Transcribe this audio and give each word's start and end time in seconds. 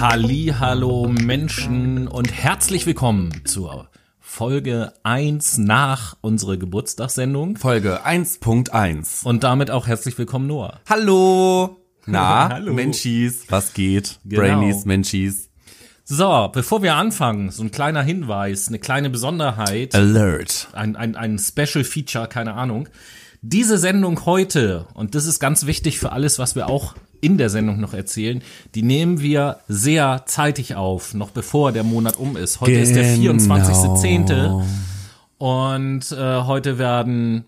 Halli, 0.00 0.54
hallo 0.58 1.08
Menschen 1.08 2.08
und 2.08 2.32
herzlich 2.32 2.86
willkommen 2.86 3.42
zur 3.44 3.90
Folge 4.18 4.94
1 5.02 5.58
nach 5.58 6.16
unserer 6.22 6.56
Geburtstagssendung. 6.56 7.58
Folge 7.58 8.06
1.1. 8.06 9.24
Und 9.24 9.44
damit 9.44 9.70
auch 9.70 9.86
herzlich 9.86 10.16
willkommen, 10.16 10.46
Noah. 10.46 10.80
Hallo. 10.88 11.76
Na, 12.06 12.48
Hallo. 12.54 12.72
Menschis, 12.72 13.44
was 13.50 13.74
geht? 13.74 14.20
Genau. 14.24 14.40
Brainies, 14.40 14.86
Menschis. 14.86 15.50
So, 16.04 16.48
bevor 16.50 16.82
wir 16.82 16.94
anfangen, 16.94 17.50
so 17.50 17.62
ein 17.62 17.70
kleiner 17.70 18.02
Hinweis, 18.02 18.68
eine 18.68 18.78
kleine 18.78 19.10
Besonderheit, 19.10 19.94
Alert. 19.94 20.68
ein, 20.72 20.96
ein, 20.96 21.14
ein 21.14 21.38
Special 21.38 21.84
Feature, 21.84 22.26
keine 22.26 22.54
Ahnung. 22.54 22.88
Diese 23.42 23.76
Sendung 23.76 24.24
heute, 24.24 24.86
und 24.94 25.14
das 25.14 25.26
ist 25.26 25.40
ganz 25.40 25.66
wichtig 25.66 25.98
für 25.98 26.12
alles, 26.12 26.38
was 26.38 26.56
wir 26.56 26.70
auch 26.70 26.94
in 27.20 27.38
der 27.38 27.50
Sendung 27.50 27.80
noch 27.80 27.94
erzählen, 27.94 28.42
die 28.74 28.82
nehmen 28.82 29.20
wir 29.20 29.58
sehr 29.68 30.22
zeitig 30.26 30.74
auf, 30.74 31.14
noch 31.14 31.30
bevor 31.30 31.72
der 31.72 31.84
Monat 31.84 32.18
um 32.18 32.36
ist. 32.36 32.60
Heute 32.60 32.72
ist 32.72 32.94
der 32.94 33.16
Genau. 33.16 33.32
24.10. 33.34 34.62
Und 35.38 36.12
äh, 36.12 36.42
heute 36.42 36.78
werden 36.78 37.44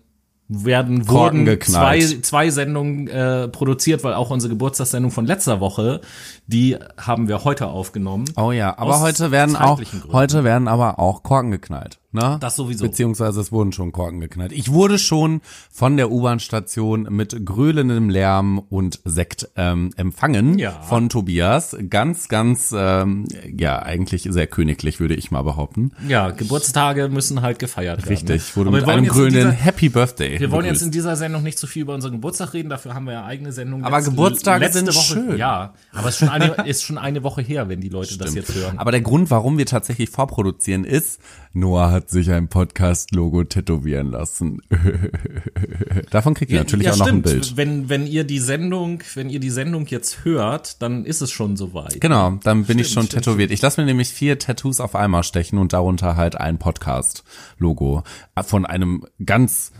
werden 0.49 1.05
Korken 1.05 1.39
wurden 1.39 1.45
geknallt. 1.45 2.03
zwei, 2.03 2.21
zwei 2.21 2.49
Sendungen 2.49 3.07
äh, 3.07 3.47
produziert, 3.47 4.03
weil 4.03 4.13
auch 4.13 4.29
unsere 4.29 4.49
Geburtstagssendung 4.51 5.09
von 5.11 5.25
letzter 5.25 5.59
Woche, 5.59 6.01
die 6.47 6.77
haben 6.97 7.27
wir 7.27 7.43
heute 7.43 7.67
aufgenommen. 7.67 8.25
Oh 8.35 8.51
ja, 8.51 8.77
aber 8.77 8.99
heute 8.99 9.31
werden 9.31 9.55
auch, 9.55 9.81
Gründen. 9.81 10.11
heute 10.13 10.43
werden 10.43 10.67
aber 10.67 10.99
auch 10.99 11.23
Korken 11.23 11.49
geknallt, 11.51 11.97
ne? 12.13 12.37
Das 12.39 12.55
sowieso. 12.55 12.85
Beziehungsweise 12.85 13.41
es 13.41 13.51
wurden 13.51 13.71
schon 13.71 13.91
Korken 13.91 14.19
geknallt. 14.19 14.51
Ich 14.51 14.71
wurde 14.71 14.97
schon 14.99 15.41
von 15.71 15.97
der 15.97 16.11
U-Bahn-Station 16.11 17.07
mit 17.09 17.45
gröhlendem 17.45 18.09
Lärm 18.09 18.59
und 18.59 18.99
Sekt 19.05 19.49
ähm, 19.55 19.91
empfangen 19.95 20.57
Ja. 20.59 20.71
von 20.81 21.09
Tobias. 21.09 21.75
Ganz, 21.89 22.27
ganz, 22.27 22.73
ähm, 22.75 23.25
ja, 23.57 23.79
eigentlich 23.79 24.27
sehr 24.29 24.47
königlich, 24.47 24.99
würde 24.99 25.15
ich 25.15 25.31
mal 25.31 25.41
behaupten. 25.43 25.91
Ja, 26.07 26.31
Geburtstage 26.31 27.09
müssen 27.09 27.41
halt 27.41 27.59
gefeiert 27.59 27.99
werden. 28.03 28.09
Richtig, 28.09 28.55
wurde 28.55 28.69
Aber 28.69 28.77
mit 28.79 28.87
einem 28.89 29.03
jetzt 29.05 29.15
dieser- 29.15 29.51
Happy 29.51 29.89
Birthday. 29.89 30.39
Wir 30.39 30.51
wollen 30.51 30.65
jetzt 30.65 30.73
begrüßt. 30.79 30.85
in 30.85 30.91
dieser 30.91 31.15
Sendung 31.15 31.43
nicht 31.43 31.57
so 31.59 31.67
viel 31.67 31.83
über 31.83 31.93
unseren 31.93 32.13
Geburtstag 32.13 32.53
reden, 32.53 32.69
dafür 32.69 32.93
haben 32.93 33.05
wir 33.05 33.13
ja 33.13 33.25
eigene 33.25 33.51
Sendung. 33.51 33.83
Aber 33.83 34.01
Geburtstage 34.01 34.69
sind 34.71 34.87
Woche, 34.87 34.93
schön. 35.03 35.37
Ja, 35.37 35.73
aber 35.93 36.09
es 36.09 36.15
ist 36.15 36.19
schon, 36.19 36.29
eine, 36.29 36.45
ist 36.67 36.83
schon 36.83 36.97
eine 36.97 37.23
Woche 37.23 37.41
her, 37.41 37.69
wenn 37.69 37.81
die 37.81 37.89
Leute 37.89 38.17
das 38.17 38.33
jetzt 38.35 38.53
hören. 38.53 38.77
Aber 38.77 38.91
der 38.91 39.01
Grund, 39.01 39.29
warum 39.31 39.57
wir 39.57 39.65
tatsächlich 39.65 40.09
vorproduzieren, 40.09 40.83
ist, 40.83 41.19
Noah 41.53 41.91
hat 41.91 42.02
sich 42.09 42.31
ein 42.31 42.47
Podcast-Logo 42.47 43.43
tätowieren 43.43 44.11
lassen. 44.11 44.61
Davon 46.11 46.33
kriegt 46.33 46.51
ihr 46.51 46.59
natürlich 46.59 46.87
ja, 46.87 46.93
auch 46.93 46.97
noch 46.97 47.07
ein 47.07 47.21
stimmt. 47.21 47.23
Bild. 47.23 47.57
Wenn, 47.57 47.89
wenn 47.89 48.07
ihr 48.07 48.23
die 48.23 48.39
Sendung, 48.39 49.01
wenn 49.15 49.29
ihr 49.29 49.39
die 49.39 49.49
Sendung 49.49 49.85
jetzt 49.87 50.25
hört, 50.25 50.81
dann 50.81 51.05
ist 51.05 51.21
es 51.21 51.31
schon 51.31 51.57
soweit. 51.57 51.99
Genau, 52.01 52.39
dann 52.43 52.65
bin 52.65 52.79
ich 52.79 52.89
schon 52.89 53.05
stimmt, 53.05 53.23
tätowiert. 53.23 53.51
Ich 53.51 53.61
lasse 53.61 53.81
mir 53.81 53.85
nämlich 53.85 54.09
vier 54.09 54.39
Tattoos 54.39 54.79
auf 54.79 54.95
einmal 54.95 55.23
stechen 55.23 55.57
und 55.57 55.73
darunter 55.73 56.15
halt 56.15 56.35
ein 56.35 56.59
Podcast-Logo 56.59 58.03
von 58.43 58.65
einem 58.65 59.05
ganz, 59.25 59.71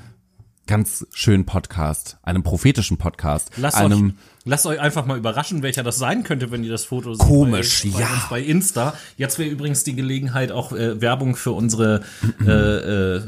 ganz 0.67 1.05
schönen 1.11 1.45
Podcast, 1.45 2.17
einem 2.23 2.43
prophetischen 2.43 2.97
Podcast, 2.97 3.51
Lasst 3.57 3.77
einem 3.77 4.09
euch, 4.09 4.32
lasst 4.45 4.65
euch 4.65 4.79
einfach 4.79 5.05
mal 5.05 5.17
überraschen, 5.17 5.63
welcher 5.63 5.83
das 5.83 5.97
sein 5.97 6.23
könnte, 6.23 6.51
wenn 6.51 6.63
ihr 6.63 6.71
das 6.71 6.85
Foto 6.85 7.13
seht 7.13 7.25
Komisch, 7.25 7.83
bei, 7.83 7.89
bei 7.91 7.99
ja. 7.99 8.13
uns 8.13 8.29
bei 8.29 8.41
Insta. 8.41 8.93
Jetzt 9.17 9.39
wäre 9.39 9.49
übrigens 9.49 9.83
die 9.83 9.95
Gelegenheit, 9.95 10.51
auch 10.51 10.71
äh, 10.71 11.01
Werbung 11.01 11.35
für 11.35 11.51
unsere 11.51 12.01
äh, 12.45 12.51
äh, 12.51 13.21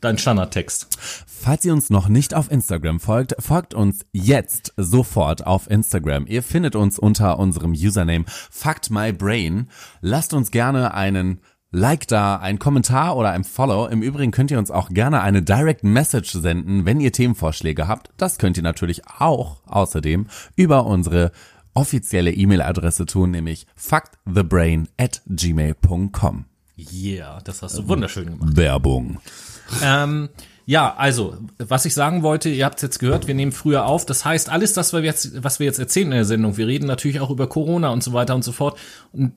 dein 0.00 0.18
Standardtext. 0.18 0.88
Falls 1.26 1.64
ihr 1.64 1.72
uns 1.72 1.90
noch 1.90 2.08
nicht 2.08 2.34
auf 2.34 2.50
Instagram 2.50 3.00
folgt, 3.00 3.34
folgt 3.38 3.74
uns 3.74 4.04
jetzt 4.12 4.72
sofort 4.76 5.46
auf 5.46 5.70
Instagram. 5.70 6.26
Ihr 6.26 6.42
findet 6.42 6.76
uns 6.76 6.98
unter 6.98 7.38
unserem 7.38 7.72
Username 7.72 8.24
FactMyBrain. 8.50 9.68
Lasst 10.00 10.34
uns 10.34 10.50
gerne 10.50 10.94
einen 10.94 11.40
Like 11.76 12.08
da, 12.08 12.36
einen 12.36 12.58
Kommentar 12.58 13.18
oder 13.18 13.32
ein 13.32 13.44
Follow. 13.44 13.86
Im 13.86 14.00
Übrigen 14.00 14.32
könnt 14.32 14.50
ihr 14.50 14.58
uns 14.58 14.70
auch 14.70 14.88
gerne 14.88 15.20
eine 15.20 15.42
Direct 15.42 15.84
Message 15.84 16.32
senden, 16.32 16.86
wenn 16.86 17.00
ihr 17.00 17.12
Themenvorschläge 17.12 17.86
habt. 17.86 18.08
Das 18.16 18.38
könnt 18.38 18.56
ihr 18.56 18.62
natürlich 18.62 19.02
auch 19.18 19.58
außerdem 19.66 20.26
über 20.56 20.86
unsere 20.86 21.32
offizielle 21.74 22.32
E-Mail-Adresse 22.32 23.04
tun, 23.04 23.30
nämlich 23.30 23.66
factthebrain 23.76 24.88
at 24.96 25.20
gmail.com. 25.26 26.46
Yeah, 26.78 27.40
das 27.44 27.60
hast 27.60 27.76
du 27.76 27.88
wunderschön 27.88 28.24
gemacht. 28.24 28.56
Werbung. 28.56 29.18
Ähm, 29.82 30.30
ja, 30.64 30.94
also, 30.96 31.36
was 31.58 31.84
ich 31.84 31.92
sagen 31.92 32.22
wollte, 32.22 32.48
ihr 32.48 32.64
habt 32.64 32.76
es 32.76 32.82
jetzt 32.82 32.98
gehört, 33.00 33.26
wir 33.26 33.34
nehmen 33.34 33.52
früher 33.52 33.84
auf. 33.84 34.06
Das 34.06 34.24
heißt, 34.24 34.48
alles 34.48 34.72
das, 34.72 34.94
was 34.94 35.02
wir 35.02 35.06
jetzt, 35.06 35.44
was 35.44 35.58
wir 35.58 35.66
jetzt 35.66 35.78
erzählen 35.78 36.06
in 36.06 36.12
der 36.12 36.24
Sendung, 36.24 36.56
wir 36.56 36.66
reden 36.66 36.86
natürlich 36.86 37.20
auch 37.20 37.30
über 37.30 37.46
Corona 37.50 37.90
und 37.90 38.02
so 38.02 38.14
weiter 38.14 38.34
und 38.34 38.44
so 38.44 38.52
fort 38.52 38.78
und 39.12 39.34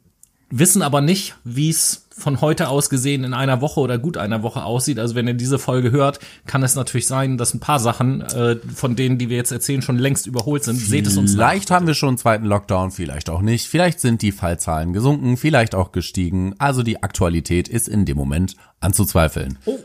wissen 0.50 0.82
aber 0.82 1.02
nicht, 1.02 1.36
wie 1.44 1.70
es 1.70 2.06
von 2.20 2.42
heute 2.42 2.68
aus 2.70 2.90
gesehen 2.90 3.24
in 3.24 3.34
einer 3.34 3.62
Woche 3.62 3.80
oder 3.80 3.98
gut 3.98 4.18
einer 4.18 4.44
Woche 4.44 4.64
aussieht. 4.64 5.00
Also 5.00 5.16
wenn 5.16 5.28
ihr 5.28 5.34
diese 5.34 5.58
Folge 5.58 5.92
hört, 5.92 6.20
kann 6.46 6.64
es 6.64 6.76
natürlich 6.76 7.08
sein, 7.08 7.38
dass 7.38 7.54
ein 7.54 7.60
paar 7.60 7.80
Sachen 7.80 8.22
äh, 8.22 8.58
von 8.76 8.96
denen, 8.96 9.18
die 9.18 9.30
wir 9.30 9.38
jetzt 9.38 9.52
erzählen, 9.52 9.82
schon 9.82 9.98
längst 9.98 10.28
überholt 10.28 10.64
sind. 10.64 10.78
Seht 10.78 11.08
es 11.08 11.18
uns 11.18 11.34
nach. 11.34 11.50
Vielleicht 11.50 11.72
haben 11.72 11.88
wir 11.88 11.94
schon 11.94 12.10
einen 12.10 12.18
zweiten 12.18 12.46
Lockdown, 12.46 12.92
vielleicht 12.92 13.30
auch 13.30 13.42
nicht. 13.42 13.68
Vielleicht 13.68 14.00
sind 14.00 14.22
die 14.22 14.32
Fallzahlen 14.32 14.94
gesunken, 14.94 15.38
vielleicht 15.38 15.76
auch 15.76 15.92
gestiegen. 15.92 16.56
Also 16.58 16.84
die 16.84 17.02
Aktualität 17.02 17.68
ist 17.68 17.88
in 17.88 18.06
dem 18.06 18.18
Moment 18.18 18.56
anzuzweifeln. 18.82 19.58
Oh. 19.66 19.80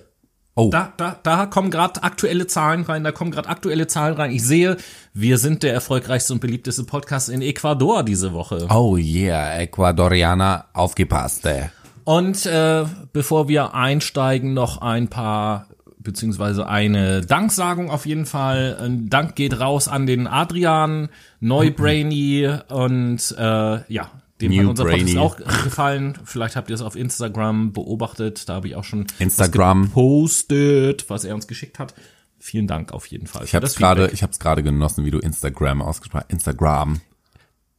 Oh. 0.57 0.71
Da, 0.71 0.93
da, 0.97 1.19
da 1.23 1.47
kommen 1.47 1.71
gerade 1.71 2.03
aktuelle 2.05 2.47
Zahlen 2.47 2.85
rein, 2.85 3.03
da 3.03 3.11
kommen 3.11 3.33
gerade 3.33 3.49
aktuelle 3.49 3.89
Zahlen 3.89 4.15
rein. 4.15 4.31
Ich 4.31 4.45
sehe, 4.45 4.77
wir 5.13 5.39
sind 5.39 5.65
der 5.65 5.73
erfolgreichste 5.73 6.33
und 6.33 6.41
beliebteste 6.41 6.85
Podcast 6.85 7.29
in 7.29 7.43
Ecuador 7.43 8.05
diese 8.05 8.33
Woche. 8.33 8.69
Oh 8.71 8.97
yeah, 8.97 9.59
Ecuadorianer, 9.59 10.67
aufgepasst. 10.73 11.45
ey. 11.47 11.71
Und 12.05 12.47
äh, 12.47 12.85
bevor 13.13 13.49
wir 13.49 13.75
einsteigen, 13.75 14.55
noch 14.55 14.81
ein 14.81 15.09
paar 15.09 15.67
beziehungsweise 15.99 16.69
eine 16.69 17.23
Danksagung 17.23 17.91
auf 17.91 18.07
jeden 18.07 18.27
Fall. 18.27 18.77
Ein 18.81 19.09
Dank 19.09 19.35
geht 19.35 19.59
raus 19.59 19.89
an 19.89 20.07
den 20.07 20.27
Adrian, 20.27 21.09
Neubrainy 21.41 22.49
und 22.69 23.35
äh, 23.37 23.93
ja, 23.93 24.11
dem 24.41 24.53
New 24.53 24.63
hat 24.63 24.71
unser 24.71 24.85
Podcast 24.85 25.05
Brainy. 25.05 25.19
auch 25.19 25.37
gefallen. 25.37 26.19
Vielleicht 26.25 26.57
habt 26.57 26.71
ihr 26.71 26.75
es 26.75 26.83
auf 26.83 26.97
Instagram 26.97 27.73
beobachtet. 27.73 28.49
Da 28.49 28.55
habe 28.55 28.69
ich 28.69 28.77
auch 28.77 28.85
schon 28.85 29.07
Instagram. 29.19 29.83
was 29.83 29.89
gepostet, 29.89 31.11
was 31.11 31.25
er 31.25 31.35
uns 31.35 31.47
geschickt 31.47 31.79
hat. 31.79 31.95
Vielen 32.39 32.67
Dank 32.67 32.93
auf 32.93 33.07
jeden 33.07 33.27
Fall. 33.27 33.45
Ich 33.45 33.55
habe 33.55 33.65
es 33.65 33.77
gerade, 33.77 34.11
ich 34.13 34.23
habe 34.23 34.33
es 34.33 34.39
gerade 34.39 34.63
genossen, 34.63 35.05
wie 35.05 35.11
du 35.11 35.19
Instagram 35.19 35.81
ausgesprochen, 35.81 36.27
Instagram, 36.29 37.01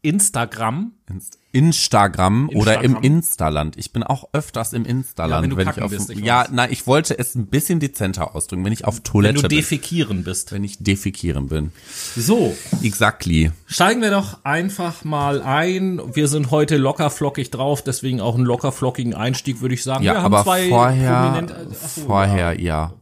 Instagram. 0.01 0.93
Inst 1.07 1.39
Instagram 1.55 2.49
oder 2.53 2.81
im 2.83 2.95
Instagram. 2.97 3.03
Instaland. 3.03 3.77
Ich 3.77 3.93
bin 3.93 4.03
auch 4.03 4.27
öfters 4.33 4.73
im 4.73 4.85
Instaland, 4.85 5.31
Ja, 5.31 5.41
wenn 5.41 5.49
du 5.49 5.57
ich 5.57 5.65
kacken 5.65 5.83
auf, 5.83 5.89
bist, 5.89 6.09
ich 6.09 6.19
ja, 6.19 6.45
nein, 6.51 6.69
ich 6.71 6.85
wollte 6.85 7.17
es 7.17 7.33
ein 7.35 7.47
bisschen 7.47 7.79
dezenter 7.79 8.35
ausdrücken, 8.35 8.65
wenn 8.65 8.73
ich 8.73 8.85
auf 8.85 8.97
Wenn 8.97 9.03
Toilette 9.03 9.35
du 9.35 9.47
bin, 9.47 9.57
defekieren 9.57 10.23
bist. 10.23 10.51
wenn 10.51 10.63
ich 10.63 10.77
defekieren 10.79 11.47
bin. 11.47 11.71
So, 12.15 12.55
Exactly. 12.83 13.51
Steigen 13.67 14.01
wir 14.01 14.11
doch 14.11 14.43
einfach 14.43 15.03
mal 15.03 15.41
ein. 15.41 16.01
Wir 16.13 16.27
sind 16.27 16.51
heute 16.51 16.77
locker 16.77 17.09
flockig 17.09 17.51
drauf, 17.51 17.81
deswegen 17.83 18.19
auch 18.21 18.35
einen 18.35 18.45
locker 18.45 18.71
flockigen 18.71 19.13
Einstieg, 19.13 19.61
würde 19.61 19.75
ich 19.75 19.83
sagen. 19.83 20.03
Ja, 20.03 20.13
wir 20.13 20.19
aber 20.19 20.43
zwei 20.43 20.67
vorher, 20.69 21.11
prominente- 21.31 21.67
Ach 21.83 21.87
so, 21.87 22.01
vorher, 22.01 22.59
ja. 22.59 22.93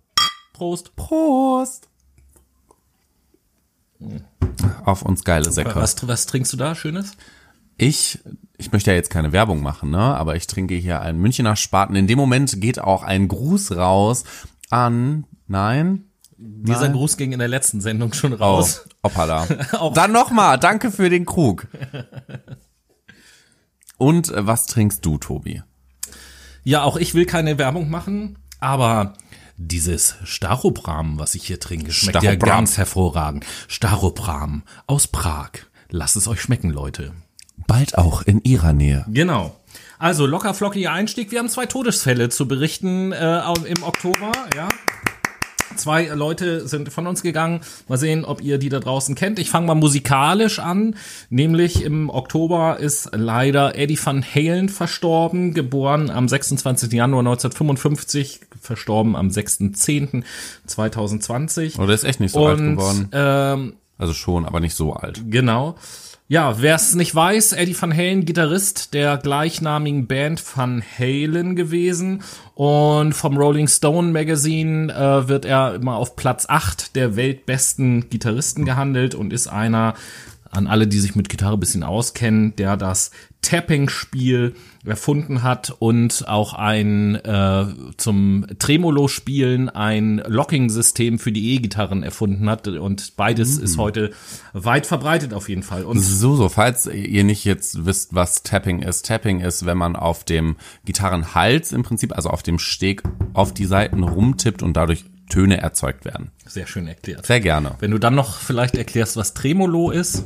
Prost. 0.53 0.95
Prost. 0.95 1.87
Auf 4.85 5.01
uns 5.01 5.23
geile 5.23 5.51
Säcke. 5.51 5.75
Was, 5.75 6.07
was 6.07 6.25
trinkst 6.25 6.51
du 6.53 6.57
da 6.57 6.75
Schönes? 6.75 7.13
Ich, 7.83 8.19
ich 8.57 8.71
möchte 8.71 8.91
ja 8.91 8.95
jetzt 8.95 9.09
keine 9.09 9.31
Werbung 9.31 9.61
machen, 9.61 9.89
ne? 9.89 9.97
Aber 9.99 10.35
ich 10.35 10.47
trinke 10.47 10.75
hier 10.75 11.01
einen 11.01 11.19
Münchner 11.19 11.55
Spaten. 11.55 11.95
In 11.95 12.07
dem 12.07 12.17
Moment 12.17 12.59
geht 12.61 12.79
auch 12.79 13.03
ein 13.03 13.27
Gruß 13.27 13.75
raus 13.75 14.23
an, 14.69 15.25
nein? 15.47 16.05
Dieser 16.37 16.89
Gruß 16.89 17.15
ging 17.17 17.31
in 17.31 17.39
der 17.39 17.47
letzten 17.47 17.79
Sendung 17.79 18.11
schon 18.13 18.33
Oh, 18.33 18.37
raus. 18.37 18.85
hoppala. 19.03 19.47
Auch- 19.73 19.93
Dann 19.93 20.11
nochmal, 20.11 20.59
danke 20.59 20.91
für 20.91 21.09
den 21.09 21.25
Krug. 21.25 21.67
Und 23.97 24.29
äh, 24.31 24.45
was 24.45 24.65
trinkst 24.65 25.05
du, 25.05 25.17
Tobi? 25.17 25.61
Ja, 26.63 26.83
auch 26.83 26.97
ich 26.97 27.13
will 27.13 27.25
keine 27.25 27.57
Werbung 27.57 27.89
machen, 27.89 28.37
aber 28.59 29.13
dieses 29.57 30.15
Staropram, 30.23 31.19
was 31.19 31.35
ich 31.35 31.45
hier 31.45 31.59
trinke, 31.59 31.91
schmeckt 31.91 32.15
ja 32.23 32.31
Staropram. 32.31 32.49
ganz 32.49 32.77
hervorragend. 32.77 33.45
Staropram 33.67 34.63
aus 34.87 35.07
Prag. 35.07 35.51
Lasst 35.89 36.15
es 36.15 36.27
euch 36.27 36.41
schmecken, 36.41 36.69
Leute. 36.71 37.13
Bald 37.67 37.97
auch 37.97 38.21
in 38.23 38.41
ihrer 38.43 38.73
Nähe. 38.73 39.05
Genau. 39.09 39.55
Also 39.99 40.25
locker 40.25 40.53
flockiger 40.53 40.91
Einstieg. 40.91 41.31
Wir 41.31 41.39
haben 41.39 41.47
zwei 41.49 41.65
Todesfälle 41.65 42.27
zu 42.29 42.45
berichten 42.47 43.11
äh, 43.13 43.41
im 43.65 43.83
Oktober. 43.83 44.31
Ja. 44.55 44.67
Zwei 45.75 46.05
Leute 46.07 46.67
sind 46.67 46.93
von 46.93 47.07
uns 47.07 47.23
gegangen. 47.23 47.61
Mal 47.87 47.97
sehen, 47.97 48.25
ob 48.25 48.41
ihr 48.43 48.59
die 48.59 48.69
da 48.69 48.79
draußen 48.79 49.15
kennt. 49.15 49.39
Ich 49.39 49.49
fange 49.49 49.65
mal 49.65 49.73
musikalisch 49.75 50.59
an. 50.59 50.95
Nämlich 51.31 51.83
im 51.83 52.11
Oktober 52.11 52.77
ist 52.79 53.09
leider 53.13 53.75
Eddie 53.75 53.97
Van 54.03 54.23
Halen 54.23 54.69
verstorben, 54.69 55.55
geboren 55.55 56.11
am 56.11 56.29
26. 56.29 56.91
Januar 56.93 57.21
1955, 57.21 58.41
verstorben 58.61 59.15
am 59.15 59.29
6.10.2020. 59.29 61.79
Oder 61.79 61.93
ist 61.93 62.03
echt 62.03 62.19
nicht 62.19 62.33
so 62.33 62.45
alt 62.45 62.59
Und 62.59 62.75
geworden. 62.75 63.09
ähm, 63.11 63.73
Also 63.97 64.13
schon, 64.13 64.45
aber 64.45 64.59
nicht 64.59 64.75
so 64.75 64.93
alt. 64.93 65.23
Genau. 65.29 65.75
Ja, 66.33 66.59
wer 66.63 66.73
es 66.73 66.95
nicht 66.95 67.13
weiß, 67.13 67.51
Eddie 67.51 67.79
Van 67.79 67.95
Halen, 67.95 68.25
Gitarrist 68.25 68.95
der 68.95 69.17
gleichnamigen 69.17 70.07
Band 70.07 70.43
Van 70.57 70.81
Halen 70.81 71.55
gewesen. 71.55 72.23
Und 72.55 73.13
vom 73.13 73.37
Rolling 73.37 73.67
Stone 73.67 74.11
Magazine 74.11 74.91
äh, 74.91 75.27
wird 75.27 75.45
er 75.45 75.75
immer 75.75 75.97
auf 75.97 76.15
Platz 76.15 76.47
8 76.49 76.95
der 76.95 77.15
weltbesten 77.15 78.09
Gitarristen 78.09 78.65
gehandelt 78.65 79.13
und 79.13 79.31
ist 79.31 79.45
einer, 79.45 79.93
an 80.53 80.67
alle, 80.67 80.87
die 80.87 80.99
sich 80.99 81.15
mit 81.15 81.29
Gitarre 81.29 81.57
bisschen 81.57 81.83
auskennen, 81.83 82.55
der 82.55 82.77
das 82.77 83.11
Tapping-Spiel 83.41 84.55
erfunden 84.85 85.43
hat 85.43 85.75
und 85.79 86.27
auch 86.27 86.53
ein 86.53 87.15
äh, 87.15 87.65
zum 87.97 88.45
Tremolo-Spielen 88.57 89.69
ein 89.69 90.21
Locking-System 90.25 91.19
für 91.19 91.31
die 91.31 91.53
E-Gitarren 91.53 92.03
erfunden 92.03 92.49
hat. 92.49 92.67
Und 92.67 93.15
beides 93.17 93.57
mhm. 93.57 93.63
ist 93.63 93.77
heute 93.77 94.11
weit 94.53 94.87
verbreitet 94.87 95.33
auf 95.33 95.49
jeden 95.49 95.63
Fall. 95.63 95.83
Und 95.83 95.99
so, 95.99 96.35
so, 96.35 96.49
falls 96.49 96.85
ihr 96.85 97.23
nicht 97.23 97.45
jetzt 97.45 97.85
wisst, 97.85 98.15
was 98.15 98.43
Tapping 98.43 98.81
ist. 98.81 99.05
Tapping 99.05 99.41
ist, 99.41 99.65
wenn 99.65 99.77
man 99.77 99.95
auf 99.95 100.23
dem 100.23 100.55
Gitarrenhals 100.85 101.71
im 101.71 101.83
Prinzip, 101.83 102.15
also 102.15 102.29
auf 102.29 102.43
dem 102.43 102.59
Steg, 102.59 103.03
auf 103.33 103.53
die 103.53 103.65
Seiten 103.65 104.03
rumtippt 104.03 104.63
und 104.63 104.77
dadurch 104.77 105.05
Töne 105.29 105.57
erzeugt 105.57 106.05
werden. 106.05 106.31
Sehr 106.45 106.67
schön 106.67 106.87
erklärt. 106.87 107.25
Sehr 107.25 107.39
gerne. 107.39 107.75
Wenn 107.79 107.91
du 107.91 107.97
dann 107.97 108.15
noch 108.15 108.37
vielleicht 108.37 108.75
erklärst, 108.75 109.17
was 109.17 109.33
Tremolo 109.33 109.91
ist. 109.91 110.25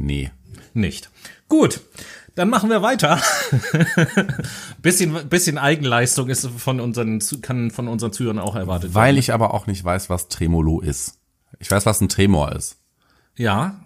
Nee. 0.00 0.30
Nicht. 0.72 1.10
Gut. 1.48 1.80
Dann 2.34 2.48
machen 2.48 2.70
wir 2.70 2.80
weiter. 2.80 3.20
bisschen, 4.82 5.28
bisschen 5.28 5.58
Eigenleistung 5.58 6.28
ist 6.28 6.46
von 6.46 6.80
unseren, 6.80 7.20
kann 7.42 7.70
von 7.70 7.88
unseren 7.88 8.12
Zuhörern 8.12 8.38
auch 8.38 8.56
erwartet 8.56 8.94
Weil 8.94 9.08
werden. 9.08 9.18
ich 9.18 9.32
aber 9.32 9.52
auch 9.52 9.66
nicht 9.66 9.84
weiß, 9.84 10.08
was 10.08 10.28
Tremolo 10.28 10.80
ist. 10.80 11.18
Ich 11.58 11.70
weiß, 11.70 11.84
was 11.86 12.00
ein 12.00 12.08
Tremor 12.08 12.52
ist. 12.52 12.78
Ja. 13.36 13.80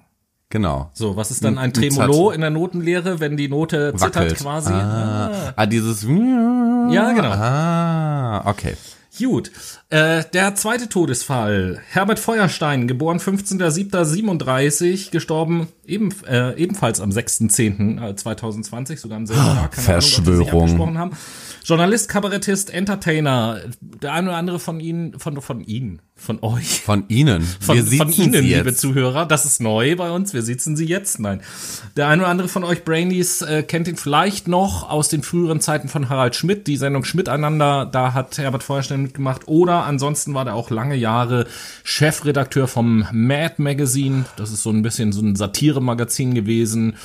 Genau. 0.51 0.91
So, 0.95 1.17
was 1.17 1.33
ist 1.33 1.43
dann 1.43 1.59
ein 1.59 1.73
Tremolo 1.73 2.31
in 2.31 2.43
der 2.43 2.51
Notenlehre, 2.51 3.19
wenn 3.19 3.37
die 3.37 3.49
Note 3.49 3.93
zittert 3.97 4.15
Wackelt. 4.15 4.37
quasi? 4.37 4.73
Ah, 4.73 5.31
ah. 5.33 5.53
ah 5.57 5.67
dieses. 5.67 6.03
Ja, 6.03 7.13
genau. 7.13 7.31
Ah, 7.33 8.49
okay. 8.49 8.77
Gut. 9.19 9.53
Äh, 9.91 10.25
der 10.33 10.55
zweite 10.57 10.89
Todesfall. 10.89 11.81
Herbert 11.91 12.19
Feuerstein, 12.19 12.89
geboren 12.89 13.19
15.07.37, 13.19 15.11
gestorben 15.11 15.69
eben, 15.87 16.13
äh, 16.27 16.57
ebenfalls 16.57 17.01
am 17.01 17.11
6.10.2020, 17.11 18.97
sogar 18.97 19.19
am 19.19 19.27
selben 19.27 19.43
Tag. 19.43 19.73
Keine 19.73 19.85
Verschwörung. 19.85 20.63
Ahnung, 20.63 20.99
haben. 20.99 21.17
Journalist, 21.65 22.11
Kabarettist, 22.11 22.69
Entertainer. 22.69 23.59
Der 23.81 24.13
eine 24.13 24.29
oder 24.29 24.37
andere 24.37 24.59
von 24.59 24.81
Ihnen, 24.81 25.19
von, 25.19 25.41
von 25.41 25.65
Ihnen, 25.65 26.03
von 26.15 26.39
euch. 26.43 26.83
Von 26.83 27.05
Ihnen. 27.09 27.41
Von, 27.41 27.91
wir 27.91 27.99
von 27.99 28.13
Ihnen, 28.13 28.45
liebe 28.45 28.75
Zuhörer. 28.75 29.25
Das 29.25 29.47
ist 29.47 29.63
neu 29.63 29.97
bei 29.97 30.11
uns. 30.11 30.35
Wir 30.35 30.43
sitzen 30.43 30.77
Sie 30.77 30.85
jetzt. 30.85 31.21
Nein. 31.21 31.41
Der 31.97 32.09
eine 32.09 32.21
oder 32.21 32.31
andere 32.31 32.49
von 32.49 32.65
euch 32.65 32.85
Brainies 32.85 33.41
äh, 33.41 33.63
kennt 33.63 33.89
ihn 33.89 33.97
vielleicht 33.97 34.47
noch 34.47 34.91
aus 34.91 35.09
den 35.09 35.23
früheren 35.23 35.63
Zeiten 35.63 35.89
von 35.89 36.11
Harald 36.11 36.37
Schmidt. 36.37 36.67
Die 36.67 36.77
Sendung 36.77 37.03
Schmidt 37.05 37.31
einander, 37.31 37.87
da 37.91 38.13
hat 38.13 38.37
Herbert 38.37 38.63
Feuerstein 38.63 39.01
mitgemacht. 39.01 39.49
Oder 39.49 39.85
ansonsten 39.85 40.35
war 40.35 40.45
der 40.45 40.57
auch 40.57 40.69
lange 40.69 40.97
Jahre 40.97 41.47
Chefredakteur 41.83 42.69
vom 42.69 43.07
Mad 43.11 43.55
Magazine. 43.57 44.27
Das 44.37 44.53
ist 44.53 44.63
so 44.63 44.69
ein 44.69 44.83
bisschen 44.83 45.13
so 45.13 45.23
ein 45.23 45.35
Satire-Magazin 45.35 46.35
gewesen 46.35 46.97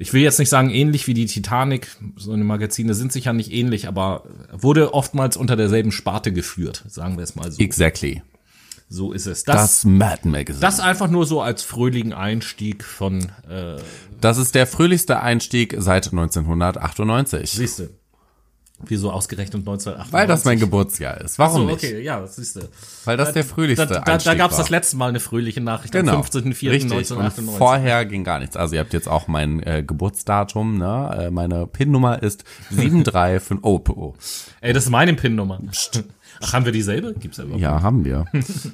ich 0.00 0.14
will 0.14 0.22
jetzt 0.22 0.38
nicht 0.38 0.48
sagen 0.48 0.70
ähnlich 0.70 1.06
wie 1.06 1.14
die 1.14 1.26
Titanic, 1.26 1.88
so 2.16 2.32
eine 2.32 2.42
Magazine 2.42 2.94
sind 2.94 3.12
sicher 3.12 3.34
nicht 3.34 3.52
ähnlich, 3.52 3.86
aber 3.86 4.24
wurde 4.50 4.94
oftmals 4.94 5.36
unter 5.36 5.56
derselben 5.56 5.92
Sparte 5.92 6.32
geführt, 6.32 6.84
sagen 6.88 7.18
wir 7.18 7.22
es 7.24 7.34
mal 7.36 7.52
so. 7.52 7.60
Exactly. 7.60 8.22
So 8.88 9.12
ist 9.12 9.26
es. 9.26 9.44
Das, 9.44 9.56
das 9.56 9.84
Mad 9.84 10.26
Magazine. 10.26 10.62
Das 10.62 10.80
einfach 10.80 11.10
nur 11.10 11.26
so 11.26 11.42
als 11.42 11.62
fröhlichen 11.62 12.14
Einstieg 12.14 12.82
von. 12.82 13.30
Äh, 13.48 13.76
das 14.22 14.38
ist 14.38 14.54
der 14.54 14.66
fröhlichste 14.66 15.20
Einstieg 15.20 15.76
seit 15.78 16.06
1998. 16.06 17.50
Siehste. 17.50 17.90
Wieso 18.86 19.10
ausgerechnet 19.10 19.60
1998? 19.60 20.12
Weil 20.12 20.26
das 20.26 20.44
mein 20.44 20.58
Geburtsjahr 20.58 21.20
ist. 21.20 21.38
Warum 21.38 21.68
so, 21.68 21.72
okay, 21.72 21.94
nicht? 21.94 22.04
ja, 22.04 22.20
das 22.20 22.36
siehst 22.36 22.56
du. 22.56 22.60
Weil 23.04 23.16
das 23.16 23.32
der 23.32 23.44
fröhlichste 23.44 23.86
Da, 23.86 24.00
da, 24.00 24.18
da 24.18 24.34
gab 24.34 24.50
es 24.50 24.56
das 24.56 24.70
letzte 24.70 24.96
Mal 24.96 25.10
eine 25.10 25.20
fröhliche 25.20 25.60
Nachricht 25.60 25.92
genau. 25.92 26.16
am 26.16 26.22
15.04.1998. 26.22 27.56
Vorher 27.56 28.04
ging 28.06 28.24
gar 28.24 28.38
nichts. 28.38 28.56
Also 28.56 28.74
ihr 28.74 28.80
habt 28.80 28.92
jetzt 28.92 29.08
auch 29.08 29.28
mein 29.28 29.62
äh, 29.62 29.82
Geburtsdatum, 29.86 30.78
ne? 30.78 31.26
Äh, 31.26 31.30
meine 31.30 31.66
PIN-Nummer 31.66 32.22
ist 32.22 32.44
735. 32.70 33.58
oh, 33.62 33.80
oh. 33.88 34.14
Ey, 34.60 34.72
das 34.72 34.84
ist 34.84 34.90
meine 34.90 35.14
PIN-Nummer. 35.14 35.60
Ach, 36.42 36.52
haben 36.54 36.64
wir 36.64 36.72
dieselbe? 36.72 37.14
Gibt's 37.14 37.36
ja 37.36 37.44
überhaupt 37.44 37.62
Ja, 37.62 37.82
haben 37.82 38.04
wir. 38.04 38.24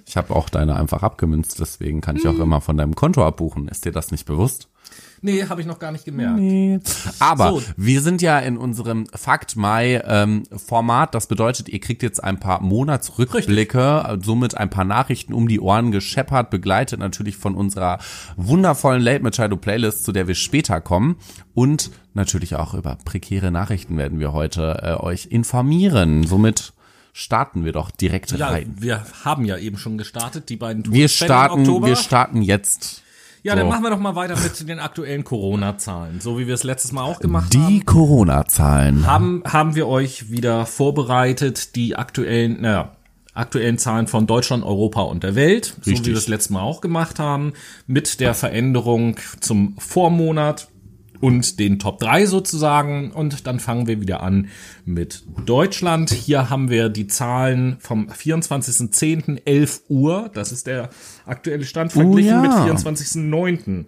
Ich 0.07 0.17
habe 0.17 0.35
auch 0.35 0.49
deine 0.49 0.77
einfach 0.77 1.03
abgemünzt, 1.03 1.59
deswegen 1.59 2.01
kann 2.01 2.17
ich 2.17 2.27
auch 2.29 2.35
hm. 2.35 2.43
immer 2.43 2.61
von 2.61 2.77
deinem 2.77 2.95
Konto 2.95 3.27
abbuchen. 3.27 3.69
Ist 3.69 3.85
dir 3.85 3.93
das 3.93 4.13
nicht 4.13 4.25
bewusst? 4.25 4.69
Nee, 5.23 5.47
habe 5.49 5.61
ich 5.61 5.67
noch 5.67 5.79
gar 5.79 5.93
nicht 5.93 6.05
gemerkt. 6.05 6.39
Nee. 6.39 6.81
Aber 7.19 7.51
so. 7.51 7.63
wir 7.77 8.03
sind 8.03 8.23
ja 8.23 8.39
in 8.39 8.57
unserem 8.57 9.07
Fakt 9.15 9.57
Mai 9.57 10.03
ähm, 10.07 10.45
Format. 10.55 11.15
Das 11.15 11.27
bedeutet, 11.27 11.69
ihr 11.69 11.81
kriegt 11.81 12.03
jetzt 12.03 12.23
ein 12.23 12.39
paar 12.39 12.61
Monatsrückblicke, 12.63 14.05
Richtig. 14.05 14.25
somit 14.25 14.57
ein 14.57 14.71
paar 14.71 14.85
Nachrichten 14.85 15.33
um 15.33 15.49
die 15.49 15.61
Ohren 15.61 15.91
gescheppert, 15.91 16.51
begleitet 16.51 17.01
natürlich 17.01 17.37
von 17.37 17.55
unserer 17.55 17.99
wundervollen 18.37 19.03
Late 19.03 19.23
Machado 19.23 19.57
Playlist, 19.57 20.05
zu 20.05 20.13
der 20.13 20.29
wir 20.29 20.35
später 20.35 20.81
kommen. 20.81 21.17
Und 21.55 21.91
natürlich 22.15 22.55
auch 22.57 22.75
über 22.75 22.97
prekäre 23.05 23.51
Nachrichten 23.51 23.97
werden 23.97 24.21
wir 24.21 24.33
heute 24.33 24.81
äh, 24.83 25.03
euch 25.03 25.27
informieren. 25.27 26.27
Somit 26.27 26.73
starten 27.17 27.65
wir 27.65 27.73
doch 27.73 27.91
direkt 27.91 28.33
ja, 28.33 28.49
rein. 28.49 28.77
Wir 28.79 29.07
haben 29.25 29.47
ja 29.47 29.57
eben 29.57 29.79
schon 29.79 29.97
gestartet, 29.97 30.51
die 30.51 30.57
beiden 30.57 30.85
Tours 30.85 30.95
wir 30.95 31.09
starten, 31.09 31.67
Wir 31.85 31.97
starten 31.97 32.43
jetzt. 32.43 33.03
Ja, 33.47 33.53
so. 33.53 33.61
dann 33.61 33.69
machen 33.69 33.85
wir 33.85 33.91
doch 33.91 34.01
mal 34.01 34.17
weiter 34.17 34.37
mit 34.43 34.69
den 34.69 34.81
aktuellen 34.81 35.23
Corona-Zahlen, 35.23 36.21
so 36.21 36.37
wie 36.37 36.49
wir 36.49 36.55
es 36.55 36.65
letztes 36.65 36.91
Mal 36.91 37.03
auch 37.03 37.21
gemacht 37.21 37.55
die 37.55 37.59
haben. 37.59 37.69
Die 37.69 37.81
Corona-Zahlen. 37.81 39.07
Haben, 39.07 39.45
haben 39.47 39.77
wir 39.77 39.87
euch 39.87 40.33
wieder 40.33 40.67
vorbereitet, 40.67 41.77
die 41.77 41.95
aktuellen, 41.95 42.61
naja, 42.61 42.97
aktuellen 43.35 43.79
Zahlen 43.79 44.09
von 44.09 44.27
Deutschland, 44.27 44.65
Europa 44.65 45.03
und 45.03 45.23
der 45.23 45.37
Welt, 45.37 45.77
Richtig. 45.77 45.99
so 45.99 46.05
wie 46.05 46.09
wir 46.09 46.17
es 46.17 46.27
letztes 46.27 46.51
Mal 46.51 46.63
auch 46.63 46.81
gemacht 46.81 47.21
haben, 47.21 47.53
mit 47.87 48.19
der 48.19 48.35
Veränderung 48.35 49.17
zum 49.39 49.77
Vormonat 49.79 50.67
und 51.21 51.59
den 51.59 51.79
Top 51.79 51.99
3 52.01 52.27
sozusagen. 52.27 53.13
Und 53.13 53.47
dann 53.47 53.61
fangen 53.61 53.87
wir 53.87 54.01
wieder 54.01 54.23
an 54.23 54.49
mit 54.85 55.23
Deutschland. 55.45 56.11
Hier 56.11 56.51
haben 56.51 56.71
wir 56.71 56.89
die 56.89 57.07
Zahlen 57.07 57.77
vom 57.81 58.09
24.10. 58.09 59.43
11 59.45 59.83
Uhr. 59.89 60.31
Das 60.35 60.53
ist 60.53 60.67
der 60.67 60.91
aktuelle 61.25 61.65
Stand 61.65 61.93
verglichen 61.93 62.41
oh 62.41 62.45
ja. 62.45 62.51
mit 62.51 62.53
24.09. 62.53 63.87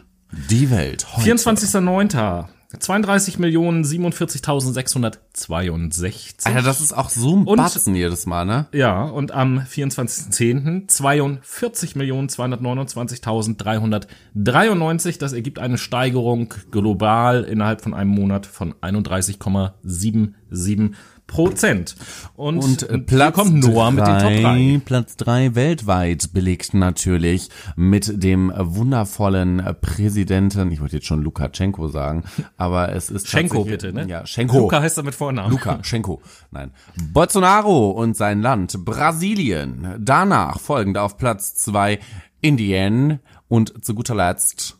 Die 0.50 0.70
Welt. 0.70 1.06
Heute. 1.16 1.30
24.09. 1.34 2.46
32 2.76 3.38
Millionen 3.38 3.84
47.662. 3.84 6.44
Alter, 6.44 6.62
das 6.62 6.80
ist 6.80 6.92
auch 6.92 7.08
so 7.08 7.36
ein 7.36 7.44
Und- 7.44 7.58
Batzen 7.58 7.94
jedes 7.94 8.26
Mal, 8.26 8.44
ne? 8.44 8.66
Ja, 8.72 9.04
und 9.04 9.30
am 9.30 9.60
24.10. 9.60 10.88
42 10.88 11.94
Millionen 11.94 12.28
229.393. 12.28 15.18
Das 15.18 15.32
ergibt 15.32 15.60
eine 15.60 15.78
Steigerung 15.78 16.52
global 16.72 17.44
innerhalb 17.44 17.80
von 17.80 17.94
einem 17.94 18.10
Monat 18.10 18.44
von 18.46 18.74
31,77 18.80 20.94
Prozent. 21.26 21.96
Und, 22.36 22.58
Und 22.62 22.82
äh, 22.90 22.98
Platz 22.98 23.34
kommt 23.34 23.54
Noah 23.54 23.90
mit 23.90 24.06
den 24.06 24.18
Top 24.18 24.30
3. 24.30 24.80
Platz 24.84 25.16
drei 25.16 25.54
weltweit 25.54 26.32
belegt 26.32 26.74
natürlich 26.74 27.48
mit 27.76 28.22
dem 28.22 28.52
wundervollen 28.54 29.62
Präsidenten, 29.80 30.70
ich 30.70 30.80
wollte 30.80 30.96
jetzt 30.96 31.06
schon 31.06 31.22
Lukaschenko 31.22 31.88
sagen, 31.88 32.24
aber 32.56 32.92
es 32.94 33.10
ist 33.10 33.28
Schenko 33.28 33.64
bitte, 33.64 33.92
ne? 33.92 34.06
Ja, 34.06 34.26
Schenko. 34.26 34.58
Luca 34.58 34.80
heißt 34.80 34.98
er 34.98 35.04
mit 35.04 35.14
Vornamen. 35.14 35.50
Luca, 35.50 35.82
Schenko, 35.82 36.22
nein. 36.50 36.72
Bolsonaro 37.12 37.90
und 37.90 38.16
sein 38.16 38.40
Land, 38.42 38.84
Brasilien. 38.84 39.96
Danach 39.98 40.60
folgend 40.60 40.98
auf 40.98 41.16
Platz 41.16 41.54
zwei 41.54 41.98
Indien 42.40 43.20
und 43.48 43.84
zu 43.84 43.94
guter 43.94 44.14
Letzt 44.14 44.78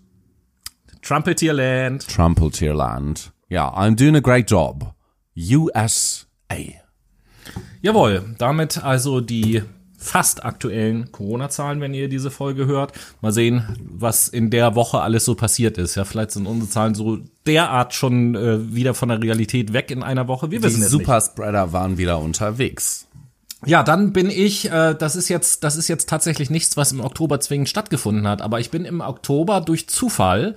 Trumpetierland. 1.05 2.09
Trumpeltierland. 2.09 3.33
Ja, 3.49 3.69
I'm 3.75 3.95
doing 3.95 4.17
a 4.17 4.21
great 4.21 4.51
job. 4.51 4.95
USA. 6.51 6.85
Jawohl, 7.83 8.35
damit 8.39 8.83
also 8.83 9.21
die 9.21 9.63
fast 10.05 10.45
aktuellen 10.45 11.11
Corona-Zahlen, 11.13 11.81
wenn 11.81 11.95
ihr 11.95 12.09
diese 12.09 12.31
Folge 12.31 12.67
hört. 12.67 12.93
Mal 13.23 13.33
sehen, 13.33 13.65
was 13.81 14.29
in 14.29 14.51
der 14.51 14.75
Woche 14.75 15.01
alles 15.01 15.25
so 15.25 15.35
passiert 15.35 15.79
ist. 15.79 15.95
Ja, 15.95 16.05
vielleicht 16.05 16.33
sind 16.33 16.47
unsere 16.47 16.71
Zahlen 16.71 16.95
so 16.95 17.19
derart 17.47 17.95
schon 17.95 18.35
äh, 18.35 18.75
wieder 18.75 18.95
von 18.95 19.09
der 19.09 19.23
Realität 19.23 19.73
weg 19.73 19.91
in 19.91 20.03
einer 20.03 20.29
Woche. 20.29 20.51
Wir 20.51 20.59
Die 20.59 20.65
wissen 20.65 20.83
es 20.83 20.93
nicht. 20.93 21.05
Superspreader 21.05 21.73
waren 21.73 21.97
wieder 21.97 22.19
unterwegs. 22.19 23.07
Ja, 23.65 23.83
dann 23.83 24.13
bin 24.13 24.29
ich, 24.29 24.71
äh, 24.71 24.95
das 24.95 25.17
ist 25.17 25.31
jetzt, 25.31 25.65
das 25.65 25.77
ist 25.77 25.89
jetzt 25.89 26.09
tatsächlich 26.09 26.51
nichts, 26.51 26.77
was 26.77 26.93
im 26.93 27.01
Oktober 27.01 27.41
zwingend 27.41 27.71
stattgefunden 27.71 28.29
hat, 28.29 28.43
aber 28.43 28.61
ich 28.61 28.71
bin 28.71 28.85
im 28.85 29.01
Oktober 29.01 29.63
durch 29.63 29.89
Zufall 29.89 30.55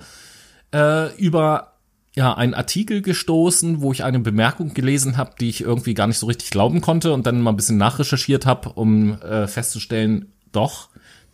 äh, 0.74 1.14
über 1.16 1.77
ja, 2.18 2.34
einen 2.34 2.54
Artikel 2.54 3.00
gestoßen, 3.00 3.80
wo 3.80 3.92
ich 3.92 4.02
eine 4.02 4.18
Bemerkung 4.18 4.74
gelesen 4.74 5.16
habe, 5.16 5.36
die 5.38 5.48
ich 5.48 5.60
irgendwie 5.60 5.94
gar 5.94 6.08
nicht 6.08 6.18
so 6.18 6.26
richtig 6.26 6.50
glauben 6.50 6.80
konnte 6.80 7.12
und 7.12 7.28
dann 7.28 7.40
mal 7.40 7.50
ein 7.50 7.56
bisschen 7.56 7.76
nachrecherchiert 7.76 8.44
habe, 8.44 8.70
um 8.70 9.22
äh, 9.22 9.46
festzustellen, 9.46 10.32
doch, 10.50 10.88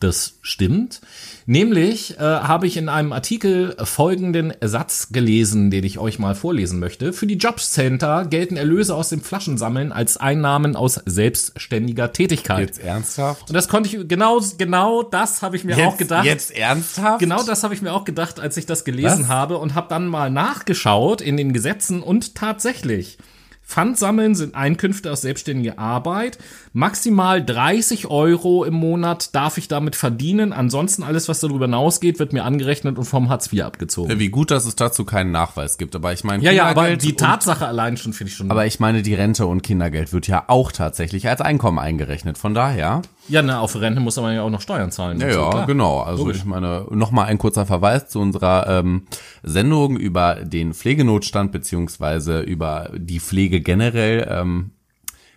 das 0.04 0.38
stimmt. 0.42 1.00
Nämlich 1.46 2.18
äh, 2.18 2.20
habe 2.20 2.66
ich 2.66 2.76
in 2.76 2.88
einem 2.88 3.12
Artikel 3.12 3.76
folgenden 3.82 4.52
Satz 4.62 5.08
gelesen, 5.10 5.70
den 5.70 5.84
ich 5.84 5.98
euch 5.98 6.18
mal 6.18 6.34
vorlesen 6.34 6.78
möchte. 6.78 7.12
Für 7.12 7.26
die 7.26 7.34
Jobcenter 7.34 8.24
gelten 8.24 8.56
Erlöse 8.56 8.94
aus 8.94 9.10
dem 9.10 9.20
Flaschensammeln 9.20 9.92
als 9.92 10.16
Einnahmen 10.16 10.76
aus 10.76 11.00
selbstständiger 11.04 12.12
Tätigkeit. 12.12 12.68
Jetzt 12.68 12.80
ernsthaft? 12.80 13.48
Und 13.48 13.54
das 13.54 13.68
konnte 13.68 13.94
ich, 13.94 14.08
genau, 14.08 14.40
genau 14.56 15.02
das 15.02 15.42
habe 15.42 15.56
ich 15.56 15.64
mir 15.64 15.76
auch 15.86 15.96
gedacht. 15.96 16.24
Jetzt 16.24 16.54
ernsthaft? 16.56 17.20
Genau 17.20 17.42
das 17.42 17.62
habe 17.62 17.74
ich 17.74 17.82
mir 17.82 17.92
auch 17.92 18.04
gedacht, 18.04 18.40
als 18.40 18.56
ich 18.56 18.66
das 18.66 18.84
gelesen 18.84 19.24
Was? 19.24 19.28
habe 19.28 19.58
und 19.58 19.74
habe 19.74 19.88
dann 19.88 20.06
mal 20.06 20.30
nachgeschaut 20.30 21.20
in 21.20 21.36
den 21.36 21.52
Gesetzen 21.52 22.02
und 22.02 22.34
tatsächlich. 22.34 23.18
Pfandsammeln 23.66 24.34
sind 24.34 24.54
Einkünfte 24.54 25.10
aus 25.10 25.22
selbstständiger 25.22 25.78
Arbeit. 25.78 26.38
Maximal 26.76 27.40
30 27.40 28.08
Euro 28.08 28.64
im 28.64 28.74
Monat 28.74 29.32
darf 29.32 29.58
ich 29.58 29.68
damit 29.68 29.94
verdienen. 29.94 30.52
Ansonsten 30.52 31.04
alles, 31.04 31.28
was 31.28 31.38
darüber 31.38 31.66
hinausgeht, 31.66 32.18
wird 32.18 32.32
mir 32.32 32.42
angerechnet 32.42 32.98
und 32.98 33.04
vom 33.04 33.28
Hartz 33.28 33.52
IV 33.52 33.62
abgezogen. 33.62 34.18
Wie 34.18 34.28
gut, 34.28 34.50
dass 34.50 34.66
es 34.66 34.74
dazu 34.74 35.04
keinen 35.04 35.30
Nachweis 35.30 35.78
gibt. 35.78 35.94
Aber 35.94 36.12
ich 36.12 36.24
meine, 36.24 36.42
Ja, 36.42 36.50
ja, 36.50 36.66
aber 36.66 36.96
die 36.96 37.14
Tatsache 37.14 37.68
allein 37.68 37.96
schon 37.96 38.12
finde 38.12 38.32
ich 38.32 38.36
schon. 38.36 38.50
Aber 38.50 38.66
ich 38.66 38.80
meine, 38.80 39.02
die 39.02 39.14
Rente 39.14 39.46
und 39.46 39.62
Kindergeld 39.62 40.12
wird 40.12 40.26
ja 40.26 40.46
auch 40.48 40.72
tatsächlich 40.72 41.28
als 41.28 41.40
Einkommen 41.40 41.78
eingerechnet. 41.78 42.38
Von 42.38 42.54
daher. 42.54 43.02
ja, 43.28 43.42
ne, 43.42 43.60
auf 43.60 43.80
Rente 43.80 44.00
muss 44.00 44.16
man 44.16 44.34
ja 44.34 44.42
auch 44.42 44.50
noch 44.50 44.60
Steuern 44.60 44.90
zahlen. 44.90 45.20
Ja, 45.20 45.32
so, 45.32 45.38
ja, 45.38 45.66
genau. 45.66 46.00
Also 46.00 46.28
ich 46.28 46.44
meine, 46.44 46.88
nochmal 46.90 47.26
ein 47.26 47.38
kurzer 47.38 47.66
Verweis 47.66 48.08
zu 48.08 48.18
unserer 48.18 48.66
ähm, 48.80 49.06
Sendung 49.44 49.96
über 49.96 50.40
den 50.42 50.74
Pflegenotstand 50.74 51.52
beziehungsweise 51.52 52.40
über 52.40 52.90
die 52.96 53.20
Pflege 53.20 53.60
generell. 53.60 54.26
Ähm, 54.28 54.72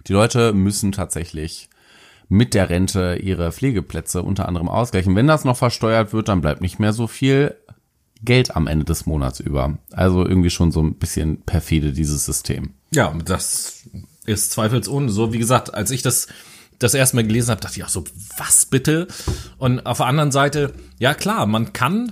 die 0.07 0.13
Leute 0.13 0.53
müssen 0.53 0.91
tatsächlich 0.91 1.69
mit 2.29 2.53
der 2.53 2.69
Rente 2.69 3.19
ihre 3.21 3.51
Pflegeplätze 3.51 4.21
unter 4.21 4.47
anderem 4.47 4.69
ausgleichen. 4.69 5.15
Wenn 5.15 5.27
das 5.27 5.45
noch 5.45 5.57
versteuert 5.57 6.13
wird, 6.13 6.27
dann 6.27 6.41
bleibt 6.41 6.61
nicht 6.61 6.79
mehr 6.79 6.93
so 6.93 7.07
viel 7.07 7.55
Geld 8.21 8.55
am 8.55 8.67
Ende 8.67 8.85
des 8.85 9.05
Monats 9.05 9.39
über. 9.39 9.77
Also 9.91 10.25
irgendwie 10.25 10.49
schon 10.49 10.71
so 10.71 10.81
ein 10.81 10.95
bisschen 10.95 11.41
perfide 11.43 11.93
dieses 11.93 12.25
System. 12.25 12.73
Ja, 12.91 13.13
das 13.25 13.83
ist 14.25 14.51
zweifelsohne 14.51 15.09
so. 15.09 15.33
Wie 15.33 15.37
gesagt, 15.37 15.73
als 15.73 15.91
ich 15.91 16.01
das 16.01 16.27
das 16.79 16.93
erste 16.93 17.15
Mal 17.15 17.25
gelesen 17.25 17.51
habe, 17.51 17.61
dachte 17.61 17.77
ich 17.77 17.83
auch 17.83 17.89
so, 17.89 18.03
was 18.37 18.65
bitte? 18.65 19.07
Und 19.57 19.85
auf 19.85 19.97
der 19.97 20.05
anderen 20.05 20.31
Seite, 20.31 20.73
ja 20.99 21.13
klar, 21.13 21.45
man 21.47 21.73
kann 21.73 22.11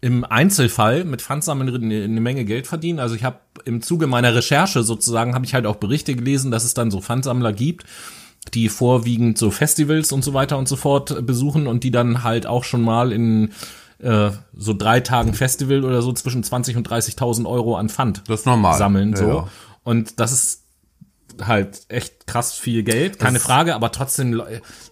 im 0.00 0.24
Einzelfall 0.24 1.04
mit 1.04 1.22
Pfandsammeln 1.22 1.74
eine, 1.74 2.04
eine 2.04 2.20
Menge 2.20 2.44
Geld 2.44 2.66
verdienen. 2.66 2.98
Also 2.98 3.14
ich 3.14 3.24
habe 3.24 3.38
im 3.64 3.82
Zuge 3.82 4.06
meiner 4.06 4.34
Recherche 4.34 4.82
sozusagen, 4.82 5.34
habe 5.34 5.46
ich 5.46 5.54
halt 5.54 5.66
auch 5.66 5.76
Berichte 5.76 6.14
gelesen, 6.14 6.50
dass 6.50 6.64
es 6.64 6.74
dann 6.74 6.90
so 6.90 7.00
Pfandsammler 7.00 7.52
gibt, 7.52 7.84
die 8.54 8.68
vorwiegend 8.68 9.38
so 9.38 9.50
Festivals 9.50 10.12
und 10.12 10.22
so 10.22 10.34
weiter 10.34 10.58
und 10.58 10.68
so 10.68 10.76
fort 10.76 11.26
besuchen 11.26 11.66
und 11.66 11.82
die 11.82 11.90
dann 11.90 12.22
halt 12.22 12.46
auch 12.46 12.64
schon 12.64 12.82
mal 12.82 13.10
in 13.10 13.50
äh, 13.98 14.30
so 14.54 14.74
drei 14.74 15.00
Tagen 15.00 15.32
Festival 15.32 15.84
oder 15.84 16.02
so 16.02 16.12
zwischen 16.12 16.42
20 16.42 16.76
und 16.76 16.88
30.000 16.88 17.48
Euro 17.48 17.76
an 17.76 17.88
Pfand 17.88 18.22
Das 18.28 18.40
ist 18.40 18.46
normal. 18.46 18.76
sammeln 18.78 19.12
Ja, 19.12 19.16
so. 19.16 19.28
ja. 19.28 19.48
Und 19.82 20.20
das 20.20 20.32
ist 20.32 20.65
halt 21.44 21.82
echt 21.88 22.26
krass 22.26 22.52
viel 22.54 22.82
Geld, 22.82 23.18
keine 23.18 23.40
Frage, 23.40 23.74
aber 23.74 23.92
trotzdem, 23.92 24.42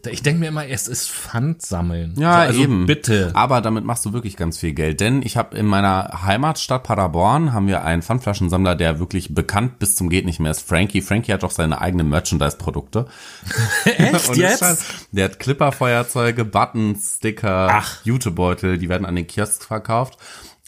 ich 0.08 0.22
denke 0.22 0.40
mir 0.40 0.48
immer, 0.48 0.66
es 0.68 0.88
ist 0.88 1.10
Pfand 1.10 1.62
sammeln. 1.62 2.14
Ja, 2.18 2.36
also 2.36 2.60
eben. 2.60 2.86
Bitte. 2.86 3.30
Aber 3.34 3.60
damit 3.60 3.84
machst 3.84 4.04
du 4.04 4.12
wirklich 4.12 4.36
ganz 4.36 4.58
viel 4.58 4.72
Geld, 4.72 5.00
denn 5.00 5.22
ich 5.22 5.36
habe 5.36 5.56
in 5.56 5.66
meiner 5.66 6.22
Heimatstadt 6.24 6.82
Paderborn 6.84 7.52
haben 7.52 7.66
wir 7.66 7.84
einen 7.84 8.02
Pfandflaschensammler, 8.02 8.76
der 8.76 8.98
wirklich 8.98 9.34
bekannt 9.34 9.78
bis 9.78 9.96
zum 9.96 10.08
geht 10.10 10.26
nicht 10.26 10.40
mehr 10.40 10.50
ist. 10.50 10.66
Frankie. 10.66 11.00
Frankie 11.02 11.32
hat 11.32 11.42
doch 11.42 11.50
seine 11.50 11.80
eigenen 11.80 12.08
Merchandise-Produkte. 12.08 13.06
Echt 13.84 14.36
jetzt? 14.36 14.62
das- 14.62 14.84
Der 15.12 15.24
hat 15.26 15.38
Clipper-Feuerzeuge, 15.40 16.44
Buttons, 16.44 17.16
Sticker, 17.16 17.68
Ach. 17.70 18.04
Jutebeutel, 18.04 18.78
die 18.78 18.88
werden 18.88 19.04
an 19.06 19.16
den 19.16 19.26
Kiosks 19.26 19.66
verkauft. 19.66 20.18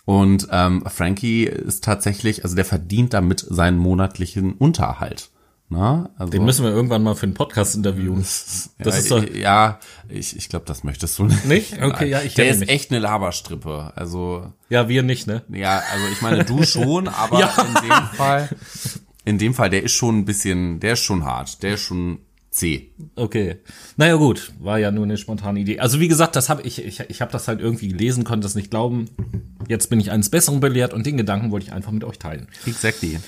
Und 0.05 0.47
ähm, 0.53 0.85
Frankie 0.87 1.45
ist 1.47 1.83
tatsächlich, 1.83 2.45
also 2.45 2.55
der 2.55 2.65
verdient 2.65 3.13
damit 3.13 3.41
seinen 3.41 3.77
monatlichen 3.77 4.53
Unterhalt. 4.53 5.31
Na, 5.69 6.11
also, 6.17 6.31
Den 6.31 6.45
müssen 6.45 6.65
wir 6.65 6.71
irgendwann 6.71 7.03
mal 7.03 7.17
für 7.17 7.25
einen 7.25 7.35
Podcast 7.35 7.75
interviewen. 7.75 8.21
Das 8.21 8.71
ja, 8.79 8.91
ist 8.95 9.11
doch, 9.11 9.35
ja, 9.35 9.81
ich, 10.09 10.37
ich 10.37 10.49
glaube, 10.49 10.65
das 10.65 10.85
möchtest 10.85 11.19
du 11.19 11.25
nicht. 11.25 11.45
Nicht? 11.45 11.83
Okay, 11.83 12.09
ja, 12.09 12.23
ich 12.23 12.35
Der 12.35 12.49
ist 12.51 12.61
mich. 12.61 12.69
echt 12.69 12.91
eine 12.93 13.01
Laberstrippe. 13.01 13.93
Also, 13.97 14.53
ja, 14.69 14.89
wir 14.89 15.03
nicht, 15.03 15.27
ne? 15.27 15.43
ja, 15.49 15.83
also 15.93 16.07
ich 16.13 16.23
meine, 16.23 16.45
du 16.45 16.63
schon, 16.65 17.09
aber 17.09 17.41
Ja. 17.41 17.53
in 17.67 17.75
dem 17.89 18.17
Fall, 18.17 18.49
in 19.25 19.39
dem 19.39 19.55
Fall, 19.55 19.71
der 19.71 19.83
ist 19.83 19.93
schon 19.93 20.19
ein 20.19 20.25
bisschen, 20.25 20.79
der 20.79 20.93
ist 20.93 21.03
schon 21.03 21.25
hart, 21.25 21.61
der 21.65 21.75
ist 21.75 21.81
schon 21.83 22.21
zäh. 22.51 22.91
Okay. 23.17 23.57
Naja, 23.97 24.15
gut, 24.15 24.53
war 24.61 24.79
ja 24.79 24.93
nur 24.93 25.03
eine 25.05 25.17
spontane 25.17 25.59
Idee. 25.59 25.81
Also 25.81 25.99
wie 25.99 26.07
gesagt, 26.09 26.37
das 26.37 26.49
habe 26.49 26.63
ich, 26.63 26.83
ich, 26.85 27.01
ich 27.01 27.21
habe 27.21 27.33
das 27.33 27.49
halt 27.49 27.61
irgendwie 27.61 27.89
gelesen, 27.89 28.23
konnte 28.23 28.45
das 28.45 28.55
nicht 28.55 28.71
glauben. 28.71 29.11
Jetzt 29.67 29.91
bin 29.91 29.99
ich 29.99 30.13
eines 30.13 30.31
Besseren 30.31 30.61
belehrt 30.61 30.95
und 30.95 31.05
den 31.07 31.17
Gedanken 31.17 31.51
wollte 31.51 31.67
ich 31.67 31.73
einfach 31.73 31.91
mit 31.91 32.05
euch 32.05 32.19
teilen. 32.21 32.47
Exactly. 32.67 33.19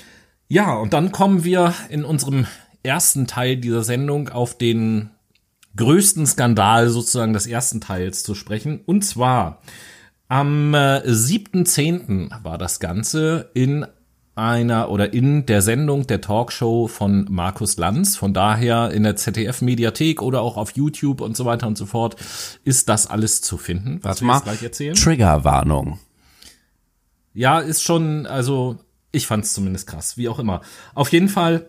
Ja, 0.49 0.73
und 0.75 0.93
dann 0.93 1.11
kommen 1.11 1.43
wir 1.43 1.75
in 1.89 2.03
unserem 2.03 2.47
ersten 2.81 3.27
Teil 3.27 3.57
dieser 3.57 3.83
Sendung 3.83 4.29
auf 4.29 4.57
den 4.57 5.11
größten 5.75 6.25
Skandal 6.25 6.89
sozusagen 6.89 7.33
des 7.33 7.45
ersten 7.45 7.81
Teils 7.81 8.23
zu 8.23 8.33
sprechen. 8.33 8.81
Und 8.85 9.03
zwar 9.05 9.61
am 10.27 10.73
äh, 10.73 11.01
7.10. 11.05 12.43
war 12.43 12.57
das 12.57 12.79
Ganze 12.79 13.51
in 13.53 13.85
einer 14.33 14.89
oder 14.89 15.13
in 15.13 15.45
der 15.45 15.61
Sendung 15.61 16.07
der 16.07 16.21
Talkshow 16.21 16.87
von 16.87 17.27
Markus 17.29 17.77
Lanz. 17.77 18.15
Von 18.17 18.33
daher 18.33 18.89
in 18.91 19.03
der 19.03 19.15
ZDF-Mediathek 19.15 20.21
oder 20.21 20.41
auch 20.41 20.57
auf 20.57 20.71
YouTube 20.71 21.21
und 21.21 21.37
so 21.37 21.45
weiter 21.45 21.67
und 21.67 21.77
so 21.77 21.85
fort 21.85 22.15
ist 22.63 22.89
das 22.89 23.05
alles 23.05 23.41
zu 23.41 23.57
finden, 23.57 23.99
was 24.01 24.03
Warte 24.03 24.21
wir 24.21 24.27
mal. 24.27 24.33
jetzt 24.35 24.43
gleich 24.45 24.63
erzählen. 24.63 24.95
Triggerwarnung. 24.95 25.99
Ja, 27.33 27.59
ist 27.59 27.83
schon, 27.83 28.25
also 28.25 28.79
Ich 29.11 29.27
fand 29.27 29.45
es 29.45 29.53
zumindest 29.53 29.87
krass, 29.87 30.17
wie 30.17 30.29
auch 30.29 30.39
immer. 30.39 30.61
Auf 30.93 31.11
jeden 31.11 31.29
Fall, 31.29 31.65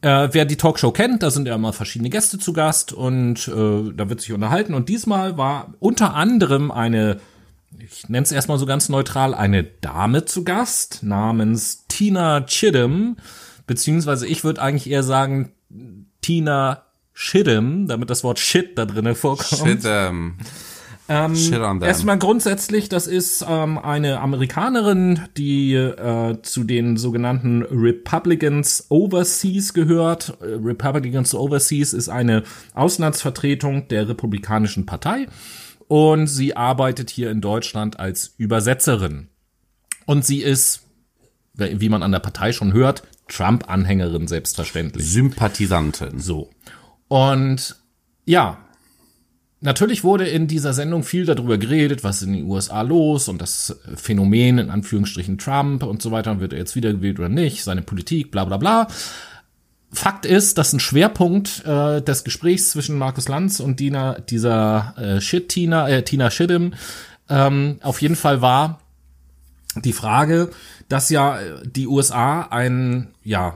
äh, 0.00 0.28
wer 0.32 0.44
die 0.44 0.56
Talkshow 0.56 0.90
kennt, 0.90 1.22
da 1.22 1.30
sind 1.30 1.46
ja 1.46 1.54
immer 1.54 1.72
verschiedene 1.72 2.10
Gäste 2.10 2.38
zu 2.38 2.52
Gast 2.52 2.92
und 2.92 3.48
äh, 3.48 3.92
da 3.94 4.08
wird 4.08 4.20
sich 4.20 4.32
unterhalten. 4.32 4.74
Und 4.74 4.88
diesmal 4.88 5.36
war 5.36 5.74
unter 5.80 6.14
anderem 6.14 6.70
eine, 6.70 7.20
ich 7.78 8.08
nenne 8.08 8.24
es 8.24 8.32
erstmal 8.32 8.58
so 8.58 8.66
ganz 8.66 8.88
neutral, 8.88 9.34
eine 9.34 9.64
Dame 9.64 10.24
zu 10.24 10.44
Gast 10.44 11.02
namens 11.02 11.84
Tina 11.88 12.42
Chidham, 12.42 13.16
beziehungsweise 13.66 14.26
ich 14.26 14.44
würde 14.44 14.62
eigentlich 14.62 14.88
eher 14.88 15.02
sagen 15.02 15.52
Tina 16.22 16.82
Shidham, 17.12 17.88
damit 17.88 18.10
das 18.10 18.24
Wort 18.24 18.38
Shit 18.38 18.78
da 18.78 18.86
drinnen 18.86 19.14
vorkommt. 19.14 19.82
Shit, 19.82 19.84
ähm, 21.08 21.34
erstmal 21.82 22.18
grundsätzlich, 22.18 22.90
das 22.90 23.06
ist 23.06 23.44
ähm, 23.48 23.78
eine 23.78 24.20
Amerikanerin, 24.20 25.22
die 25.36 25.74
äh, 25.74 26.40
zu 26.42 26.64
den 26.64 26.98
sogenannten 26.98 27.62
Republicans 27.62 28.86
Overseas 28.90 29.72
gehört. 29.72 30.36
Äh, 30.40 30.56
Republicans 30.62 31.34
Overseas 31.34 31.94
ist 31.94 32.10
eine 32.10 32.42
Auslandsvertretung 32.74 33.88
der 33.88 34.08
Republikanischen 34.08 34.84
Partei 34.84 35.28
und 35.88 36.26
sie 36.26 36.56
arbeitet 36.56 37.08
hier 37.08 37.30
in 37.30 37.40
Deutschland 37.40 37.98
als 37.98 38.34
Übersetzerin. 38.36 39.28
Und 40.04 40.24
sie 40.24 40.42
ist, 40.42 40.82
wie 41.54 41.88
man 41.88 42.02
an 42.02 42.12
der 42.12 42.20
Partei 42.20 42.52
schon 42.52 42.72
hört, 42.74 43.02
Trump-Anhängerin 43.28 44.26
selbstverständlich. 44.26 45.10
Sympathisanten. 45.10 46.20
So. 46.20 46.50
Und 47.08 47.76
ja, 48.24 48.58
natürlich 49.60 50.04
wurde 50.04 50.26
in 50.26 50.46
dieser 50.46 50.72
Sendung 50.72 51.02
viel 51.02 51.24
darüber 51.24 51.58
geredet, 51.58 52.04
was 52.04 52.22
in 52.22 52.32
den 52.32 52.44
USA 52.44 52.82
los 52.82 53.28
und 53.28 53.40
das 53.40 53.78
Phänomen 53.96 54.58
in 54.58 54.70
Anführungsstrichen 54.70 55.38
Trump 55.38 55.82
und 55.82 56.02
so 56.02 56.10
weiter, 56.10 56.40
wird 56.40 56.52
er 56.52 56.60
jetzt 56.60 56.76
wiedergewählt 56.76 57.18
oder 57.18 57.28
nicht, 57.28 57.64
seine 57.64 57.82
Politik, 57.82 58.30
bla 58.30 58.44
bla 58.44 58.56
bla. 58.56 58.88
Fakt 59.90 60.26
ist, 60.26 60.58
dass 60.58 60.72
ein 60.72 60.80
Schwerpunkt 60.80 61.64
äh, 61.64 62.02
des 62.02 62.22
Gesprächs 62.22 62.70
zwischen 62.70 62.98
Markus 62.98 63.28
Lanz 63.28 63.58
und 63.58 63.80
Dina, 63.80 64.20
dieser 64.20 64.94
äh, 64.98 65.20
Shit 65.20 65.48
Tina, 65.48 65.88
äh, 65.88 66.02
Tina 66.02 66.30
Schiddim, 66.30 66.74
ähm, 67.30 67.78
auf 67.82 68.02
jeden 68.02 68.16
Fall 68.16 68.42
war 68.42 68.80
die 69.76 69.92
Frage, 69.92 70.50
dass 70.88 71.10
ja 71.10 71.40
äh, 71.40 71.62
die 71.64 71.86
USA 71.86 72.42
ein, 72.42 73.08
ja, 73.22 73.54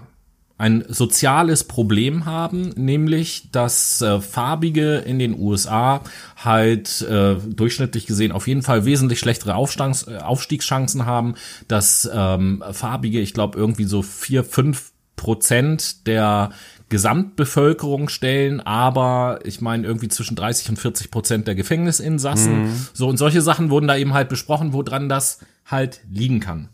ein 0.63 0.85
soziales 0.89 1.65
Problem 1.65 2.25
haben, 2.25 2.71
nämlich 2.77 3.51
dass 3.51 4.01
äh, 4.01 4.21
Farbige 4.21 4.99
in 4.99 5.19
den 5.19 5.37
USA 5.37 6.03
halt 6.37 7.03
äh, 7.03 7.35
durchschnittlich 7.35 8.07
gesehen 8.07 8.31
auf 8.31 8.47
jeden 8.47 8.63
Fall 8.63 8.85
wesentlich 8.85 9.19
schlechtere 9.19 9.57
Aufstangs 9.57 10.07
äh, 10.07 10.19
Aufstiegschancen 10.19 11.05
haben, 11.05 11.35
dass 11.67 12.09
ähm, 12.15 12.63
Farbige, 12.71 13.19
ich 13.19 13.35
glaube 13.35 13.59
irgendwie 13.59 13.85
so 13.85 14.03
vier, 14.03 14.45
fünf 14.45 14.93
Prozent 15.17 16.07
der 16.07 16.51
Gesamtbevölkerung 16.91 18.09
stellen, 18.09 18.61
aber 18.61 19.41
ich 19.43 19.61
meine 19.61 19.85
irgendwie 19.85 20.09
zwischen 20.09 20.37
30 20.37 20.69
und 20.69 20.77
40 20.79 21.11
Prozent 21.11 21.49
der 21.49 21.57
Gefängnisinsassen. 21.57 22.53
So 22.93 23.09
und 23.09 23.17
solche 23.17 23.43
Sachen 23.43 23.71
wurden 23.71 23.89
da 23.89 23.97
eben 23.97 24.15
halt 24.15 24.29
besprochen, 24.29 24.73
woran 24.73 25.09
das 25.09 25.41
halt 25.67 26.03
liegen 26.09 26.39
kann. 26.39 26.69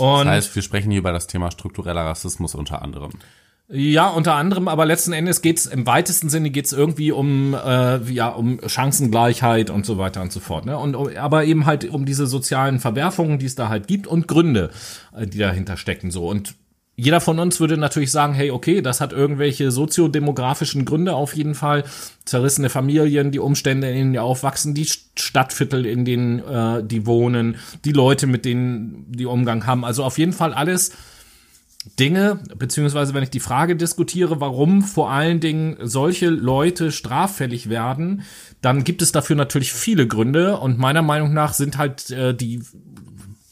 Und 0.00 0.26
Das 0.26 0.34
heißt, 0.34 0.54
wir 0.54 0.62
sprechen 0.62 0.90
hier 0.90 1.00
über 1.00 1.12
das 1.12 1.26
Thema 1.26 1.50
struktureller 1.50 2.02
Rassismus 2.04 2.54
unter 2.54 2.82
anderem. 2.82 3.10
ja, 3.68 4.08
unter 4.08 4.34
anderem, 4.34 4.66
aber 4.68 4.86
letzten 4.86 5.12
Endes 5.12 5.42
geht's 5.42 5.66
im 5.66 5.86
weitesten 5.86 6.30
Sinne 6.30 6.50
geht's 6.50 6.72
irgendwie 6.72 7.12
um 7.12 7.54
äh, 7.54 7.98
ja 8.10 8.28
um 8.28 8.60
Chancengleichheit 8.66 9.68
und 9.70 9.84
so 9.84 9.98
weiter 9.98 10.22
und 10.22 10.32
so 10.32 10.40
fort. 10.40 10.64
Ne? 10.66 10.78
Und 10.78 11.16
aber 11.16 11.44
eben 11.44 11.66
halt 11.66 11.84
um 11.90 12.06
diese 12.06 12.26
sozialen 12.26 12.80
Verwerfungen, 12.80 13.38
die 13.38 13.46
es 13.46 13.56
da 13.56 13.68
halt 13.68 13.86
gibt 13.86 14.06
und 14.06 14.26
Gründe, 14.26 14.70
äh, 15.14 15.26
die 15.26 15.38
dahinter 15.38 15.76
stecken. 15.76 16.10
So 16.10 16.26
und 16.28 16.54
jeder 17.00 17.20
von 17.20 17.38
uns 17.38 17.60
würde 17.60 17.76
natürlich 17.76 18.10
sagen, 18.10 18.34
hey, 18.34 18.50
okay, 18.50 18.82
das 18.82 19.00
hat 19.00 19.12
irgendwelche 19.12 19.70
soziodemografischen 19.70 20.84
Gründe 20.84 21.14
auf 21.14 21.36
jeden 21.36 21.54
Fall. 21.54 21.84
Zerrissene 22.24 22.70
Familien, 22.70 23.30
die 23.30 23.38
Umstände, 23.38 23.88
in 23.88 23.94
denen 23.94 24.12
die 24.14 24.18
aufwachsen, 24.18 24.74
die 24.74 24.88
Stadtviertel, 25.16 25.86
in 25.86 26.04
denen 26.04 26.40
äh, 26.40 26.82
die 26.82 27.06
wohnen, 27.06 27.54
die 27.84 27.92
Leute, 27.92 28.26
mit 28.26 28.44
denen 28.44 29.06
die 29.12 29.26
Umgang 29.26 29.64
haben. 29.64 29.84
Also 29.84 30.02
auf 30.02 30.18
jeden 30.18 30.32
Fall 30.32 30.52
alles 30.52 30.90
Dinge, 32.00 32.40
beziehungsweise 32.56 33.14
wenn 33.14 33.22
ich 33.22 33.30
die 33.30 33.38
Frage 33.38 33.76
diskutiere, 33.76 34.40
warum 34.40 34.82
vor 34.82 35.12
allen 35.12 35.38
Dingen 35.38 35.76
solche 35.80 36.28
Leute 36.28 36.90
straffällig 36.90 37.68
werden, 37.68 38.22
dann 38.60 38.82
gibt 38.82 39.02
es 39.02 39.12
dafür 39.12 39.36
natürlich 39.36 39.72
viele 39.72 40.08
Gründe 40.08 40.58
und 40.58 40.78
meiner 40.80 41.02
Meinung 41.02 41.32
nach 41.32 41.52
sind 41.52 41.78
halt 41.78 42.10
äh, 42.10 42.34
die 42.34 42.60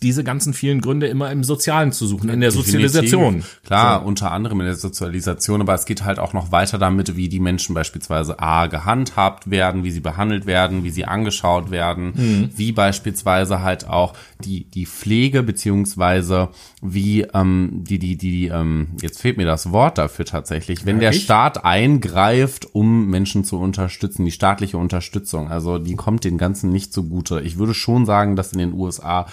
diese 0.03 0.23
ganzen 0.25 0.53
vielen 0.53 0.83
Gründe 0.83 1.07
immer 1.07 1.33
im 1.33 1.43
Sozialen 1.43 1.91
zu 1.91 2.07
suchen, 2.07 2.29
in 2.29 2.41
der 2.41 2.51
Sozialisation. 2.51 3.37
Definitiv. 3.37 3.61
Klar, 3.65 4.05
unter 4.05 4.31
anderem 4.31 4.61
in 4.61 4.67
der 4.67 4.77
Sozialisation, 4.77 5.63
aber 5.63 5.73
es 5.75 5.87
geht 5.87 6.05
halt 6.05 6.19
auch 6.19 6.35
noch 6.35 6.53
weiter 6.53 6.77
damit, 6.79 7.17
wie 7.17 7.31
die 7.31 7.41
Menschen 7.41 7.75
beispielsweise 7.75 8.39
A 8.39 8.67
gehandhabt 8.67 9.51
werden, 9.51 9.85
wie 9.85 9.91
sie 9.91 10.01
behandelt 10.01 10.45
werden, 10.45 10.85
wie 10.85 10.91
sie 10.91 11.07
angeschaut 11.07 11.71
werden, 11.71 12.13
Mhm. 12.15 12.51
wie 12.55 12.73
beispielsweise 12.73 13.63
halt 13.63 13.89
auch 13.89 14.13
die, 14.45 14.65
die 14.65 14.85
Pflege 14.85 15.43
beziehungsweise 15.43 16.51
wie 16.83 17.23
ähm, 17.33 17.83
die, 17.89 17.99
die, 17.99 18.17
die, 18.17 18.49
ähm, 18.49 18.89
jetzt 19.01 19.21
fehlt 19.21 19.39
mir 19.39 19.47
das 19.47 19.73
Wort 19.73 19.97
dafür 19.99 20.27
tatsächlich, 20.27 20.85
wenn 20.85 21.01
der 21.01 21.11
ich? 21.11 21.23
Staat 21.25 21.65
eingreift, 21.65 22.69
um 22.75 23.07
Menschen 23.09 23.45
zu 23.45 23.59
unterstützen, 23.59 24.25
die 24.25 24.31
staatliche 24.31 24.77
Unterstützung, 24.79 25.49
also 25.51 25.79
die 25.79 25.97
kommt 25.97 26.25
den 26.25 26.37
Ganzen 26.39 26.71
nicht 26.71 26.93
zugute. 26.93 27.41
Ich 27.41 27.59
würde 27.59 27.73
schon 27.75 28.05
sagen, 28.07 28.37
dass 28.37 28.53
in 28.53 28.59
den 28.59 28.73
USA 28.75 29.27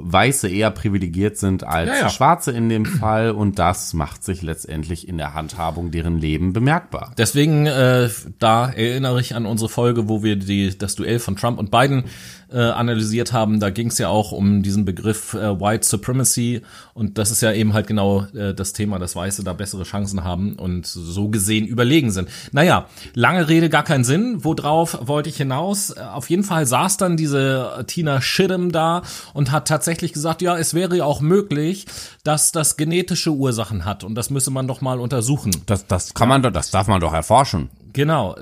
Weiße 0.00 0.48
eher 0.48 0.70
privilegiert 0.70 1.36
sind 1.36 1.64
als 1.64 1.90
Ja, 1.90 1.96
ja. 2.02 2.08
Schwarze 2.08 2.52
in 2.52 2.68
dem 2.68 2.86
Fall 2.86 3.32
und 3.32 3.58
das 3.58 3.94
macht 3.94 4.24
sich 4.24 4.42
letztendlich 4.42 5.08
in 5.08 5.18
der 5.18 5.34
Handhabung 5.34 5.90
deren 5.90 6.18
Leben 6.18 6.52
bemerkbar. 6.52 7.12
Deswegen, 7.18 7.66
äh, 7.66 8.08
da 8.38 8.68
erinnere 8.70 9.20
ich 9.20 9.34
an 9.34 9.44
unsere 9.44 9.68
Folge, 9.68 10.08
wo 10.08 10.22
wir 10.22 10.36
die, 10.36 10.76
das 10.76 10.94
Duell 10.94 11.18
von 11.18 11.36
Trump 11.36 11.58
und 11.58 11.70
Biden 11.70 12.04
äh, 12.50 12.58
analysiert 12.58 13.32
haben. 13.32 13.60
Da 13.60 13.70
ging 13.70 13.88
es 13.88 13.98
ja 13.98 14.08
auch 14.08 14.32
um 14.32 14.62
diesen 14.62 14.84
Begriff 14.84 15.34
äh, 15.34 15.60
White 15.60 15.86
Supremacy 15.86 16.62
und 16.94 17.18
das 17.18 17.30
ist 17.30 17.42
ja 17.42 17.52
eben 17.52 17.74
halt 17.74 17.86
genau 17.86 18.24
äh, 18.34 18.54
das 18.54 18.72
Thema, 18.72 18.98
dass 18.98 19.14
Weiße 19.16 19.44
da 19.44 19.52
bessere 19.52 19.82
Chancen 19.82 20.24
haben 20.24 20.54
und 20.54 20.86
so 20.86 21.28
gesehen 21.28 21.66
überlegen 21.66 22.10
sind. 22.10 22.28
Naja, 22.52 22.86
lange 23.14 23.48
Rede, 23.48 23.68
gar 23.68 23.84
keinen 23.84 24.04
Sinn. 24.04 24.44
Worauf 24.44 25.06
wollte 25.08 25.28
ich 25.28 25.36
hinaus? 25.36 25.92
Auf 25.96 26.30
jeden 26.30 26.44
Fall 26.44 26.64
saß 26.66 26.96
dann 26.96 27.16
diese 27.16 27.84
Tina 27.86 28.20
Schidham 28.20 28.72
da 28.72 29.02
und 29.34 29.52
hat 29.52 29.68
tatsächlich 29.68 29.87
gesagt, 29.96 30.42
ja, 30.42 30.56
es 30.56 30.74
wäre 30.74 30.96
ja 30.96 31.04
auch 31.04 31.20
möglich, 31.20 31.86
dass 32.24 32.52
das 32.52 32.76
genetische 32.76 33.30
Ursachen 33.30 33.84
hat 33.84 34.04
und 34.04 34.14
das 34.14 34.30
müsse 34.30 34.50
man 34.50 34.68
doch 34.68 34.80
mal 34.80 35.00
untersuchen. 35.00 35.52
Das, 35.66 35.86
das 35.86 36.14
kann 36.14 36.28
man 36.28 36.42
doch, 36.42 36.52
das 36.52 36.70
darf 36.70 36.86
man 36.86 37.00
doch 37.00 37.12
erforschen. 37.12 37.70
Genau. 37.92 38.36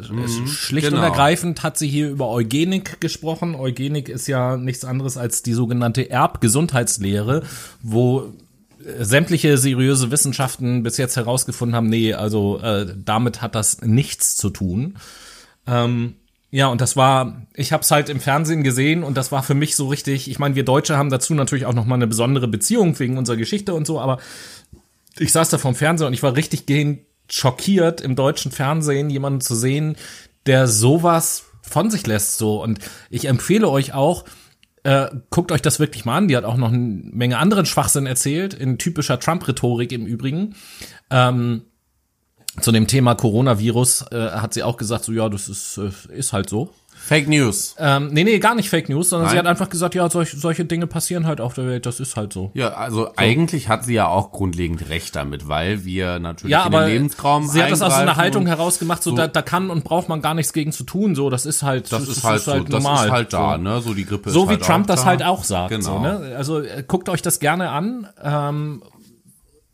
Schlicht 0.47 0.89
genau. 0.89 0.99
und 0.99 1.05
ergreifend 1.05 1.63
hat 1.63 1.79
sie 1.79 1.89
hier 1.89 2.11
über 2.11 2.29
Eugenik 2.29 3.01
gesprochen. 3.01 3.55
Eugenik 3.55 4.09
ist 4.09 4.27
ja 4.27 4.57
nichts 4.57 4.85
anderes 4.85 5.17
als 5.17 5.43
die 5.43 5.53
sogenannte 5.53 6.11
Erbgesundheitslehre, 6.11 7.43
wo 7.81 8.33
äh, 8.85 9.05
sämtliche 9.05 9.57
seriöse 9.57 10.11
Wissenschaften 10.11 10.83
bis 10.83 10.97
jetzt 10.97 11.17
herausgefunden 11.17 11.77
haben, 11.77 11.89
nee, 11.89 12.13
also 12.13 12.59
äh, 12.61 12.87
damit 13.03 13.41
hat 13.41 13.55
das 13.55 13.81
nichts 13.83 14.37
zu 14.37 14.51
tun. 14.51 14.97
Ähm, 15.67 16.15
ja, 16.51 16.69
und 16.69 16.81
das 16.81 16.97
war, 16.97 17.43
ich 17.55 17.73
habe 17.73 17.83
es 17.83 17.91
halt 17.91 18.09
im 18.09 18.21
Fernsehen 18.21 18.63
gesehen 18.63 19.03
und 19.03 19.17
das 19.17 19.33
war 19.33 19.43
für 19.43 19.55
mich 19.55 19.77
so 19.77 19.89
richtig, 19.89 20.31
ich 20.31 20.39
meine, 20.39 20.55
wir 20.55 20.65
Deutsche 20.65 20.97
haben 20.97 21.11
dazu 21.11 21.35
natürlich 21.35 21.67
auch 21.67 21.75
noch 21.75 21.87
mal 21.87 21.97
eine 21.97 22.07
besondere 22.07 22.49
Beziehung 22.49 22.99
wegen 22.99 23.19
unserer 23.19 23.37
Geschichte 23.37 23.75
und 23.75 23.87
so, 23.87 24.01
aber 24.01 24.19
ich 25.19 25.33
saß 25.33 25.49
da 25.49 25.59
vorm 25.59 25.75
Fernseher 25.75 26.07
und 26.07 26.15
ich 26.15 26.23
war 26.23 26.37
richtig 26.37 26.67
gehend 26.67 27.01
schockiert, 27.29 28.01
im 28.01 28.17
deutschen 28.17 28.53
Fernsehen 28.53 29.11
jemanden 29.11 29.41
zu 29.41 29.55
sehen, 29.55 29.97
der 30.47 30.69
sowas 30.69 31.45
von 31.63 31.91
sich 31.91 32.07
lässt 32.07 32.39
so. 32.39 32.63
Und 32.63 32.79
ich 33.11 33.27
empfehle 33.27 33.69
euch 33.69 33.93
auch, 33.95 34.25
äh, 34.85 35.09
guckt 35.31 35.51
euch 35.51 35.63
das 35.63 35.81
wirklich 35.81 36.05
mal 36.05 36.17
an. 36.17 36.29
Die 36.29 36.37
hat 36.37 36.45
auch 36.45 36.57
noch 36.57 36.73
eine 36.73 36.79
Menge 36.79 37.39
anderen 37.39 37.67
Schwachsinn 37.67 38.07
erzählt, 38.07 38.55
in 38.55 38.79
typischer 38.79 39.19
Trump-Rhetorik 39.19 39.93
im 39.93 40.07
Übrigen. 40.07 40.55
Ähm, 41.11 41.63
zu 42.61 42.73
dem 42.73 42.87
Thema 42.87 43.15
Coronavirus 43.15 44.07
äh, 44.13 44.31
hat 44.31 44.55
sie 44.55 44.63
auch 44.63 44.77
gesagt, 44.77 45.05
so 45.05 45.13
ja, 45.13 45.29
das 45.29 45.49
ist, 45.49 45.79
äh, 45.79 45.91
ist 46.15 46.33
halt 46.33 46.49
so. 46.49 46.71
Fake 46.99 47.29
News. 47.29 47.77
Ähm, 47.79 48.09
nee, 48.11 48.25
nee, 48.25 48.41
gar 48.41 48.57
nicht 48.57 48.69
Fake 48.69 48.89
News, 48.89 49.11
sondern 49.11 49.29
sie 49.29 49.37
Nein. 49.37 49.45
hat 49.45 49.51
einfach 49.51 49.69
gesagt, 49.69 49.95
ja, 49.95 50.11
solch, 50.11 50.33
solche 50.33 50.65
Dinge 50.65 50.89
passieren 50.89 51.25
halt 51.27 51.41
auf 51.41 51.55
der 51.55 51.65
Welt, 51.69 51.87
das 51.87 52.01
ist 52.01 52.17
halt 52.17 52.33
so. 52.33 52.51
Ja, 52.55 52.71
also 52.71 53.11
eigentlich 53.15 53.69
hat 53.69 53.85
sie 53.85 53.95
ja 53.95 54.09
auch 54.09 54.33
grundlegend 54.33 54.89
recht 54.89 55.15
damit, 55.15 55.47
weil 55.47 55.85
wir 55.85 56.19
natürlich 56.19 56.51
Ja, 56.51 56.63
in 56.63 56.67
aber 56.75 56.87
den 56.87 56.95
Lebensraum 56.95 57.47
sie 57.47 57.63
hat 57.63 57.71
das 57.71 57.81
aus 57.83 57.93
so 57.95 58.01
einer 58.01 58.17
Haltung 58.17 58.47
herausgemacht, 58.47 59.05
so, 59.05 59.11
so- 59.11 59.17
da, 59.17 59.29
da 59.29 59.43
kann 59.43 59.71
und 59.71 59.85
braucht 59.85 60.09
man 60.09 60.21
gar 60.21 60.35
nichts 60.35 60.53
gegen 60.53 60.73
zu 60.73 60.83
tun, 60.83 61.15
so 61.15 61.31
das 61.31 61.47
ist 61.47 61.63
halt 61.63 61.93
Das 61.93 62.09
ist 62.09 62.25
halt 62.25 62.41
so, 62.43 62.59
das 62.65 62.83
ist 62.83 62.89
halt 62.89 63.33
da, 63.33 63.57
ne? 63.57 63.81
So 63.83 63.95
die 63.95 64.05
Grippe 64.05 64.31
So 64.31 64.41
ist 64.45 64.47
wie 64.49 64.53
halt 64.55 64.63
Trump 64.65 64.87
das 64.89 65.03
da. 65.03 65.07
halt 65.07 65.23
auch 65.23 65.45
sagt. 65.45 65.71
Genau. 65.71 65.83
So, 65.85 65.99
ne? 66.01 66.35
Also 66.37 66.61
äh, 66.63 66.83
guckt 66.89 67.09
euch 67.09 67.23
das 67.23 67.39
gerne 67.39 67.71
an. 67.71 68.09
Ähm, 68.21 68.83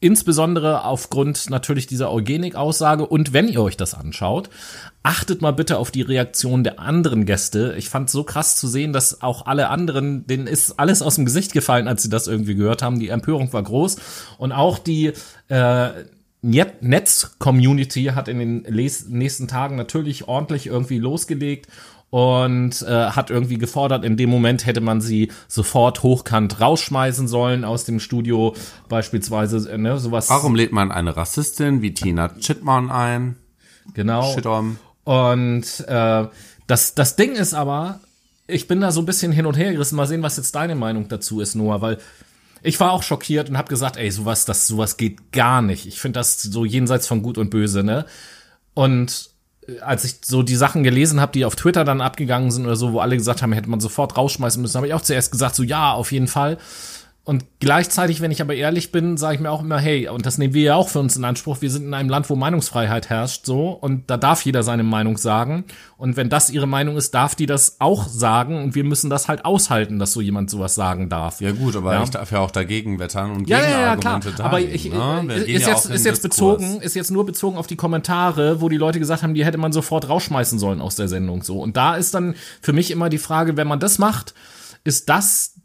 insbesondere 0.03 0.85
aufgrund 0.85 1.49
natürlich 1.49 1.87
dieser 1.87 2.11
Eugenik-Aussage 2.11 3.07
und 3.07 3.33
wenn 3.33 3.49
ihr 3.49 3.63
euch 3.63 3.77
das 3.77 3.95
anschaut, 3.95 4.51
achtet 5.05 5.43
mal 5.43 5.53
bitte 5.53 5.79
auf 5.79 5.93
die 5.93 6.03
Reaktion 6.03 6.65
der 6.65 6.81
anderen 6.81 7.25
Gäste. 7.25 7.75
Ich 7.79 7.89
fand 7.89 8.11
so 8.11 8.25
krass 8.25 8.57
zu 8.57 8.67
sehen, 8.67 8.93
dass 8.93 9.23
auch 9.23 9.47
alle 9.47 9.69
anderen, 9.69 10.27
denen 10.27 10.49
ist 10.49 10.79
alles 10.81 11.03
aus 11.03 11.15
dem 11.15 11.25
Gesicht 11.25 11.53
gefallen, 11.53 11.87
als 11.87 12.03
sie 12.03 12.11
das 12.11 12.27
irgendwie 12.27 12.57
gehört 12.57 12.83
haben. 12.83 12.99
Die 12.99 13.09
Empörung 13.09 13.53
war 13.53 13.63
groß 13.63 13.97
und 14.39 14.51
auch 14.51 14.79
die 14.79 15.13
äh, 15.49 15.89
Netz-Community 16.43 18.07
hat 18.17 18.27
in 18.27 18.39
den 18.41 18.67
nächsten 19.09 19.47
Tagen 19.47 19.77
natürlich 19.77 20.27
ordentlich 20.27 20.67
irgendwie 20.67 20.99
losgelegt 20.99 21.69
und 22.13 22.83
äh, 22.83 23.07
hat 23.07 23.31
irgendwie 23.31 23.57
gefordert, 23.57 24.05
in 24.05 24.19
dem 24.19 24.29
Moment 24.29 24.67
hätte 24.67 24.83
man 24.83 25.01
sie 25.01 25.33
sofort 25.49 26.03
hochkant 26.03 26.61
rausschmeißen 26.61 27.27
sollen 27.27 27.65
aus 27.65 27.85
dem 27.85 28.01
Studio, 28.01 28.55
beispielsweise, 28.91 29.67
äh, 29.71 29.79
ne, 29.79 29.99
sowas. 29.99 30.29
Warum 30.29 30.55
lädt 30.55 30.73
man 30.73 30.93
eine 30.93 31.17
Rassistin 31.17 31.81
wie 31.81 31.95
Tina 31.95 32.29
Chitman 32.39 32.91
ein? 32.91 33.37
Genau. 33.95 34.31
Shit-on. 34.35 34.79
Und 35.05 35.65
äh, 35.89 36.27
das, 36.67 36.95
das 36.95 37.17
Ding 37.17 37.33
ist 37.33 37.55
aber, 37.55 38.01
ich 38.47 38.69
bin 38.69 38.83
da 38.83 38.93
so 38.93 39.01
ein 39.01 39.07
bisschen 39.07 39.33
hin 39.33 39.47
und 39.47 39.57
her 39.57 39.73
gerissen. 39.73 39.97
Mal 39.97 40.07
sehen, 40.07 40.23
was 40.23 40.37
jetzt 40.37 40.55
deine 40.55 40.75
Meinung 40.75 41.09
dazu 41.09 41.41
ist, 41.41 41.55
Noah, 41.55 41.81
weil 41.81 41.97
ich 42.63 42.79
war 42.79 42.93
auch 42.93 43.03
schockiert 43.03 43.49
und 43.49 43.57
habe 43.57 43.71
gesagt, 43.71 43.97
ey, 43.97 44.11
sowas, 44.11 44.45
das, 44.45 44.67
sowas 44.67 44.99
geht 44.99 45.33
gar 45.33 45.63
nicht. 45.63 45.87
Ich 45.87 45.99
finde 45.99 46.21
das 46.21 46.43
so 46.43 46.67
jenseits 46.67 47.07
von 47.07 47.23
Gut 47.23 47.39
und 47.39 47.49
Böse, 47.49 47.83
ne? 47.83 48.05
Und 48.75 49.32
als 49.81 50.05
ich 50.05 50.17
so 50.25 50.43
die 50.43 50.57
Sachen 50.57 50.83
gelesen 50.83 51.21
habe, 51.21 51.33
die 51.33 51.45
auf 51.45 51.57
Twitter 51.57 51.85
dann 51.85 52.01
abgegangen 52.01 52.51
sind 52.51 52.67
oder 52.67 52.77
so, 52.77 52.93
wo 52.93 53.01
alle 53.01 53.17
gesagt 53.17 53.43
haben, 53.43 53.53
hätte 53.53 53.71
man 53.71 53.81
sofort 53.81 54.17
rausschmeißen 54.17 54.61
müssen, 54.61 54.77
habe 54.77 54.89
ich 54.89 54.95
auch 54.95 55.03
zuerst 55.03 55.31
gesagt, 55.31 55.55
so 55.55 55.63
ja, 55.63 55.93
auf 55.93 56.13
jeden 56.13 56.29
Fall. 56.29 56.59
Und 57.25 57.45
gleichzeitig, 57.61 58.21
wenn 58.21 58.33
ich 58.33 58.43
aber 58.43 58.57
ehrlich 58.57 58.91
bin, 58.91 59.17
sage 59.17 59.37
ich 59.37 59.41
mir 59.41 59.53
auch 59.53 59.63
immer, 59.63 59.79
hey, 59.79 60.09
und 60.09 60.27
das 60.27 60.39
nehmen 60.39 60.55
wir 60.55 60.63
ja 60.63 60.75
auch 60.75 60.89
für 60.89 60.99
uns 60.99 61.17
in 61.17 61.25
Anspruch, 61.25 61.61
wir 61.61 61.71
sind 61.71 61.85
in 61.85 61.95
einem 61.95 62.09
Land, 62.09 62.29
wo 62.29 62.35
Meinungsfreiheit 62.35 63.11
herrscht, 63.11 63.47
so, 63.47 63.71
und 63.71 64.11
da 64.11 64.17
darf 64.17 64.45
jeder 64.45 64.65
seine 64.65 64.83
Meinung 64.83 65.17
sagen. 65.17 65.63
Und 65.97 66.17
wenn 66.17 66.29
das 66.29 66.51
ihre 66.51 66.67
Meinung 66.67 66.97
ist, 66.97 67.15
darf 67.15 67.37
die 67.37 67.47
das 67.47 67.77
auch 67.79 68.09
sagen, 68.09 68.61
und 68.61 68.75
wir 68.75 68.83
müssen 68.83 69.09
das 69.09 69.29
halt 69.29 69.45
aushalten, 69.45 70.01
dass 70.01 70.13
so 70.13 70.21
jemand 70.21 70.51
sowas 70.51 70.75
sagen 70.75 71.09
darf. 71.09 71.41
Ja 71.41 71.53
gut, 71.53 71.77
aber 71.77 71.95
ja. 71.95 72.03
ich 72.03 72.11
darf 72.11 72.33
ja 72.33 72.41
auch 72.41 72.51
dagegen 72.51 72.99
wettern 72.99 73.31
und 73.31 73.49
ja, 73.49 73.61
ja, 73.61 73.81
ja, 73.81 73.97
klar. 73.97 74.21
Aber 74.41 74.59
ich, 74.59 74.91
ne? 74.91 75.35
ist, 75.47 75.65
ja 75.65 75.75
jetzt, 75.75 75.87
ist 75.87 76.05
jetzt 76.05 76.23
bezogen, 76.25 76.81
ist 76.81 76.97
jetzt 76.97 77.13
nur 77.13 77.25
bezogen 77.25 77.57
auf 77.57 77.69
die 77.69 77.77
Kommentare, 77.77 78.61
wo 78.61 78.69
die 78.69 78.79
Leute 78.79 78.99
gesagt 78.99 79.23
haben, 79.23 79.35
die 79.35 79.45
hätte 79.45 79.59
man 79.59 79.71
sofort 79.71 80.09
rausschmeißen 80.09 80.59
sollen 80.59 80.81
aus 80.81 80.97
der 80.97 81.07
Sendung, 81.07 81.45
so. 81.45 81.61
Und 81.61 81.77
da 81.77 81.95
ist 81.95 82.15
dann 82.15 82.35
für 82.61 82.73
mich 82.73 82.91
immer 82.91 83.11
die 83.11 83.19
Frage, 83.19 83.57
wenn 83.57 83.69
man 83.69 83.79
das 83.79 84.01
macht, 84.01 84.35
ist 84.83 85.09
das 85.09 85.62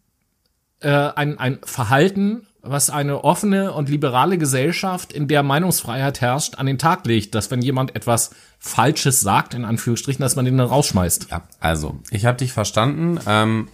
äh, 0.80 0.90
ein, 0.90 1.38
ein 1.40 1.60
Verhalten, 1.64 2.48
was 2.62 2.90
eine 2.90 3.24
offene 3.24 3.74
und 3.74 3.90
liberale 3.90 4.38
Gesellschaft, 4.38 5.14
in 5.14 5.28
der 5.28 5.44
Meinungsfreiheit 5.44 6.22
herrscht, 6.22 6.56
an 6.56 6.66
den 6.66 6.78
Tag 6.78 7.06
legt, 7.06 7.36
dass 7.36 7.50
wenn 7.52 7.62
jemand 7.62 7.96
etwas 7.96 8.32
Falsches 8.60 9.22
sagt, 9.22 9.54
in 9.54 9.66
Anführungsstrichen, 9.66 10.22
dass 10.22 10.36
man 10.36 10.46
den 10.46 10.58
dann 10.58 10.68
rausschmeißt. 10.68 11.28
Ja, 11.32 11.44
also, 11.60 12.00
ich 12.12 12.26
habe 12.26 12.38
dich 12.38 12.54
verstanden. 12.54 13.20
Ähm, 13.28 13.70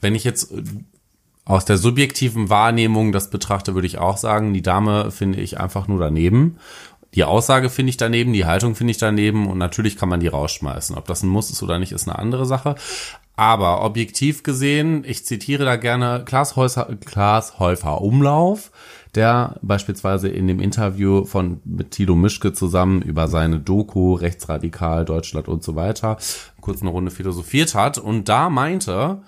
wenn 0.00 0.14
ich 0.14 0.24
jetzt 0.24 0.52
äh, 0.52 0.62
aus 1.44 1.64
der 1.64 1.78
subjektiven 1.78 2.50
Wahrnehmung 2.50 3.12
das 3.12 3.30
betrachte, 3.30 3.74
würde 3.74 3.86
ich 3.86 3.98
auch 3.98 4.16
sagen, 4.16 4.52
die 4.52 4.62
Dame 4.62 5.10
finde 5.10 5.40
ich 5.40 5.58
einfach 5.58 5.88
nur 5.88 6.00
daneben. 6.00 6.58
Die 7.14 7.24
Aussage 7.24 7.70
finde 7.70 7.90
ich 7.90 7.96
daneben, 7.96 8.32
die 8.32 8.44
Haltung 8.44 8.74
finde 8.74 8.90
ich 8.90 8.98
daneben 8.98 9.46
und 9.46 9.56
natürlich 9.56 9.96
kann 9.96 10.08
man 10.08 10.20
die 10.20 10.26
rausschmeißen. 10.26 10.96
Ob 10.96 11.06
das 11.06 11.22
ein 11.22 11.28
Muss 11.28 11.50
ist 11.50 11.62
oder 11.62 11.78
nicht, 11.78 11.92
ist 11.92 12.08
eine 12.08 12.18
andere 12.18 12.44
Sache. 12.44 12.74
Aber 13.36 13.84
objektiv 13.84 14.42
gesehen, 14.42 15.04
ich 15.06 15.26
zitiere 15.26 15.64
da 15.64 15.76
gerne 15.76 16.22
Klaas, 16.24 16.56
Häuser, 16.56 16.88
Klaas 17.04 17.58
Häufer 17.58 18.00
Umlauf, 18.00 18.72
der 19.14 19.56
beispielsweise 19.60 20.28
in 20.28 20.46
dem 20.46 20.58
Interview 20.58 21.24
von 21.24 21.60
mit 21.64 21.90
Tilo 21.90 22.16
Mischke 22.16 22.54
zusammen 22.54 23.02
über 23.02 23.28
seine 23.28 23.60
Doku 23.60 24.14
Rechtsradikal 24.14 25.04
Deutschland 25.04 25.48
und 25.48 25.62
so 25.62 25.76
weiter 25.76 26.16
kurz 26.66 26.82
eine 26.82 26.90
Runde 26.90 27.12
philosophiert 27.12 27.76
hat 27.76 27.96
und 27.96 28.28
da 28.28 28.50
meinte, 28.50 29.18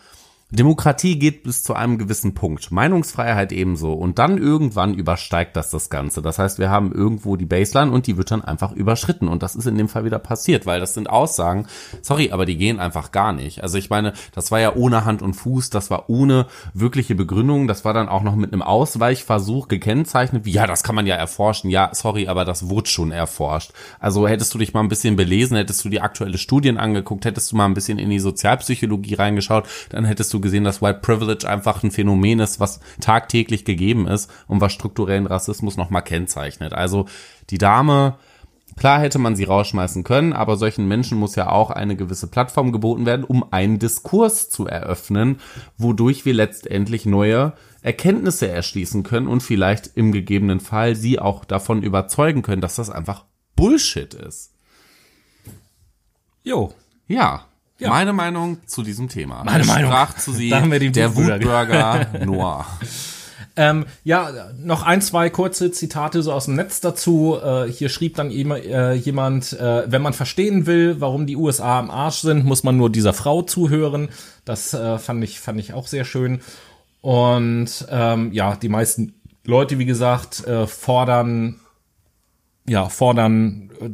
Demokratie 0.51 1.19
geht 1.19 1.43
bis 1.43 1.63
zu 1.63 1.75
einem 1.75 1.99
gewissen 1.99 2.33
Punkt, 2.33 2.71
Meinungsfreiheit 2.71 3.53
ebenso 3.53 3.93
und 3.93 4.19
dann 4.19 4.39
irgendwann 4.39 4.95
übersteigt 4.95 5.55
das 5.57 5.69
das 5.69 5.91
Ganze. 5.91 6.23
Das 6.23 6.39
heißt, 6.39 6.59
wir 6.59 6.71
haben 6.71 6.91
irgendwo 6.91 7.37
die 7.37 7.45
Baseline 7.45 7.93
und 7.93 8.07
die 8.07 8.17
wird 8.17 8.31
dann 8.31 8.43
einfach 8.43 8.73
überschritten 8.73 9.29
und 9.29 9.43
das 9.43 9.55
ist 9.55 9.67
in 9.67 9.77
dem 9.77 9.91
Fall 9.91 10.07
wieder 10.07 10.19
passiert, 10.19 10.65
weil 10.65 10.81
das 10.81 10.95
sind 10.95 11.11
Aussagen, 11.11 11.67
sorry, 12.01 12.31
aber 12.33 12.47
die 12.47 12.57
gehen 12.57 12.81
einfach 12.81 13.13
gar 13.13 13.35
nicht. 13.35 13.63
Also 13.63 13.77
ich 13.77 13.91
meine, 13.91 14.15
das 14.35 14.51
war 14.51 14.59
ja 14.59 14.75
ohne 14.75 15.05
Hand 15.05 15.21
und 15.21 15.35
Fuß, 15.35 15.69
das 15.69 15.91
war 15.91 16.09
ohne 16.09 16.47
wirkliche 16.73 17.15
Begründung, 17.15 17.69
das 17.69 17.85
war 17.85 17.93
dann 17.93 18.09
auch 18.09 18.23
noch 18.23 18.35
mit 18.35 18.51
einem 18.51 18.63
Ausweichversuch 18.63 19.69
gekennzeichnet, 19.69 20.47
wie 20.47 20.53
ja, 20.53 20.67
das 20.67 20.83
kann 20.83 20.95
man 20.95 21.07
ja 21.07 21.17
erforschen. 21.17 21.69
Ja, 21.69 21.91
sorry, 21.93 22.27
aber 22.27 22.47
das 22.47 22.71
wurde 22.71 22.89
schon 22.89 23.13
erforscht. 23.13 23.73
Also 24.01 24.27
hättest 24.27 24.55
du 24.55 24.59
dich 24.59 24.73
mal 24.73 24.81
ein 24.81 24.89
bisschen 24.89 25.15
belesen, 25.17 25.59
hättest 25.59 25.85
du 25.85 25.91
die 25.91 26.01
aktuelle 26.01 26.39
Studien 26.39 26.79
angeguckt, 26.79 27.27
hättest 27.27 27.53
du 27.53 27.57
mal 27.57 27.67
ein 27.67 27.75
bisschen 27.75 27.99
in 27.99 28.09
die 28.09 28.19
Sozialpsychologie 28.19 29.13
reingeschaut, 29.13 29.69
dann 29.91 30.07
hättest 30.07 30.33
du 30.33 30.38
gesehen, 30.41 30.65
dass 30.65 30.83
White 30.83 31.01
Privilege 31.03 31.49
einfach 31.49 31.83
ein 31.83 31.91
Phänomen 31.91 32.41
ist, 32.41 32.61
was 32.61 32.81
tagtäglich 33.01 33.65
gegeben 33.65 34.07
ist 34.07 34.31
und 34.47 34.61
was 34.61 34.73
strukturellen 34.73 35.27
Rassismus 35.27 35.77
nochmal 35.77 36.03
kennzeichnet. 36.03 36.73
Also 36.73 37.07
die 37.51 37.59
Dame, 37.59 38.19
klar 38.77 39.01
hätte 39.01 39.19
man 39.19 39.37
sie 39.37 39.45
rausschmeißen 39.45 40.05
können, 40.05 40.33
aber 40.33 40.57
solchen 40.57 40.89
Menschen 40.89 41.19
muss 41.19 41.35
ja 41.35 41.51
auch 41.51 41.71
eine 41.71 41.97
gewisse 41.97 42.27
Plattform 42.27 42.73
geboten 42.73 43.07
werden, 43.07 43.25
um 43.25 43.53
einen 43.53 43.79
Diskurs 43.79 44.51
zu 44.51 44.67
eröffnen, 44.67 45.41
wodurch 45.77 46.25
wir 46.25 46.35
letztendlich 46.35 47.07
neue 47.07 47.55
Erkenntnisse 47.83 48.49
erschließen 48.49 49.03
können 49.03 49.29
und 49.29 49.43
vielleicht 49.43 49.97
im 49.97 50.13
gegebenen 50.13 50.61
Fall 50.61 50.95
sie 50.95 51.19
auch 51.19 51.45
davon 51.45 51.83
überzeugen 51.83 52.43
können, 52.43 52.61
dass 52.61 52.77
das 52.77 52.91
einfach 52.91 53.25
Bullshit 53.57 54.15
ist. 54.15 54.53
Jo. 56.43 56.73
Ja. 57.09 57.48
Ja. 57.79 57.91
Meine 57.91 58.13
Meinung 58.13 58.59
zu 58.67 58.83
diesem 58.83 59.09
Thema. 59.09 59.45
Meine 59.45 59.63
ich 59.63 59.67
Meinung. 59.67 59.91
Sprach 59.91 60.17
zu 60.17 60.33
sie 60.33 60.51
da 60.51 60.61
haben 60.61 60.73
wir 60.73 60.81
den 60.81 60.93
der 60.93 61.15
Wutburger 61.15 62.07
Noah. 62.25 62.67
Ähm, 63.55 63.87
ja, 64.05 64.53
noch 64.57 64.85
ein, 64.85 65.01
zwei 65.03 65.31
kurze 65.31 65.73
Zitate 65.73 66.23
so 66.23 66.33
aus 66.33 66.45
dem 66.45 66.55
Netz 66.55 66.81
dazu. 66.81 67.39
Äh, 67.43 67.71
hier 67.71 67.89
schrieb 67.89 68.15
dann 68.15 68.31
äh, 68.31 68.95
jemand, 68.95 69.53
äh, 69.53 69.91
wenn 69.91 70.03
man 70.03 70.13
verstehen 70.13 70.67
will, 70.67 71.01
warum 71.01 71.27
die 71.27 71.37
USA 71.37 71.79
am 71.79 71.91
Arsch 71.91 72.19
sind, 72.19 72.45
muss 72.45 72.63
man 72.63 72.77
nur 72.77 72.91
dieser 72.91 73.13
Frau 73.13 73.43
zuhören. 73.43 74.11
Das 74.45 74.75
äh, 74.75 74.99
fand 74.99 75.25
ich 75.25 75.41
fand 75.41 75.59
ich 75.59 75.73
auch 75.73 75.89
sehr 75.89 76.05
schön. 76.05 76.41
Und 77.01 77.87
ähm, 77.91 78.33
ja, 78.33 78.55
die 78.57 78.69
meisten 78.69 79.15
Leute, 79.45 79.79
wie 79.79 79.87
gesagt, 79.87 80.47
äh, 80.47 80.67
fordern 80.67 81.61
ja 82.69 82.89
fordern, 82.89 83.71
äh, 83.81 83.91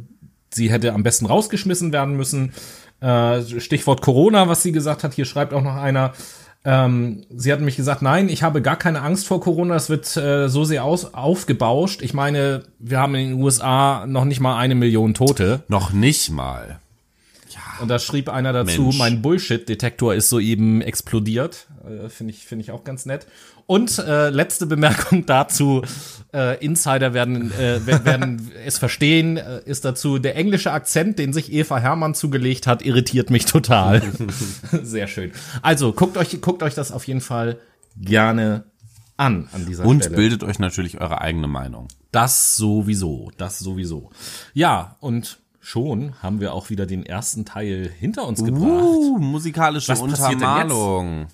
sie 0.52 0.70
hätte 0.70 0.92
am 0.92 1.02
besten 1.02 1.26
rausgeschmissen 1.26 1.92
werden 1.92 2.16
müssen. 2.16 2.52
Äh, 3.00 3.60
Stichwort 3.60 4.02
Corona, 4.02 4.48
was 4.48 4.62
sie 4.62 4.72
gesagt 4.72 5.04
hat. 5.04 5.14
Hier 5.14 5.24
schreibt 5.24 5.52
auch 5.52 5.62
noch 5.62 5.76
einer. 5.76 6.12
Ähm, 6.66 7.24
sie 7.34 7.52
hat 7.52 7.60
mich 7.60 7.76
gesagt, 7.76 8.00
nein, 8.00 8.30
ich 8.30 8.42
habe 8.42 8.62
gar 8.62 8.76
keine 8.76 9.02
Angst 9.02 9.26
vor 9.26 9.40
Corona. 9.40 9.74
Es 9.74 9.90
wird 9.90 10.16
äh, 10.16 10.48
so 10.48 10.64
sehr 10.64 10.84
aus, 10.84 11.12
aufgebauscht. 11.12 12.00
Ich 12.00 12.14
meine, 12.14 12.62
wir 12.78 12.98
haben 12.98 13.14
in 13.14 13.30
den 13.30 13.42
USA 13.42 14.06
noch 14.06 14.24
nicht 14.24 14.40
mal 14.40 14.56
eine 14.56 14.74
Million 14.74 15.12
Tote. 15.12 15.62
Noch 15.68 15.92
nicht 15.92 16.30
mal. 16.30 16.80
Ja, 17.50 17.82
und 17.82 17.88
da 17.88 17.98
schrieb 17.98 18.30
einer 18.30 18.54
dazu, 18.54 18.82
Mensch. 18.82 18.98
mein 18.98 19.20
Bullshit-Detektor 19.20 20.14
ist 20.14 20.30
soeben 20.30 20.80
explodiert. 20.80 21.66
Äh, 21.88 22.08
Finde 22.08 22.32
ich, 22.32 22.44
finde 22.44 22.62
ich 22.62 22.70
auch 22.70 22.84
ganz 22.84 23.06
nett. 23.06 23.26
Und 23.66 23.98
äh, 23.98 24.30
letzte 24.30 24.66
Bemerkung 24.66 25.26
dazu, 25.26 25.82
äh, 26.32 26.62
Insider 26.64 27.14
werden, 27.14 27.52
äh, 27.52 27.86
werden 27.86 28.50
es 28.64 28.78
verstehen, 28.78 29.36
äh, 29.36 29.62
ist 29.64 29.84
dazu, 29.84 30.18
der 30.18 30.36
englische 30.36 30.72
Akzent, 30.72 31.18
den 31.18 31.32
sich 31.32 31.52
Eva 31.52 31.78
Hermann 31.78 32.14
zugelegt 32.14 32.66
hat, 32.66 32.82
irritiert 32.82 33.30
mich 33.30 33.46
total. 33.46 34.02
Sehr 34.82 35.06
schön. 35.06 35.32
Also 35.62 35.92
guckt 35.92 36.16
euch, 36.16 36.40
guckt 36.40 36.62
euch 36.62 36.74
das 36.74 36.92
auf 36.92 37.06
jeden 37.06 37.20
Fall 37.20 37.58
gerne 37.96 38.64
an, 39.16 39.48
an 39.52 39.66
dieser 39.66 39.84
Und 39.84 40.00
Stelle. 40.00 40.16
Und 40.16 40.16
bildet 40.16 40.44
euch 40.44 40.58
natürlich 40.58 41.00
eure 41.00 41.20
eigene 41.20 41.46
Meinung. 41.46 41.88
Das 42.10 42.56
sowieso, 42.56 43.30
das 43.36 43.58
sowieso. 43.58 44.10
Ja, 44.52 44.96
und 45.00 45.38
schon 45.60 46.22
haben 46.22 46.40
wir 46.40 46.52
auch 46.52 46.70
wieder 46.70 46.86
den 46.86 47.04
ersten 47.06 47.44
Teil 47.44 47.90
hinter 47.98 48.26
uns 48.26 48.44
gebracht. 48.44 48.62
Uh, 48.62 49.18
musikalische 49.18 49.92
Was 49.92 50.00
Untermalung. 50.00 51.26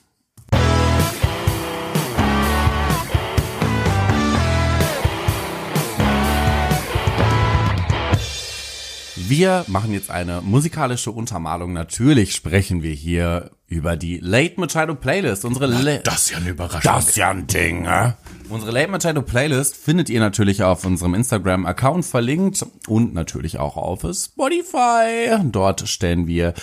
Wir 9.30 9.64
machen 9.68 9.92
jetzt 9.92 10.10
eine 10.10 10.42
musikalische 10.42 11.12
Untermalung. 11.12 11.72
Natürlich 11.72 12.34
sprechen 12.34 12.82
wir 12.82 12.92
hier 12.92 13.52
über 13.68 13.96
die 13.96 14.18
Late 14.18 14.58
Machado 14.58 14.96
Playlist. 14.96 15.44
Unsere 15.44 15.68
Na, 15.68 15.98
das 15.98 16.22
ist 16.24 16.30
ja 16.30 16.38
eine 16.38 16.48
Überraschung. 16.50 16.80
Das 16.82 17.10
ist 17.10 17.16
ja 17.16 17.30
ein 17.30 17.46
Ding. 17.46 17.84
Äh? 17.84 18.14
Unsere 18.50 18.72
Late 18.72 18.90
Machado 18.90 19.22
Playlist 19.22 19.76
findet 19.76 20.10
ihr 20.10 20.18
natürlich 20.18 20.64
auf 20.64 20.84
unserem 20.84 21.14
Instagram-Account 21.14 22.04
verlinkt 22.04 22.66
und 22.88 23.14
natürlich 23.14 23.60
auch 23.60 23.76
auf 23.76 24.00
Spotify. 24.00 25.38
Dort 25.44 25.88
stellen 25.88 26.26
wir 26.26 26.54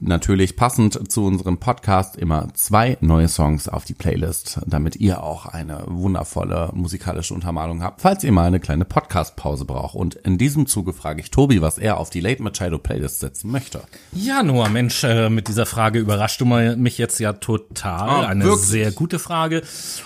natürlich 0.00 0.54
passend 0.54 1.10
zu 1.10 1.24
unserem 1.24 1.58
Podcast 1.58 2.14
immer 2.14 2.54
zwei 2.54 2.98
neue 3.00 3.26
Songs 3.26 3.68
auf 3.68 3.84
die 3.84 3.94
Playlist, 3.94 4.60
damit 4.64 4.94
ihr 4.94 5.24
auch 5.24 5.46
eine 5.46 5.82
wundervolle 5.88 6.70
musikalische 6.72 7.34
Untermalung 7.34 7.82
habt, 7.82 8.00
falls 8.00 8.22
ihr 8.22 8.30
mal 8.30 8.46
eine 8.46 8.60
kleine 8.60 8.84
Podcast-Pause 8.84 9.64
braucht. 9.64 9.96
Und 9.96 10.14
in 10.14 10.38
diesem 10.38 10.68
Zuge 10.68 10.92
frage 10.92 11.20
ich 11.20 11.32
Tobi, 11.32 11.60
was 11.60 11.78
er 11.78 11.96
auf 11.98 12.10
die 12.10 12.20
Late 12.20 12.44
Machado 12.44 12.78
Playlist 12.78 13.18
setzen 13.18 13.50
möchte. 13.50 13.80
Ja, 14.12 14.44
Noah, 14.44 14.68
Mensch, 14.68 15.02
äh, 15.02 15.28
mit 15.30 15.48
dieser 15.48 15.66
Frage 15.66 15.98
überrascht 15.98 16.40
du 16.40 16.44
mich 16.44 16.96
jetzt 16.96 17.18
ja 17.18 17.32
total. 17.32 18.08
Ah, 18.08 18.28
Eine 18.28 18.44
wirklich? 18.44 18.66
sehr 18.68 18.92
gute 18.92 19.18
Frage. 19.18 19.62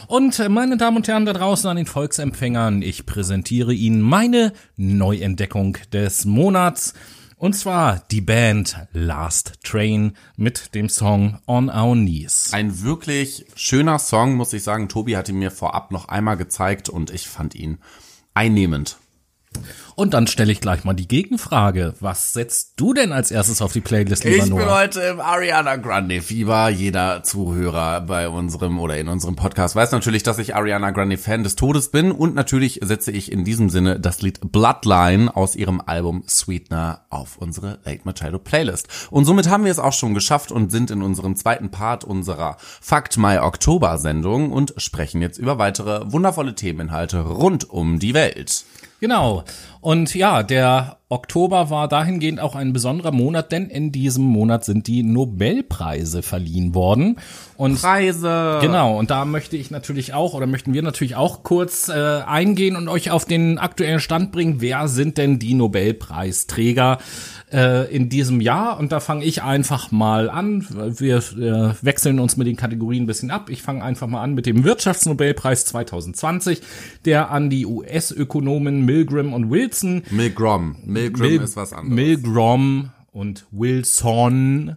Und 0.07 0.39
äh, 0.39 0.49
meine 0.49 0.79
Damen 0.79 0.97
und 0.97 1.07
Herren 1.07 1.18
da 1.27 1.33
draußen 1.33 1.69
an 1.69 1.77
den 1.77 1.87
Volksempfängern, 1.87 2.83
ich 2.83 3.07
präsentiere 3.07 3.73
Ihnen 3.73 4.01
meine 4.01 4.53
Neuentdeckung 4.77 5.79
des 5.93 6.25
Monats. 6.25 6.95
Und 7.37 7.55
zwar 7.55 8.03
die 8.11 8.21
Band 8.21 8.77
Last 8.93 9.61
Train 9.63 10.13
mit 10.37 10.75
dem 10.75 10.89
Song 10.89 11.39
On 11.47 11.71
Our 11.71 11.95
Knees. 11.95 12.51
Ein 12.53 12.83
wirklich 12.83 13.47
schöner 13.55 14.01
Song, 14.01 14.35
muss 14.35 14.53
ich 14.53 14.65
sagen. 14.65 14.89
Tobi 14.89 15.17
hat 15.17 15.29
ihn 15.29 15.39
mir 15.39 15.53
vorab 15.53 15.93
noch 15.93 16.09
einmal 16.09 16.37
gezeigt 16.37 16.89
und 16.89 17.11
ich 17.11 17.29
fand 17.29 17.55
ihn 17.55 17.79
einnehmend. 18.35 18.99
Und 19.99 20.15
dann 20.15 20.29
stelle 20.29 20.53
ich 20.53 20.61
gleich 20.61 20.85
mal 20.85 20.95
die 20.95 21.09
Gegenfrage. 21.09 21.93
Was 21.99 22.33
setzt 22.33 22.75
du 22.77 22.95
denn 22.95 23.11
als 23.11 23.33
erstes 23.33 23.61
auf 23.61 23.73
die 23.73 23.81
Playlist, 23.81 24.23
lieber 24.23 24.37
Ich 24.37 24.43
bin 24.45 24.51
Noah? 24.51 24.83
heute 24.83 25.01
im 25.01 25.19
Ariana 25.19 25.75
Grande 25.75 26.23
Fieber. 26.23 26.69
Jeder 26.69 27.25
Zuhörer 27.25 28.03
bei 28.03 28.29
unserem 28.29 28.79
oder 28.79 28.97
in 28.97 29.09
unserem 29.09 29.35
Podcast 29.35 29.75
weiß 29.75 29.91
natürlich, 29.91 30.23
dass 30.23 30.39
ich 30.39 30.55
Ariana 30.55 30.93
Grande 30.93 31.19
Fan 31.19 31.43
des 31.43 31.57
Todes 31.57 31.89
bin 31.89 32.13
und 32.13 32.37
natürlich 32.37 32.79
setze 32.81 33.11
ich 33.11 33.33
in 33.33 33.43
diesem 33.43 33.71
Sinne 33.71 33.99
das 33.99 34.23
Lied 34.23 34.39
Bloodline 34.53 35.35
aus 35.35 35.57
ihrem 35.57 35.83
Album 35.85 36.23
Sweetener 36.29 37.01
auf 37.11 37.37
unsere 37.37 37.81
Late 37.85 38.03
Machado 38.05 38.39
Playlist. 38.39 38.87
Und 39.11 39.25
somit 39.25 39.49
haben 39.49 39.65
wir 39.65 39.73
es 39.73 39.81
auch 39.81 39.93
schon 39.93 40.15
geschafft 40.15 40.53
und 40.53 40.71
sind 40.71 40.93
in 40.93 41.03
unserem 41.03 41.35
zweiten 41.35 41.73
Part 41.73 42.05
unserer 42.05 42.57
Fakt 42.61 43.17
Mai 43.17 43.43
Oktober 43.43 43.99
Sendung 43.99 44.53
und 44.53 44.75
sprechen 44.77 45.23
jetzt 45.23 45.39
über 45.39 45.59
weitere 45.59 46.13
wundervolle 46.13 46.55
Themeninhalte 46.55 47.19
rund 47.23 47.69
um 47.69 47.99
die 47.99 48.15
Welt. 48.15 48.65
Genau. 49.01 49.45
Und 49.89 50.15
ja, 50.15 50.43
der 50.43 50.98
Oktober 51.11 51.71
war 51.71 51.89
dahingehend 51.89 52.39
auch 52.39 52.55
ein 52.55 52.75
besonderer 52.75 53.13
Monat, 53.13 53.51
denn 53.51 53.71
in 53.71 53.93
diesem 53.93 54.25
Monat 54.25 54.67
sind 54.67 54.87
die 54.87 55.03
Nobelpreise 55.03 56.23
verliehen 56.23 56.75
worden. 56.75 57.17
Und 57.57 57.81
Preise. 57.81 58.59
Genau, 58.61 58.99
und 58.99 59.11
da 59.11 59.25
möchte 59.25 59.57
ich 59.57 59.71
natürlich 59.71 60.13
auch, 60.13 60.35
oder 60.35 60.47
möchten 60.47 60.75
wir 60.75 60.83
natürlich 60.83 61.17
auch 61.17 61.43
kurz 61.45 61.89
äh, 61.89 62.21
eingehen 62.27 62.77
und 62.77 62.89
euch 62.89 63.11
auf 63.11 63.25
den 63.25 63.57
aktuellen 63.57 64.01
Stand 64.01 64.33
bringen. 64.33 64.57
Wer 64.61 64.87
sind 64.89 65.17
denn 65.17 65.39
die 65.39 65.55
Nobelpreisträger 65.55 66.99
äh, 67.51 67.91
in 67.91 68.11
diesem 68.11 68.43
Jahr? 68.43 68.79
Und 68.79 68.93
da 68.93 69.01
fange 69.01 69.25
ich 69.25 69.43
einfach 69.43 69.91
mal 69.91 70.29
an. 70.29 70.67
Wir 70.71 71.17
äh, 71.17 71.75
wechseln 71.81 72.21
uns 72.21 72.37
mit 72.37 72.47
den 72.47 72.57
Kategorien 72.57 73.05
ein 73.05 73.07
bisschen 73.07 73.31
ab. 73.31 73.49
Ich 73.49 73.63
fange 73.63 73.83
einfach 73.83 74.09
mal 74.09 74.23
an 74.23 74.35
mit 74.35 74.45
dem 74.45 74.63
Wirtschaftsnobelpreis 74.63 75.65
2020, 75.65 76.61
der 77.07 77.31
an 77.31 77.49
die 77.49 77.65
US-Ökonomen 77.65 78.85
Milgram 78.85 79.33
und 79.33 79.51
Wilson 79.51 80.03
Milgram. 80.11 80.77
Milgram 80.85 80.98
Mil- 81.17 81.41
ist 81.43 81.57
was 81.57 81.73
anderes. 81.73 81.95
Milgram 81.95 82.91
und 83.13 83.47
Wilson 83.51 84.77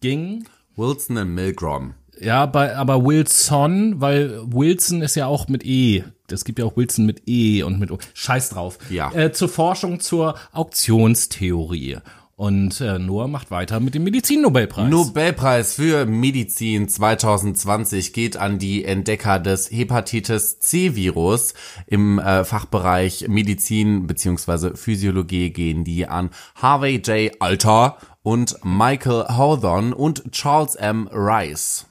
ging. 0.00 0.44
Wilson 0.76 1.16
und 1.18 1.34
Milgram. 1.34 1.94
Ja, 2.20 2.46
bei, 2.46 2.76
aber 2.76 3.04
Wilson, 3.04 4.00
weil 4.00 4.42
Wilson 4.52 5.02
ist 5.02 5.16
ja 5.16 5.26
auch 5.26 5.48
mit 5.48 5.64
E. 5.64 6.04
Es 6.30 6.44
gibt 6.44 6.58
ja 6.58 6.64
auch 6.64 6.76
Wilson 6.76 7.04
mit 7.04 7.22
E 7.26 7.62
und 7.62 7.78
mit 7.80 7.90
O. 7.90 7.98
Scheiß 8.14 8.50
drauf. 8.50 8.78
Ja. 8.90 9.12
Äh, 9.12 9.32
zur 9.32 9.48
Forschung 9.48 10.00
zur 10.00 10.36
Auktionstheorie. 10.52 11.98
Und 12.36 12.80
äh, 12.80 12.98
Noah 12.98 13.28
macht 13.28 13.50
weiter 13.50 13.78
mit 13.78 13.94
dem 13.94 14.04
Medizinnobelpreis. 14.04 14.90
Nobelpreis 14.90 15.74
für 15.74 16.06
Medizin 16.06 16.88
2020 16.88 18.12
geht 18.12 18.36
an 18.36 18.58
die 18.58 18.84
Entdecker 18.84 19.38
des 19.38 19.70
Hepatitis 19.70 20.58
C-Virus. 20.58 21.54
Im 21.86 22.18
äh, 22.18 22.44
Fachbereich 22.44 23.26
Medizin 23.28 24.06
bzw. 24.06 24.76
Physiologie 24.76 25.50
gehen 25.50 25.84
die 25.84 26.06
an 26.06 26.30
Harvey 26.54 26.96
J. 26.96 27.32
Alter 27.38 27.98
und 28.22 28.56
Michael 28.64 29.24
Hawthorne 29.28 29.94
und 29.94 30.32
Charles 30.32 30.74
M. 30.74 31.08
Rice. 31.12 31.86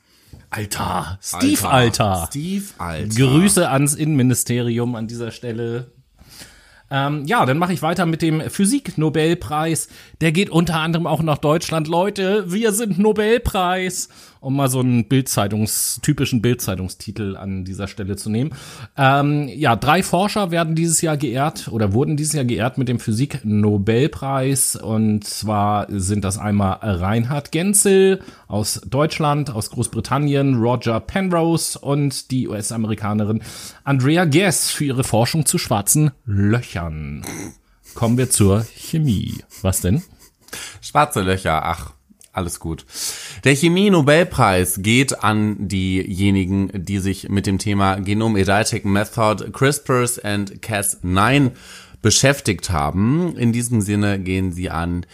Alter, 0.50 1.18
Steve 1.22 1.70
Alter. 1.70 2.26
Steve 2.28 2.66
Alter. 2.78 3.16
Grüße 3.16 3.70
ans 3.70 3.94
Innenministerium 3.94 4.96
an 4.96 5.08
dieser 5.08 5.32
Stelle. 5.32 5.92
Ähm, 6.92 7.26
ja, 7.26 7.46
dann 7.46 7.58
mache 7.58 7.72
ich 7.74 7.82
weiter 7.82 8.06
mit 8.06 8.22
dem 8.22 8.42
Physik-Nobelpreis. 8.42 9.88
Der 10.20 10.34
geht 10.34 10.50
unter 10.50 10.76
anderem 10.76 11.08
auch 11.08 11.24
nach 11.24 11.38
Deutschland. 11.38 11.88
Leute, 11.88 12.52
wir 12.52 12.74
sind 12.74 13.00
Nobelpreis. 13.00 14.10
Um 14.42 14.56
mal 14.56 14.70
so 14.70 14.80
einen 14.80 15.08
Bildzeitungs, 15.08 16.00
typischen 16.02 16.42
Bildzeitungstitel 16.42 17.38
an 17.38 17.64
dieser 17.64 17.88
Stelle 17.88 18.16
zu 18.16 18.30
nehmen. 18.30 18.54
Ähm, 18.98 19.48
ja, 19.48 19.76
drei 19.76 20.02
Forscher 20.02 20.50
werden 20.50 20.74
dieses 20.74 21.02
Jahr 21.02 21.16
geehrt 21.16 21.68
oder 21.72 21.94
wurden 21.94 22.18
dieses 22.18 22.34
Jahr 22.34 22.46
geehrt 22.46 22.80
mit 22.80 22.88
dem 22.88 23.00
Physik-Nobelpreis. 23.00 24.76
Und 24.76 25.26
zwar 25.26 25.86
sind 25.90 26.24
das 26.24 26.40
einmal 26.40 26.80
Reinhard 26.82 27.52
Genzel 27.52 28.22
aus 28.48 28.82
Deutschland, 28.84 29.52
aus 29.52 29.70
Großbritannien, 29.70 30.56
Roger 30.56 31.00
Penrose 31.00 31.78
und 31.78 32.32
die 32.32 32.48
US-Amerikanerin 32.48 33.44
Andrea 33.84 34.26
Ghez 34.26 34.72
für 34.72 34.86
ihre 34.86 35.04
Forschung 35.04 35.46
zu 35.46 35.60
schwarzen 35.60 36.12
Löchern. 36.26 37.24
Kommen 37.94 38.18
wir 38.18 38.32
zur 38.32 38.66
Chemie. 38.76 39.36
Was 39.62 39.82
denn? 39.82 40.02
Schwarze 40.82 41.22
Löcher, 41.22 41.64
ach, 41.64 41.94
alles 42.34 42.60
gut. 42.60 42.86
Der 43.44 43.56
Chemie-Nobelpreis 43.56 44.82
geht 44.82 45.24
an 45.24 45.68
diejenigen, 45.68 46.70
die 46.74 47.00
sich 47.00 47.30
mit 47.30 47.46
dem 47.46 47.58
Thema 47.58 47.96
Genome 47.96 48.40
Editing 48.40 48.92
Method 48.92 49.52
CRISPRs 49.52 50.20
and 50.20 50.62
Cas9 50.62 51.52
beschäftigt 52.02 52.70
haben. 52.70 53.36
In 53.38 53.52
diesem 53.52 53.82
Sinne 53.82 54.20
gehen 54.20 54.52
sie 54.52 54.70
an, 54.70 55.06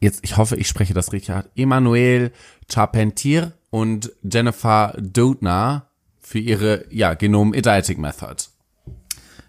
jetzt, 0.00 0.20
ich 0.22 0.36
hoffe, 0.36 0.56
ich 0.56 0.68
spreche 0.68 0.94
das 0.94 1.12
richtig 1.12 1.34
Emmanuel 1.56 2.30
Charpentier 2.70 3.52
und 3.70 4.12
Jennifer 4.22 4.94
Doudna 5.00 5.88
für 6.20 6.38
ihre, 6.38 6.84
ja, 6.90 7.14
Genome 7.14 7.56
Editing 7.56 8.00
Method. 8.00 8.36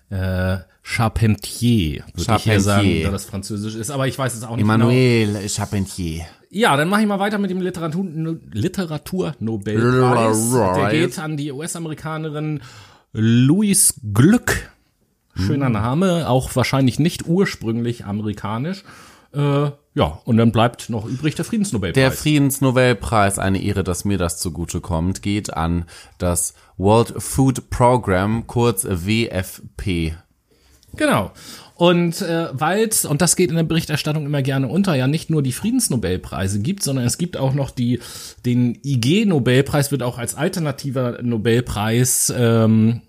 Äh, 0.10 0.58
Charpentier, 0.82 2.04
würde 2.14 2.36
ich 2.38 2.44
hier 2.44 2.62
sagen, 2.62 3.02
da 3.04 3.10
das 3.10 3.26
Französisch 3.26 3.74
ist, 3.74 3.90
aber 3.90 4.08
ich 4.08 4.18
weiß 4.18 4.36
es 4.36 4.44
auch 4.44 4.56
nicht 4.56 4.68
genau. 4.68 4.90
Emmanuel 4.90 5.50
Charpentier. 5.50 6.26
Ja, 6.56 6.78
dann 6.78 6.88
mache 6.88 7.02
ich 7.02 7.08
mal 7.08 7.20
weiter 7.20 7.38
mit 7.38 7.52
dem 7.52 7.60
Literatur 7.60 8.06
Literatur-Nobelpreis. 8.54 10.52
Der 10.52 10.90
geht 10.90 11.20
an 11.20 11.36
die 11.36 11.52
US-Amerikanerin 11.52 12.62
Louise 13.12 13.96
Glück. 14.14 14.72
Schöner 15.36 15.70
Name, 15.70 16.30
auch 16.30 16.56
wahrscheinlich 16.56 16.98
nicht 16.98 17.28
ursprünglich 17.28 18.06
amerikanisch. 18.06 18.86
Äh, 19.34 19.72
ja, 19.96 20.22
und 20.24 20.38
dann 20.38 20.54
bleibt 20.54 20.90
noch 20.90 21.06
übrig 21.06 21.36
der 21.36 21.44
Friedensnobelpreis. 21.44 22.02
Der 22.02 22.14
Friedensnobelpreis, 22.14 23.38
eine 23.38 23.62
Ehre, 23.62 23.84
dass 23.84 24.06
mir 24.06 24.18
das 24.18 24.40
zugute 24.40 24.80
kommt, 24.80 25.22
geht 25.22 25.54
an 25.54 25.84
das 26.20 26.54
World 26.78 27.16
Food 27.22 27.70
Program, 27.70 28.48
kurz 28.48 28.86
WFP. 28.86 30.16
Genau. 30.96 31.32
Und 31.76 32.22
äh, 32.22 32.48
weil 32.54 32.88
es, 32.88 33.04
und 33.04 33.22
das 33.22 33.36
geht 33.36 33.50
in 33.50 33.58
der 33.58 33.64
Berichterstattung 33.64 34.26
immer 34.26 34.42
gerne 34.42 34.68
unter, 34.70 34.96
ja 34.96 35.08
nicht 35.08 35.30
nur 35.30 35.44
die 35.44 35.52
Friedensnobelpreise 35.52 36.62
gibt, 36.62 36.84
sondern 36.84 37.06
es 37.06 37.18
gibt 37.18 37.36
auch 37.36 37.54
noch 37.54 37.70
die, 37.70 38.00
den 38.46 38.80
IG-Nobelpreis 38.82 39.92
wird 39.92 40.02
auch 40.02 40.18
als 40.18 40.36
alternativer 40.36 41.22
Nobelpreis 41.22 42.34
ähm, 42.36 43.02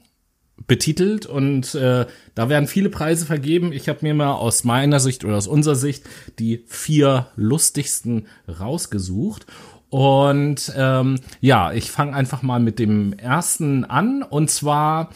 betitelt 0.67 1.27
und 1.27 1.77
äh, 1.77 2.07
da 2.35 2.49
werden 2.49 2.67
viele 2.67 2.91
Preise 2.91 3.25
vergeben. 3.25 3.73
Ich 3.73 3.89
habe 3.89 4.01
mir 4.03 4.15
mal 4.15 4.33
aus 4.33 4.65
meiner 4.65 4.99
Sicht 4.99 5.25
oder 5.25 5.37
aus 5.37 5.47
unserer 5.47 5.77
Sicht 5.77 6.05
die 6.41 6.65
vier 6.67 7.29
lustigsten 7.37 8.27
rausgesucht. 8.49 9.47
Und 9.91 10.73
ähm, 10.77 11.21
ja, 11.41 11.73
ich 11.73 11.93
fange 11.93 12.15
einfach 12.15 12.43
mal 12.43 12.59
mit 12.59 12.81
dem 12.81 13.13
ersten 13.13 13.85
an 13.85 14.25
und 14.25 14.51
zwar 14.51 15.11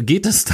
geht 0.00 0.26
es 0.26 0.44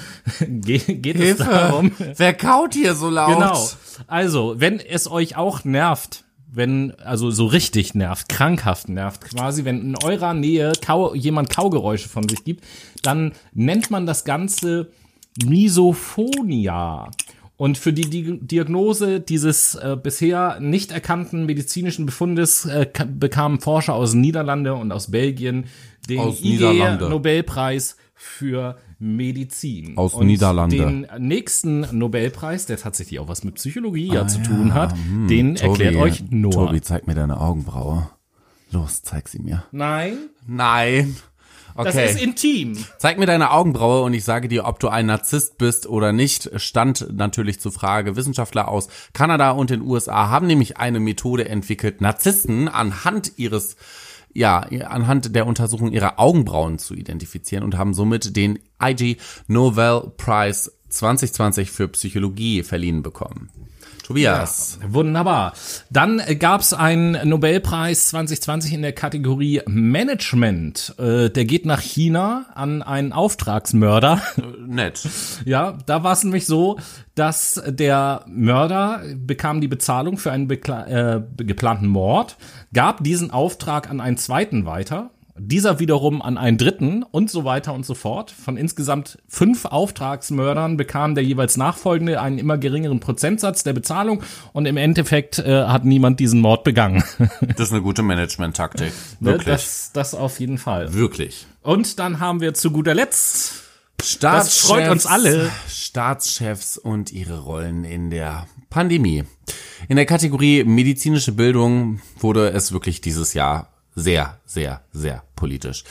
geht, 0.40 1.02
geht 1.02 1.18
es 1.20 1.38
darum 1.38 1.92
Wer 2.16 2.34
kaut 2.34 2.74
hier 2.74 2.94
so 2.94 3.08
laut? 3.10 3.34
genau 3.34 3.68
also 4.06 4.54
wenn 4.58 4.80
es 4.80 5.10
euch 5.10 5.36
auch 5.36 5.64
nervt 5.64 6.24
wenn 6.50 6.92
also 7.00 7.30
so 7.30 7.46
richtig 7.46 7.94
nervt 7.94 8.28
krankhaft 8.28 8.88
nervt 8.88 9.22
quasi 9.24 9.64
wenn 9.64 9.80
in 9.80 9.96
eurer 10.02 10.32
Nähe 10.34 10.72
Kau, 10.84 11.14
jemand 11.14 11.50
Kaugeräusche 11.50 12.08
von 12.08 12.28
sich 12.28 12.44
gibt 12.44 12.64
dann 13.02 13.32
nennt 13.52 13.90
man 13.90 14.06
das 14.06 14.24
ganze 14.24 14.90
Misophonia 15.44 17.10
und 17.56 17.76
für 17.76 17.92
die 17.92 18.08
Di 18.08 18.38
Diagnose 18.40 19.20
dieses 19.20 19.74
äh, 19.74 19.96
bisher 20.00 20.58
nicht 20.60 20.92
erkannten 20.92 21.44
medizinischen 21.46 22.06
Befundes 22.06 22.64
äh, 22.66 22.86
ka- 22.86 23.04
bekamen 23.08 23.60
Forscher 23.60 23.94
aus 23.94 24.14
Niederlande 24.14 24.74
und 24.74 24.92
aus 24.92 25.10
Belgien 25.10 25.66
den. 26.08 26.20
IG-Nobelpreis 26.28 27.96
für 28.20 28.76
Medizin. 28.98 29.96
Aus 29.96 30.12
Und 30.14 30.26
Niederlande. 30.26 30.76
Den 30.76 31.06
nächsten 31.18 31.86
Nobelpreis, 31.96 32.66
der 32.66 32.76
tatsächlich 32.76 33.20
auch 33.20 33.28
was 33.28 33.44
mit 33.44 33.54
Psychologie 33.54 34.12
ja 34.12 34.26
zu 34.26 34.42
tun 34.42 34.74
hat, 34.74 34.92
den 35.30 35.56
Ah, 35.56 35.60
Tobi, 35.60 35.84
erklärt 35.84 35.96
euch 35.96 36.24
Noah. 36.30 36.66
Tobi, 36.66 36.80
zeig 36.82 37.06
mir 37.06 37.14
deine 37.14 37.40
Augenbraue. 37.40 38.10
Los, 38.72 39.02
zeig 39.02 39.28
sie 39.28 39.38
mir. 39.38 39.64
Nein, 39.70 40.16
Nein. 40.46 41.16
das 41.76 41.94
Okay. 41.94 42.10
ist 42.10 42.20
intim. 42.20 42.76
Zeig 42.98 43.18
mir 43.20 43.26
deine 43.26 43.52
Augenbraue 43.52 44.02
und 44.02 44.12
ich 44.14 44.24
sage 44.24 44.48
dir, 44.48 44.64
ob 44.66 44.80
du 44.80 44.88
ein 44.88 45.06
Narzisst 45.06 45.56
bist 45.56 45.86
oder 45.86 46.12
nicht. 46.12 46.50
Stand 46.60 47.06
natürlich 47.16 47.60
zur 47.60 47.70
Frage. 47.70 48.16
Wissenschaftler 48.16 48.66
aus 48.66 48.88
Kanada 49.12 49.52
und 49.52 49.70
den 49.70 49.82
USA 49.82 50.28
haben 50.28 50.48
nämlich 50.48 50.76
eine 50.76 50.98
Methode 50.98 51.48
entwickelt, 51.48 52.00
Narzissten 52.00 52.68
anhand 52.68 53.32
ihres 53.38 53.76
ja, 54.32 54.60
anhand 54.60 55.34
der 55.34 55.46
Untersuchung 55.46 55.92
ihrer 55.92 56.18
Augenbrauen 56.18 56.78
zu 56.78 56.94
identifizieren 56.94 57.64
und 57.64 57.76
haben 57.76 57.94
somit 57.94 58.36
den 58.36 58.58
IG 58.82 59.16
Nobel 59.46 60.12
Prize 60.16 60.70
2020 60.88 61.70
für 61.70 61.88
Psychologie 61.88 62.62
verliehen 62.62 63.02
bekommen. 63.02 63.50
Tobias. 64.02 64.78
Wunderbar. 64.86 65.52
Dann 65.90 66.18
äh, 66.18 66.36
gab's 66.36 66.72
einen 66.72 67.28
Nobelpreis 67.28 68.08
2020 68.08 68.72
in 68.74 68.82
der 68.82 68.92
Kategorie 68.92 69.62
Management. 69.66 70.94
Äh, 70.98 71.30
der 71.30 71.44
geht 71.44 71.66
nach 71.66 71.80
China 71.80 72.46
an 72.54 72.82
einen 72.82 73.12
Auftragsmörder. 73.12 74.22
Nett. 74.66 75.06
Ja, 75.44 75.78
da 75.86 76.02
war 76.02 76.12
es 76.12 76.24
nämlich 76.24 76.46
so, 76.46 76.78
dass 77.14 77.60
der 77.66 78.24
Mörder 78.26 79.02
bekam 79.16 79.60
die 79.60 79.68
Bezahlung 79.68 80.18
für 80.18 80.32
einen 80.32 80.48
äh, 80.50 81.20
geplanten 81.36 81.88
Mord, 81.88 82.36
gab 82.72 83.02
diesen 83.02 83.30
Auftrag 83.30 83.90
an 83.90 84.00
einen 84.00 84.16
zweiten 84.16 84.66
weiter, 84.66 85.10
dieser 85.38 85.78
wiederum 85.78 86.22
an 86.22 86.38
einen 86.38 86.58
dritten 86.58 87.02
und 87.02 87.30
so 87.30 87.44
weiter 87.44 87.74
und 87.74 87.86
so 87.86 87.94
fort. 87.94 88.30
Von 88.30 88.56
insgesamt 88.56 89.18
fünf 89.28 89.64
Auftragsmördern 89.64 90.76
bekam 90.76 91.14
der 91.14 91.24
jeweils 91.24 91.56
nachfolgende 91.56 92.20
einen 92.20 92.38
immer 92.38 92.58
geringeren 92.58 93.00
Prozentsatz 93.00 93.62
der 93.62 93.72
Bezahlung 93.72 94.22
und 94.52 94.66
im 94.66 94.76
Endeffekt 94.76 95.38
äh, 95.38 95.64
hat 95.64 95.84
niemand 95.84 96.20
diesen 96.20 96.40
Mord 96.40 96.64
begangen. 96.64 97.02
Das 97.56 97.68
ist 97.68 97.72
eine 97.72 97.82
gute 97.82 98.02
Management-Taktik. 98.02 98.92
Ne, 99.20 99.32
Wirklich. 99.32 99.46
das, 99.46 99.90
das 99.92 100.14
auf 100.14 100.38
jeden 100.40 100.58
Fall. 100.58 100.92
Wirklich. 100.94 101.46
Und 101.62 101.98
dann 101.98 102.20
haben 102.20 102.40
wir 102.40 102.54
zu 102.54 102.70
guter 102.70 102.94
Letzt 102.94 103.64
Staatschefs, 104.02 104.66
freut 104.66 104.90
uns 104.90 105.06
alle. 105.06 105.50
Staatschefs 105.68 106.78
und 106.78 107.12
ihre 107.12 107.40
Rollen 107.40 107.84
in 107.84 108.10
der 108.10 108.46
Pandemie. 108.70 109.24
In 109.88 109.96
der 109.96 110.06
Kategorie 110.06 110.64
medizinische 110.64 111.32
Bildung 111.32 112.00
wurde 112.18 112.50
es 112.50 112.72
wirklich 112.72 113.00
dieses 113.00 113.34
Jahr 113.34 113.72
sehr, 113.98 114.38
sehr, 114.44 114.82
sehr 114.92 115.22
politisch. 115.36 115.84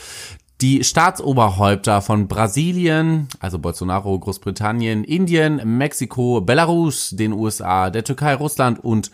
Die 0.60 0.82
Staatsoberhäupter 0.82 2.02
von 2.02 2.26
Brasilien, 2.26 3.28
also 3.38 3.60
Bolsonaro, 3.60 4.18
Großbritannien, 4.18 5.04
Indien, 5.04 5.78
Mexiko, 5.78 6.40
Belarus, 6.40 7.10
den 7.10 7.32
USA, 7.32 7.90
der 7.90 8.02
Türkei, 8.02 8.34
Russland 8.34 8.82
und 8.82 9.12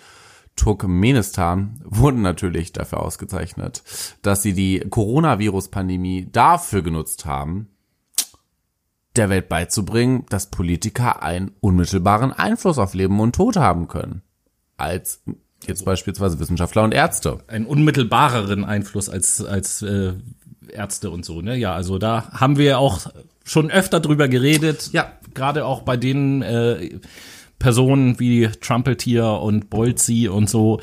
Turkmenistan 0.57 1.81
wurden 1.85 2.23
natürlich 2.23 2.73
dafür 2.73 3.03
ausgezeichnet, 3.03 3.83
dass 4.23 4.43
sie 4.43 4.55
die 4.55 4.81
Coronavirus-Pandemie 4.89 6.29
dafür 6.33 6.83
genutzt 6.83 7.27
haben, 7.27 7.69
der 9.17 9.29
Welt 9.29 9.49
beizubringen, 9.49 10.25
dass 10.31 10.51
Politiker 10.51 11.23
einen 11.23 11.53
unmittelbaren 11.61 12.33
Einfluss 12.33 12.79
auf 12.79 12.95
Leben 12.95 13.21
und 13.21 13.35
Tod 13.35 13.57
haben 13.57 13.89
können. 13.89 14.23
Als 14.77 15.23
jetzt 15.67 15.85
beispielsweise 15.85 16.39
Wissenschaftler 16.39 16.83
und 16.83 16.93
Ärzte. 16.93 17.39
einen 17.49 17.67
unmittelbareren 17.67 18.65
Einfluss 18.65 19.09
als 19.09 19.45
als 19.45 19.83
äh, 19.83 20.13
Ärzte 20.69 21.11
und 21.11 21.25
so, 21.25 21.41
ne? 21.41 21.57
Ja, 21.57 21.75
also 21.75 21.99
da 21.99 22.31
haben 22.33 22.57
wir 22.59 22.79
auch 22.79 23.01
schon 23.45 23.71
öfter 23.71 24.01
drüber 24.01 24.29
geredet. 24.29 24.91
Ja. 24.93 25.13
Gerade 25.35 25.67
auch 25.67 25.83
bei 25.83 25.97
den 25.97 26.43
äh, 26.43 26.99
Personen 27.59 28.19
wie 28.21 28.49
Trumpeltier 28.49 29.27
und 29.27 29.71
Bolzi 29.71 30.29
und 30.29 30.49
so. 30.49 30.81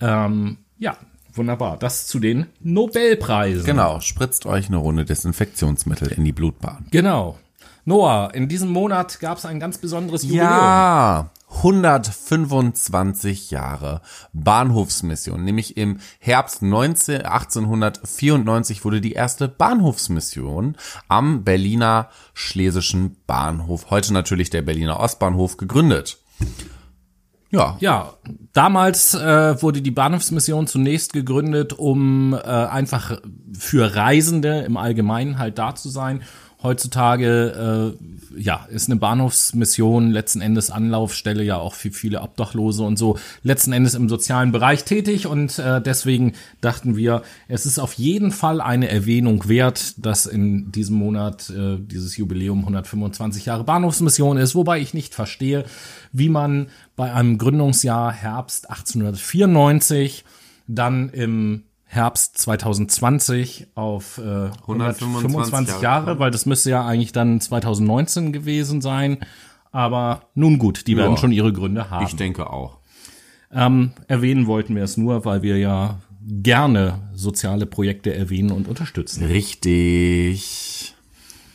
Ähm, 0.00 0.58
ja, 0.78 0.96
wunderbar. 1.34 1.78
Das 1.78 2.06
zu 2.06 2.18
den 2.18 2.46
Nobelpreisen. 2.60 3.64
Genau, 3.64 4.00
spritzt 4.00 4.46
euch 4.46 4.68
eine 4.68 4.78
Runde 4.78 5.04
Desinfektionsmittel 5.04 6.08
in 6.12 6.24
die 6.24 6.32
Blutbahn. 6.32 6.86
Genau. 6.90 7.38
Noah, 7.84 8.32
in 8.32 8.48
diesem 8.48 8.70
Monat 8.70 9.18
gab 9.18 9.38
es 9.38 9.44
ein 9.44 9.58
ganz 9.58 9.78
besonderes 9.78 10.22
Jubiläum. 10.22 10.48
Ja, 10.48 11.30
125 11.56 13.50
Jahre 13.50 14.00
Bahnhofsmission. 14.32 15.44
Nämlich 15.44 15.76
im 15.76 15.98
Herbst 16.18 16.62
19, 16.62 17.22
1894 17.22 18.84
wurde 18.84 19.00
die 19.00 19.12
erste 19.12 19.48
Bahnhofsmission 19.48 20.76
am 21.08 21.44
Berliner 21.44 22.08
Schlesischen 22.34 23.16
Bahnhof, 23.26 23.90
heute 23.90 24.12
natürlich 24.12 24.50
der 24.50 24.62
Berliner 24.62 25.00
Ostbahnhof, 25.00 25.56
gegründet. 25.56 26.18
Ja, 27.52 27.76
Ja, 27.80 28.14
damals 28.54 29.12
äh, 29.12 29.60
wurde 29.60 29.82
die 29.82 29.90
Bahnhofsmission 29.90 30.66
zunächst 30.66 31.12
gegründet, 31.12 31.74
um 31.74 32.32
äh, 32.32 32.38
einfach 32.38 33.20
für 33.56 33.94
Reisende 33.94 34.60
im 34.60 34.78
Allgemeinen 34.78 35.38
halt 35.38 35.58
da 35.58 35.74
zu 35.74 35.90
sein. 35.90 36.22
Heutzutage 36.62 37.96
äh, 37.98 38.40
ja 38.40 38.66
ist 38.70 38.88
eine 38.88 38.98
Bahnhofsmission 38.98 40.10
letzten 40.10 40.40
Endes 40.40 40.70
Anlaufstelle 40.70 41.42
ja 41.42 41.56
auch 41.56 41.74
für 41.74 41.90
viele 41.90 42.22
Obdachlose 42.22 42.82
und 42.82 42.98
so 42.98 43.18
letzten 43.42 43.72
Endes 43.72 43.94
im 43.94 44.08
sozialen 44.08 44.52
Bereich 44.52 44.84
tätig 44.84 45.26
und 45.26 45.58
äh, 45.58 45.80
deswegen 45.80 46.32
dachten 46.60 46.96
wir, 46.96 47.22
es 47.48 47.66
ist 47.66 47.78
auf 47.78 47.94
jeden 47.94 48.30
Fall 48.30 48.60
eine 48.60 48.88
Erwähnung 48.88 49.48
wert, 49.48 49.94
dass 50.04 50.26
in 50.26 50.72
diesem 50.72 50.96
Monat 50.96 51.50
äh, 51.50 51.78
dieses 51.78 52.16
Jubiläum 52.16 52.60
125 52.60 53.46
Jahre 53.46 53.64
Bahnhofsmission 53.64 54.36
ist, 54.36 54.54
wobei 54.54 54.80
ich 54.80 54.94
nicht 54.94 55.14
verstehe, 55.14 55.64
wie 56.12 56.28
man 56.28 56.68
bei 56.96 57.12
einem 57.12 57.38
Gründungsjahr 57.38 58.12
Herbst 58.12 58.70
1894 58.70 60.24
dann 60.68 61.10
im 61.10 61.64
Herbst 61.94 62.38
2020 62.38 63.66
auf 63.74 64.16
äh, 64.16 64.22
125 64.22 65.14
125 65.14 65.68
Jahre, 65.74 65.82
Jahre, 66.06 66.18
weil 66.18 66.30
das 66.30 66.46
müsste 66.46 66.70
ja 66.70 66.86
eigentlich 66.86 67.12
dann 67.12 67.38
2019 67.38 68.32
gewesen 68.32 68.80
sein. 68.80 69.18
Aber 69.72 70.22
nun 70.34 70.58
gut, 70.58 70.86
die 70.86 70.96
werden 70.96 71.12
Ja. 71.12 71.16
schon 71.18 71.32
ihre 71.32 71.52
Gründe 71.52 71.90
haben. 71.90 72.06
ich 72.06 72.16
denke 72.16 72.48
auch. 72.50 72.78
Ähm, 73.52 73.90
erwähnen 74.08 74.46
wollten 74.46 74.74
wir 74.74 74.82
es 74.84 74.96
nur, 74.96 75.26
weil 75.26 75.42
wir 75.42 75.58
ja 75.58 75.98
gerne 76.22 77.10
soziale 77.12 77.66
Projekte 77.66 78.14
erwähnen 78.14 78.52
und 78.52 78.68
unterstützen. 78.68 79.26
Richtig. 79.26 80.91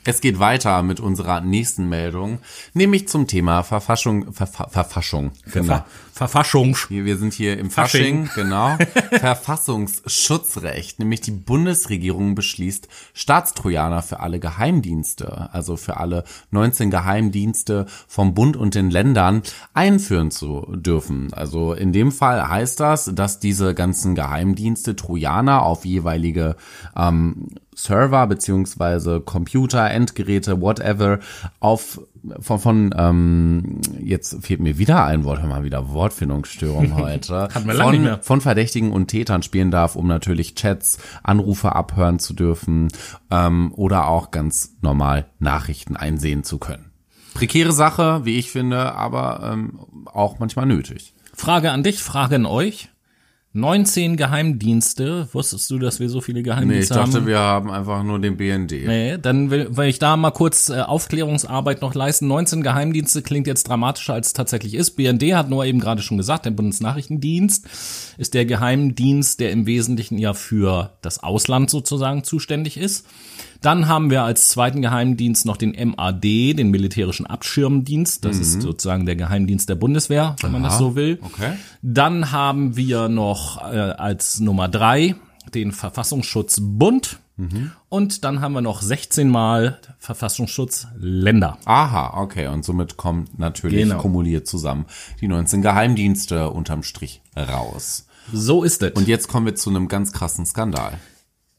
Es 0.08 0.22
geht 0.22 0.39
weiter 0.39 0.84
mit 0.84 1.02
unserer 1.02 1.41
nächsten 1.41 1.89
Meldung, 1.89 2.39
nämlich 2.74 3.10
zum 3.10 3.28
Thema 3.28 3.63
Verfassung, 3.63 4.32
Verfa 4.32 4.70
Verfassung. 4.70 5.32
Genau. 5.52 5.65
Ver 5.65 5.86
Verfassung. 6.13 6.78
Wir 6.88 7.17
sind 7.17 7.34
hier 7.34 7.60
im 7.60 7.70
Fasching. 7.70 8.28
Fasching, 8.28 8.43
genau. 8.43 8.78
Verfassungsschutzrecht, 9.12 11.00
nämlich 11.00 11.20
die 11.20 11.32
Bundesregierung 11.32 12.36
beschließt 12.36 12.88
Staatstrojaner 13.13 14.02
für 14.02 14.22
alle 14.22 14.39
Geheimdienste, 14.39 15.50
also 15.52 15.76
für 15.76 15.98
alle 15.98 16.24
19 16.52 16.89
Geheimdienste 16.89 17.86
vom 18.08 18.34
Bund 18.34 18.56
und 18.56 18.76
den 18.76 18.89
Ländern 18.89 19.43
einführen 19.74 20.32
zu 20.32 20.74
dürfen. 20.74 21.34
Also 21.34 21.74
in 21.74 21.91
dem 21.91 22.13
Fall 22.13 22.48
heißt 22.48 22.80
das, 22.80 23.12
dass 23.13 23.41
diese 23.41 23.76
ganzen 23.76 24.15
Geheimdienste 24.15 24.96
Trojaner 24.96 25.63
auf 25.63 25.84
jeweilige 25.84 26.56
ähm, 26.96 27.50
Server 27.78 28.26
beziehungsweise 28.26 29.22
Computer, 29.22 29.90
Endgeräte, 29.90 30.60
whatever, 30.62 31.20
auf 31.60 32.02
von, 32.40 32.60
von 32.60 32.96
ähm, 32.98 33.80
jetzt 34.02 34.44
fehlt 34.44 34.60
mir 34.60 34.78
wieder 34.78 35.06
ein 35.06 35.24
Wort, 35.24 35.42
hör 35.42 35.48
mal 35.48 35.63
wieder 35.63 35.90
Wortfindungsstörung 35.94 36.96
heute. 36.98 37.50
Hatten 37.54 37.68
wir 37.68 37.76
lange 37.76 37.84
von, 37.84 37.92
nicht 37.92 38.04
mehr. 38.04 38.20
von 38.22 38.42
Verdächtigen 38.42 38.92
und 38.92 39.08
Tätern 39.08 39.44
spielen 39.44 39.72
darf, 39.72 39.96
um 39.96 40.08
natürlich 40.08 40.56
Chats, 40.56 40.98
Anrufe 41.24 41.76
abhören 41.76 42.20
zu 42.20 42.34
dürfen 42.34 42.90
ähm, 43.32 43.72
oder 43.76 44.08
auch 44.08 44.32
ganz 44.32 44.76
normal 44.82 45.28
Nachrichten 45.40 45.96
einsehen 45.96 46.44
zu 46.44 46.58
können. 46.58 46.92
Prekäre 47.36 47.72
Sache, 47.72 48.22
wie 48.26 48.38
ich 48.38 48.52
finde, 48.52 48.94
aber 48.96 49.52
ähm, 49.54 49.80
auch 50.06 50.40
manchmal 50.40 50.66
nötig. 50.66 51.13
Frage 51.36 51.72
an 51.72 51.84
dich, 51.84 52.02
Frage 52.02 52.36
an 52.36 52.48
euch. 52.48 52.90
19 53.58 54.17
Geheimdienste. 54.17 55.28
Wusstest 55.34 55.70
du, 55.72 55.79
dass 55.79 56.00
wir 56.00 56.10
so 56.10 56.21
viele 56.21 56.38
Nee, 56.38 56.42
ich 56.42 56.46
Geheimdienste 56.46 56.94
dachte, 56.94 57.17
haben? 57.17 57.27
wir 57.27 57.40
haben 57.40 57.71
einfach 57.71 58.04
nur 58.04 58.19
den 58.19 58.38
BND. 58.38 58.71
Nee, 58.86 59.17
dann 59.17 59.50
will, 59.50 59.75
will 59.75 59.88
ich 59.88 60.00
da 60.00 60.15
mal 60.15 60.32
kurz 60.32 60.69
äh, 60.69 60.79
Aufklärungsarbeit 60.82 61.82
noch 61.82 61.96
leisten. 61.96 62.27
19 62.27 62.62
Geheimdienste 62.62 63.21
klingt 63.23 63.48
jetzt 63.48 63.67
dramatischer, 63.67 64.13
als 64.13 64.27
es 64.27 64.34
tatsächlich 64.34 64.75
ist. 64.75 64.92
BND 64.92 65.34
hat 65.34 65.50
nur 65.50 65.65
eben 65.65 65.79
gerade 65.79 66.02
schon 66.02 66.17
gesagt, 66.17 66.46
der 66.46 66.52
Bundesnachrichtendienst 66.52 67.67
ist 68.17 68.34
der 68.34 68.46
Geheimdienst, 68.46 69.40
der 69.40 69.52
im 69.52 69.65
Wesentlichen 69.65 70.17
ja 70.17 70.34
für 70.34 70.92
das 71.02 71.23
Ausland 71.23 71.69
sozusagen 71.69 72.23
zuständig 72.23 72.77
ist. 72.77 73.06
Dann 73.62 73.88
haben 73.88 74.10
wir 74.10 74.24
als 74.24 74.50
zweiten 74.50 74.82
Geheimdienst 74.82 75.46
noch 75.46 75.58
den 75.58 75.72
MAD, 75.72 76.24
den 76.24 76.70
militärischen 76.72 77.26
Abschirmdienst. 77.26 78.24
Das 78.26 78.38
ist 78.38 78.62
sozusagen 78.62 79.06
der 79.06 79.16
Geheimdienst 79.16 79.68
der 79.70 79.76
Bundeswehr, 79.76 80.36
wenn 80.42 80.52
man 80.52 80.64
das 80.64 80.74
Aha, 80.74 80.80
so 80.80 80.96
will. 80.96 81.20
okay. 81.22 81.54
Dann 81.82 82.32
haben 82.32 82.76
wir 82.78 83.10
noch 83.10 83.62
äh, 83.62 83.78
als 83.78 84.40
Nummer 84.40 84.68
drei 84.68 85.16
den 85.54 85.72
Verfassungsschutzbund. 85.72 87.20
Und 87.90 88.24
dann 88.24 88.42
haben 88.42 88.54
wir 88.54 88.62
noch 88.62 88.82
16 88.82 89.30
Mal 89.30 89.78
Verfassungsschutz 90.00 90.88
Länder. 90.98 91.60
Aha, 91.66 92.20
okay. 92.20 92.48
Und 92.48 92.66
somit 92.66 92.98
kommt 92.98 93.38
natürlich 93.38 93.84
Genau. 93.84 94.00
kumuliert 94.00 94.48
zusammen 94.48 94.86
die 95.22 95.28
19 95.28 95.62
Geheimdienste 95.62 96.50
unterm 96.50 96.82
Strich 96.82 97.22
raus. 97.38 98.08
So 98.34 98.64
ist 98.64 98.82
es. 98.82 98.94
Und 98.94 99.08
jetzt 99.08 99.28
kommen 99.28 99.46
wir 99.46 99.54
zu 99.54 99.70
einem 99.70 99.88
ganz 99.88 100.14
krassen 100.14 100.48
Skandal. 100.48 100.94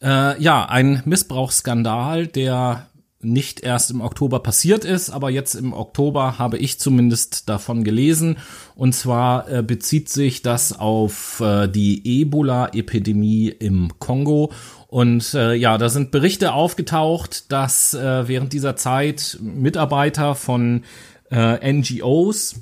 Äh, 0.02 0.40
ja, 0.40 0.64
ein 0.64 1.02
Missbrauchsskandal, 1.04 2.26
der 2.26 2.88
nicht 3.20 3.60
erst 3.60 3.90
im 3.90 4.00
Oktober 4.00 4.38
passiert 4.40 4.84
ist, 4.84 5.10
aber 5.10 5.30
jetzt 5.30 5.54
im 5.54 5.72
Oktober 5.72 6.38
habe 6.38 6.56
ich 6.56 6.78
zumindest 6.78 7.48
davon 7.48 7.82
gelesen. 7.82 8.36
Und 8.76 8.94
zwar 8.94 9.50
äh, 9.50 9.62
bezieht 9.62 10.08
sich 10.08 10.42
das 10.42 10.78
auf 10.78 11.40
äh, 11.40 11.66
die 11.66 12.20
Ebola-Epidemie 12.20 13.48
im 13.48 13.98
Kongo. 13.98 14.52
Und 14.86 15.34
äh, 15.34 15.54
ja, 15.54 15.78
da 15.78 15.88
sind 15.88 16.12
Berichte 16.12 16.52
aufgetaucht, 16.52 17.50
dass 17.50 17.92
äh, 17.92 18.28
während 18.28 18.52
dieser 18.52 18.76
Zeit 18.76 19.38
Mitarbeiter 19.42 20.36
von 20.36 20.84
äh, 21.30 21.72
NGOs, 21.72 22.60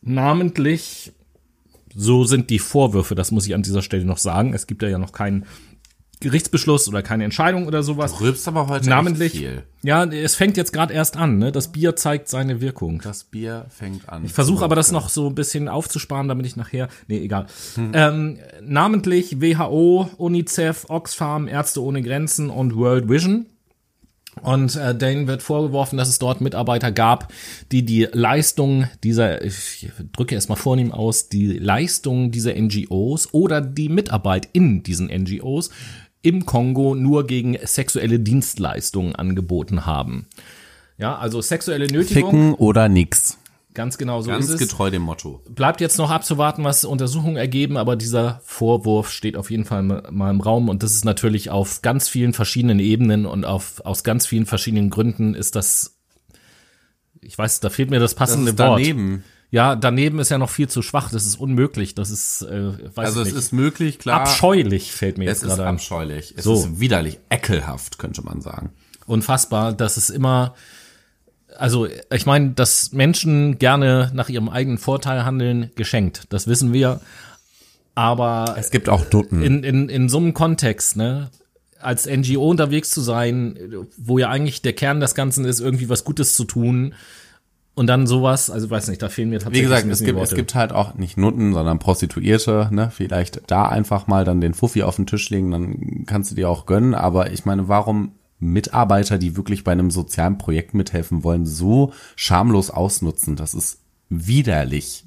namentlich 0.00 1.12
so 1.94 2.24
sind 2.24 2.50
die 2.50 2.58
Vorwürfe, 2.58 3.14
das 3.14 3.30
muss 3.30 3.46
ich 3.46 3.54
an 3.54 3.62
dieser 3.62 3.82
Stelle 3.82 4.04
noch 4.04 4.18
sagen. 4.18 4.52
Es 4.52 4.66
gibt 4.66 4.82
ja, 4.82 4.88
ja 4.88 4.98
noch 4.98 5.12
keinen 5.12 5.44
Gerichtsbeschluss 6.24 6.88
oder 6.88 7.02
keine 7.02 7.24
Entscheidung 7.24 7.66
oder 7.66 7.82
sowas. 7.82 8.16
Du 8.16 8.24
rülpst 8.24 8.48
aber 8.48 8.68
heute 8.68 8.88
Namentlich. 8.88 9.32
viel. 9.32 9.62
Ja, 9.82 10.04
es 10.04 10.34
fängt 10.34 10.56
jetzt 10.56 10.72
gerade 10.72 10.94
erst 10.94 11.16
an, 11.16 11.38
ne? 11.38 11.52
Das 11.52 11.70
Bier 11.70 11.94
zeigt 11.96 12.28
seine 12.28 12.62
Wirkung. 12.62 13.00
Das 13.04 13.24
Bier 13.24 13.66
fängt 13.68 14.08
an. 14.08 14.24
Ich 14.24 14.32
versuche 14.32 14.64
aber 14.64 14.74
das 14.74 14.90
noch 14.90 15.10
so 15.10 15.28
ein 15.28 15.34
bisschen 15.34 15.68
aufzusparen, 15.68 16.26
damit 16.26 16.46
ich 16.46 16.56
nachher. 16.56 16.88
Nee, 17.06 17.18
egal. 17.18 17.46
Ähm, 17.92 18.38
namentlich 18.62 19.42
WHO, 19.42 20.08
UNICEF, 20.16 20.86
Oxfam, 20.88 21.46
Ärzte 21.46 21.82
ohne 21.82 22.02
Grenzen 22.02 22.48
und 22.48 22.74
World 22.74 23.08
Vision. 23.08 23.46
Und 24.42 24.76
äh, 24.76 24.94
denen 24.94 25.26
wird 25.26 25.42
vorgeworfen, 25.42 25.96
dass 25.96 26.08
es 26.08 26.18
dort 26.18 26.40
Mitarbeiter 26.40 26.90
gab, 26.90 27.32
die 27.70 27.84
die 27.84 28.08
Leistung 28.12 28.88
dieser, 29.02 29.44
ich 29.44 29.88
drücke 30.12 30.34
erstmal 30.34 30.58
vornehm 30.58 30.92
aus, 30.92 31.28
die 31.28 31.52
Leistung 31.58 32.30
dieser 32.30 32.54
NGOs 32.54 33.32
oder 33.32 33.60
die 33.60 33.88
Mitarbeit 33.88 34.48
in 34.52 34.82
diesen 34.82 35.06
NGOs 35.06 35.70
im 36.24 36.46
Kongo 36.46 36.94
nur 36.94 37.26
gegen 37.26 37.56
sexuelle 37.64 38.18
Dienstleistungen 38.18 39.14
angeboten 39.14 39.86
haben. 39.86 40.26
Ja, 40.98 41.16
also 41.18 41.40
sexuelle 41.40 41.86
Nötigung. 41.86 42.30
Ficken 42.30 42.54
oder 42.54 42.88
nix. 42.88 43.38
Ganz 43.74 43.98
genau 43.98 44.22
so 44.22 44.30
Ganz 44.30 44.44
ist 44.44 44.52
es. 44.52 44.60
getreu 44.60 44.90
dem 44.90 45.02
Motto. 45.02 45.40
Bleibt 45.48 45.80
jetzt 45.80 45.98
noch 45.98 46.08
abzuwarten, 46.10 46.62
was 46.62 46.84
Untersuchungen 46.84 47.36
ergeben, 47.36 47.76
aber 47.76 47.96
dieser 47.96 48.40
Vorwurf 48.44 49.10
steht 49.10 49.36
auf 49.36 49.50
jeden 49.50 49.64
Fall 49.64 49.82
mal 49.82 50.30
im 50.30 50.40
Raum 50.40 50.68
und 50.68 50.84
das 50.84 50.94
ist 50.94 51.04
natürlich 51.04 51.50
auf 51.50 51.82
ganz 51.82 52.08
vielen 52.08 52.32
verschiedenen 52.34 52.78
Ebenen 52.78 53.26
und 53.26 53.44
auf, 53.44 53.80
aus 53.84 54.04
ganz 54.04 54.26
vielen 54.26 54.46
verschiedenen 54.46 54.90
Gründen 54.90 55.34
ist 55.34 55.56
das, 55.56 55.96
ich 57.20 57.36
weiß, 57.36 57.58
da 57.58 57.68
fehlt 57.68 57.90
mir 57.90 57.98
das 57.98 58.12
Das 58.12 58.18
passende 58.18 58.52
ist 58.52 58.58
Wort. 58.60 58.78
daneben. 58.78 59.24
Ja, 59.54 59.76
daneben 59.76 60.18
ist 60.18 60.30
ja 60.30 60.38
noch 60.38 60.50
viel 60.50 60.68
zu 60.68 60.82
schwach, 60.82 61.10
das 61.12 61.26
ist 61.26 61.36
unmöglich, 61.36 61.94
das 61.94 62.10
ist, 62.10 62.42
äh, 62.42 62.72
weiß 62.96 63.06
Also 63.06 63.20
es 63.20 63.28
nicht. 63.28 63.36
ist 63.36 63.52
möglich, 63.52 64.00
klar. 64.00 64.22
abscheulich 64.22 64.90
fällt 64.90 65.16
mir 65.16 65.26
Es 65.30 65.38
jetzt 65.38 65.42
ist 65.44 65.48
gerade 65.50 65.62
ein. 65.68 65.74
abscheulich. 65.76 66.34
Es 66.36 66.42
So. 66.42 66.54
ist 66.54 66.80
widerlich, 66.80 67.20
ekelhaft, 67.30 67.98
könnte 68.00 68.22
man 68.22 68.40
sagen. 68.40 68.70
unfassbar, 69.06 69.72
dass 69.72 69.96
es 69.96 70.10
immer, 70.10 70.54
also 71.56 71.86
ich 72.12 72.26
meine, 72.26 72.50
dass 72.50 72.90
Menschen 72.90 73.60
gerne 73.60 74.10
nach 74.12 74.28
ihrem 74.28 74.48
eigenen 74.48 74.78
Vorteil 74.78 75.24
handeln, 75.24 75.70
geschenkt. 75.76 76.24
Das 76.30 76.48
wissen 76.48 76.72
wir. 76.72 77.00
Aber 77.94 78.56
Es 78.58 78.72
gibt 78.72 78.88
auch 78.88 79.04
Dutten. 79.04 79.40
in, 79.40 79.62
in, 79.62 79.88
in 79.88 80.08
so 80.08 80.18
einem 80.18 80.34
Kontext, 80.34 80.96
ne, 80.96 81.30
als 81.78 82.06
NGO 82.06 82.50
unterwegs 82.50 82.90
zu 82.90 83.02
sein, 83.02 83.56
wo 83.96 84.18
ja 84.18 84.30
eigentlich 84.30 84.62
der 84.62 84.72
Kern 84.72 84.98
des 84.98 85.14
Ganzen 85.14 85.44
ist, 85.44 85.60
irgendwie 85.60 85.88
was 85.88 86.02
Gutes 86.02 86.34
zu 86.34 86.42
tun 86.42 86.94
und 87.74 87.88
dann 87.88 88.06
sowas, 88.06 88.50
also 88.50 88.70
weiß 88.70 88.88
nicht, 88.88 89.02
da 89.02 89.08
fehlen 89.08 89.30
mir 89.30 89.40
Wie 89.40 89.44
tatsächlich 89.44 89.64
gesagt, 89.64 89.84
ein 89.84 89.90
es 89.90 90.04
gibt, 90.04 90.20
es 90.20 90.34
gibt 90.34 90.54
halt 90.54 90.72
auch 90.72 90.94
nicht 90.94 91.16
Nutten, 91.16 91.52
sondern 91.52 91.80
Prostituierte, 91.80 92.68
ne? 92.70 92.90
Vielleicht 92.94 93.42
da 93.48 93.66
einfach 93.66 94.06
mal 94.06 94.24
dann 94.24 94.40
den 94.40 94.54
Fuffi 94.54 94.84
auf 94.84 94.96
den 94.96 95.06
Tisch 95.06 95.28
legen, 95.30 95.50
dann 95.50 96.04
kannst 96.06 96.30
du 96.30 96.36
dir 96.36 96.48
auch 96.48 96.66
gönnen. 96.66 96.94
Aber 96.94 97.32
ich 97.32 97.44
meine, 97.44 97.66
warum 97.66 98.12
Mitarbeiter, 98.38 99.18
die 99.18 99.36
wirklich 99.36 99.64
bei 99.64 99.72
einem 99.72 99.90
sozialen 99.90 100.38
Projekt 100.38 100.74
mithelfen 100.74 101.24
wollen, 101.24 101.46
so 101.46 101.92
schamlos 102.14 102.70
ausnutzen? 102.70 103.34
Das 103.34 103.54
ist 103.54 103.80
widerlich. 104.08 105.04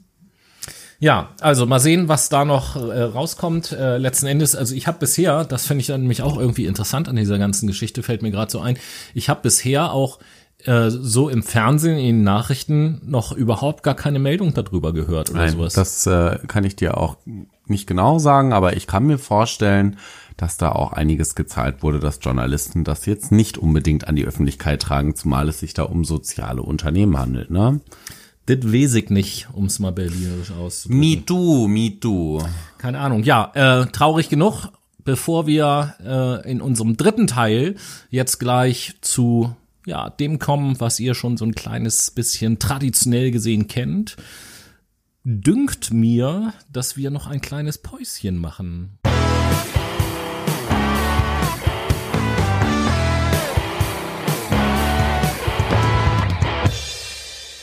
Ja, 0.99 1.29
also 1.41 1.67
mal 1.67 1.79
sehen, 1.79 2.07
was 2.07 2.29
da 2.29 2.43
noch 2.43 2.75
äh, 2.75 3.01
rauskommt. 3.03 3.71
Äh, 3.71 3.97
letzten 3.97 4.25
Endes, 4.25 4.55
also 4.55 4.73
ich 4.73 4.87
habe 4.87 4.97
bisher, 4.97 5.45
das 5.45 5.67
finde 5.67 5.81
ich 5.81 5.87
dann 5.87 6.01
nämlich 6.01 6.23
auch 6.23 6.39
irgendwie 6.39 6.65
interessant 6.65 7.07
an 7.07 7.15
dieser 7.15 7.37
ganzen 7.37 7.67
Geschichte, 7.67 8.01
fällt 8.01 8.23
mir 8.23 8.31
gerade 8.31 8.51
so 8.51 8.59
ein, 8.59 8.79
ich 9.13 9.29
habe 9.29 9.41
bisher 9.43 9.91
auch 9.91 10.17
äh, 10.67 10.89
so 10.89 11.29
im 11.29 11.43
Fernsehen, 11.43 11.97
in 11.97 12.17
den 12.17 12.23
Nachrichten 12.23 13.01
noch 13.05 13.31
überhaupt 13.31 13.83
gar 13.83 13.95
keine 13.95 14.19
Meldung 14.19 14.53
darüber 14.53 14.93
gehört 14.93 15.29
oder 15.29 15.39
Nein, 15.39 15.53
sowas. 15.53 15.73
das 15.73 16.05
äh, 16.05 16.39
kann 16.47 16.63
ich 16.63 16.75
dir 16.75 16.97
auch 16.97 17.17
nicht 17.65 17.87
genau 17.87 18.19
sagen, 18.19 18.53
aber 18.53 18.75
ich 18.75 18.85
kann 18.87 19.05
mir 19.05 19.17
vorstellen, 19.17 19.97
dass 20.35 20.57
da 20.57 20.71
auch 20.71 20.93
einiges 20.93 21.35
gezahlt 21.35 21.81
wurde, 21.81 21.99
dass 21.99 22.19
Journalisten 22.21 22.83
das 22.83 23.05
jetzt 23.05 23.31
nicht 23.31 23.57
unbedingt 23.57 24.07
an 24.07 24.15
die 24.15 24.25
Öffentlichkeit 24.25 24.81
tragen, 24.81 25.15
zumal 25.15 25.49
es 25.49 25.59
sich 25.59 25.73
da 25.73 25.83
um 25.83 26.05
soziale 26.05 26.61
Unternehmen 26.61 27.17
handelt, 27.17 27.49
ne? 27.49 27.79
das 28.47 28.59
weiß 28.63 28.95
ich 28.95 29.09
nicht, 29.09 29.47
um 29.53 29.65
es 29.65 29.79
mal 29.79 29.91
berlinerisch 29.91 30.51
auszudrücken. 30.51 30.99
Me 30.99 31.25
too, 31.25 31.67
me 31.67 31.99
too. 31.99 32.41
Keine 32.77 32.99
Ahnung. 32.99 33.23
Ja, 33.23 33.51
äh, 33.53 33.85
traurig 33.87 34.29
genug. 34.29 34.69
Bevor 35.03 35.47
wir 35.47 35.95
äh, 36.05 36.49
in 36.49 36.61
unserem 36.61 36.97
dritten 36.97 37.27
Teil 37.27 37.75
jetzt 38.09 38.39
gleich 38.39 38.95
zu 39.01 39.55
ja, 39.87 40.09
dem 40.09 40.37
kommen, 40.37 40.79
was 40.81 40.99
ihr 40.99 41.15
schon 41.15 41.37
so 41.37 41.45
ein 41.45 41.55
kleines 41.55 42.11
bisschen 42.11 42.59
traditionell 42.59 43.31
gesehen 43.31 43.67
kennt, 43.67 44.17
dünkt 45.23 45.93
mir, 45.93 46.53
dass 46.71 46.97
wir 46.97 47.09
noch 47.09 47.25
ein 47.25 47.39
kleines 47.39 47.77
Päuschen 47.77 48.37
machen. 48.37 48.99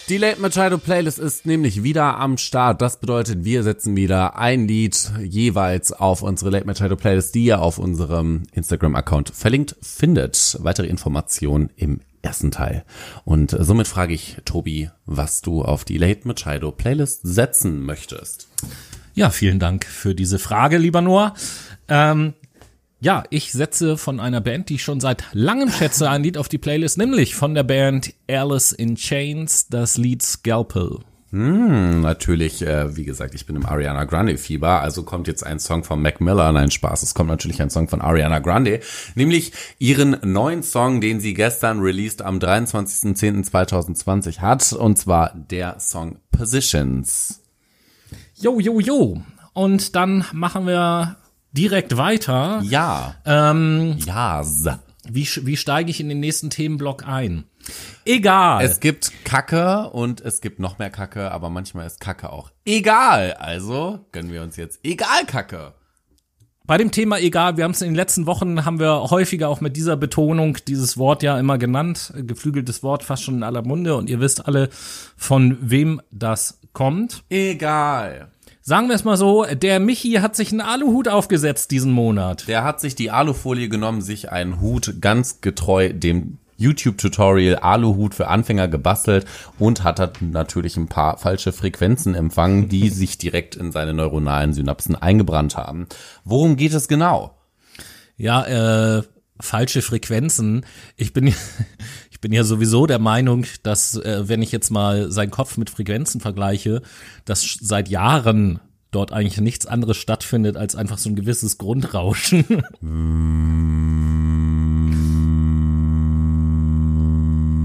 Die 0.08 0.18
Late 0.18 0.40
Machado 0.40 0.78
Playlist 0.78 1.18
ist 1.18 1.44
nämlich 1.44 1.82
wieder 1.82 2.18
am 2.18 2.38
Start. 2.38 2.80
Das 2.80 3.00
bedeutet, 3.00 3.44
wir 3.44 3.62
setzen 3.62 3.96
wieder 3.96 4.38
ein 4.38 4.66
Lied 4.66 5.12
jeweils 5.22 5.92
auf 5.92 6.22
unsere 6.22 6.50
Late 6.50 6.66
Machado 6.66 6.96
Playlist, 6.96 7.34
die 7.34 7.44
ihr 7.44 7.60
auf 7.60 7.78
unserem 7.78 8.44
Instagram-Account 8.52 9.30
verlinkt 9.30 9.76
findet. 9.82 10.58
Weitere 10.60 10.86
Informationen 10.86 11.70
im 11.76 12.00
ersten 12.24 12.50
Teil. 12.50 12.84
Und 13.24 13.56
somit 13.58 13.86
frage 13.86 14.14
ich 14.14 14.38
Tobi, 14.44 14.90
was 15.06 15.42
du 15.42 15.62
auf 15.62 15.84
die 15.84 15.98
Late 15.98 16.26
Machado 16.26 16.72
Playlist 16.72 17.20
setzen 17.22 17.84
möchtest. 17.84 18.48
Ja, 19.14 19.30
vielen 19.30 19.58
Dank 19.58 19.84
für 19.84 20.14
diese 20.14 20.38
Frage, 20.38 20.78
lieber 20.78 21.00
Noah. 21.00 21.34
Ähm, 21.88 22.34
ja, 23.00 23.24
ich 23.30 23.52
setze 23.52 23.98
von 23.98 24.18
einer 24.18 24.40
Band, 24.40 24.70
die 24.70 24.76
ich 24.76 24.82
schon 24.82 24.98
seit 24.98 25.24
langem 25.32 25.70
schätze, 25.70 26.08
ein 26.08 26.22
Lied 26.22 26.38
auf 26.38 26.48
die 26.48 26.58
Playlist, 26.58 26.96
nämlich 26.96 27.34
von 27.34 27.54
der 27.54 27.62
Band 27.62 28.14
Alice 28.28 28.72
in 28.72 28.96
Chains, 28.96 29.68
das 29.68 29.98
Lied 29.98 30.22
Scalpel. 30.22 31.00
Hm, 31.34 32.00
natürlich, 32.02 32.62
äh, 32.62 32.96
wie 32.96 33.04
gesagt, 33.04 33.34
ich 33.34 33.44
bin 33.44 33.56
im 33.56 33.66
Ariana 33.66 34.04
Grande 34.04 34.38
Fieber, 34.38 34.82
also 34.82 35.02
kommt 35.02 35.26
jetzt 35.26 35.44
ein 35.44 35.58
Song 35.58 35.82
von 35.82 36.00
Mac 36.00 36.20
Miller, 36.20 36.52
nein 36.52 36.70
Spaß, 36.70 37.02
es 37.02 37.12
kommt 37.12 37.28
natürlich 37.28 37.60
ein 37.60 37.70
Song 37.70 37.88
von 37.88 38.00
Ariana 38.00 38.38
Grande, 38.38 38.78
nämlich 39.16 39.50
ihren 39.80 40.16
neuen 40.22 40.62
Song, 40.62 41.00
den 41.00 41.18
sie 41.18 41.34
gestern 41.34 41.80
released 41.80 42.22
am 42.22 42.38
23.10.2020 42.38 44.38
hat, 44.38 44.72
und 44.74 44.96
zwar 44.96 45.32
der 45.34 45.80
Song 45.80 46.18
Positions. 46.30 47.40
Jo, 48.36 48.60
jo, 48.60 48.78
jo. 48.78 49.20
Und 49.54 49.96
dann 49.96 50.24
machen 50.32 50.68
wir 50.68 51.16
direkt 51.50 51.96
weiter. 51.96 52.62
Ja, 52.62 53.16
Ähm, 53.24 53.96
ja. 54.06 54.44
wie, 55.10 55.28
wie 55.42 55.56
steige 55.56 55.90
ich 55.90 55.98
in 55.98 56.08
den 56.08 56.20
nächsten 56.20 56.50
Themenblock 56.50 57.08
ein? 57.08 57.42
Egal. 58.04 58.64
Es 58.64 58.80
gibt 58.80 59.12
Kacke 59.24 59.90
und 59.90 60.20
es 60.20 60.40
gibt 60.40 60.58
noch 60.58 60.78
mehr 60.78 60.90
Kacke, 60.90 61.30
aber 61.30 61.50
manchmal 61.50 61.86
ist 61.86 62.00
Kacke 62.00 62.30
auch 62.30 62.50
egal, 62.64 63.34
also 63.34 64.00
gönnen 64.12 64.32
wir 64.32 64.42
uns 64.42 64.56
jetzt 64.56 64.80
egal 64.84 65.24
Kacke. 65.26 65.74
Bei 66.66 66.78
dem 66.78 66.90
Thema 66.90 67.18
egal, 67.18 67.58
wir 67.58 67.64
haben 67.64 67.72
es 67.72 67.82
in 67.82 67.90
den 67.90 67.94
letzten 67.94 68.24
Wochen, 68.24 68.64
haben 68.64 68.80
wir 68.80 69.10
häufiger 69.10 69.50
auch 69.50 69.60
mit 69.60 69.76
dieser 69.76 69.98
Betonung 69.98 70.56
dieses 70.66 70.96
Wort 70.96 71.22
ja 71.22 71.38
immer 71.38 71.58
genannt, 71.58 72.14
geflügeltes 72.16 72.82
Wort 72.82 73.04
fast 73.04 73.22
schon 73.22 73.36
in 73.36 73.42
aller 73.42 73.60
Munde 73.62 73.96
und 73.96 74.08
ihr 74.08 74.18
wisst 74.18 74.46
alle, 74.46 74.70
von 75.16 75.58
wem 75.60 76.00
das 76.10 76.60
kommt. 76.72 77.24
Egal. 77.28 78.30
Sagen 78.62 78.88
wir 78.88 78.94
es 78.94 79.04
mal 79.04 79.18
so, 79.18 79.44
der 79.44 79.78
Michi 79.78 80.12
hat 80.14 80.34
sich 80.36 80.52
einen 80.52 80.62
Aluhut 80.62 81.06
aufgesetzt 81.06 81.70
diesen 81.70 81.92
Monat. 81.92 82.48
Der 82.48 82.64
hat 82.64 82.80
sich 82.80 82.94
die 82.94 83.10
Alufolie 83.10 83.68
genommen, 83.68 84.00
sich 84.00 84.32
einen 84.32 84.62
Hut 84.62 85.02
ganz 85.02 85.42
getreu 85.42 85.92
dem 85.92 86.38
YouTube-Tutorial 86.56 87.56
Aluhut 87.56 88.14
für 88.14 88.28
Anfänger 88.28 88.68
gebastelt 88.68 89.26
und 89.58 89.84
hat 89.84 90.20
natürlich 90.20 90.76
ein 90.76 90.88
paar 90.88 91.18
falsche 91.18 91.52
Frequenzen 91.52 92.14
empfangen, 92.14 92.68
die 92.68 92.88
sich 92.90 93.18
direkt 93.18 93.56
in 93.56 93.72
seine 93.72 93.94
neuronalen 93.94 94.52
Synapsen 94.52 94.94
eingebrannt 94.94 95.56
haben. 95.56 95.86
Worum 96.24 96.56
geht 96.56 96.74
es 96.74 96.88
genau? 96.88 97.36
Ja, 98.16 98.98
äh, 98.98 99.02
falsche 99.40 99.82
Frequenzen. 99.82 100.64
Ich 100.96 101.12
bin, 101.12 101.26
ich 102.10 102.20
bin 102.20 102.32
ja 102.32 102.44
sowieso 102.44 102.86
der 102.86 102.98
Meinung, 102.98 103.46
dass 103.62 103.96
äh, 103.96 104.28
wenn 104.28 104.42
ich 104.42 104.52
jetzt 104.52 104.70
mal 104.70 105.10
seinen 105.10 105.30
Kopf 105.30 105.56
mit 105.56 105.70
Frequenzen 105.70 106.20
vergleiche, 106.20 106.82
dass 107.24 107.58
seit 107.60 107.88
Jahren 107.88 108.60
dort 108.90 109.12
eigentlich 109.12 109.40
nichts 109.40 109.66
anderes 109.66 109.96
stattfindet 109.96 110.56
als 110.56 110.76
einfach 110.76 110.98
so 110.98 111.08
ein 111.10 111.16
gewisses 111.16 111.58
Grundrauschen. 111.58 112.44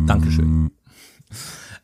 Dankeschön. 0.10 0.72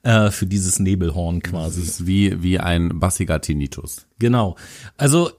Äh, 0.03 0.29
für 0.29 0.45
dieses 0.45 0.79
Nebelhorn 0.79 1.41
quasi. 1.41 1.79
Das 1.79 1.89
ist 1.89 2.07
wie, 2.07 2.43
wie 2.43 2.59
ein 2.59 2.99
bassiger 2.99 3.41
Tinnitus. 3.41 4.05
Genau. 4.19 4.55
Also 4.97 5.31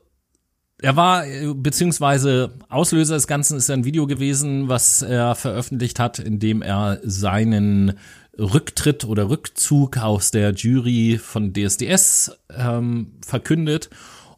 er 0.82 0.96
war, 0.96 1.24
beziehungsweise 1.54 2.52
Auslöser 2.68 3.14
des 3.14 3.26
Ganzen 3.26 3.56
ist 3.56 3.70
ein 3.70 3.84
Video 3.84 4.06
gewesen, 4.06 4.68
was 4.68 5.02
er 5.02 5.34
veröffentlicht 5.34 5.98
hat, 5.98 6.18
in 6.18 6.38
dem 6.38 6.62
er 6.62 7.00
seinen 7.02 7.94
Rücktritt 8.38 9.04
oder 9.04 9.30
Rückzug 9.30 9.98
aus 9.98 10.30
der 10.30 10.52
Jury 10.52 11.18
von 11.22 11.54
DSDS 11.54 12.32
ähm, 12.50 13.12
verkündet 13.24 13.88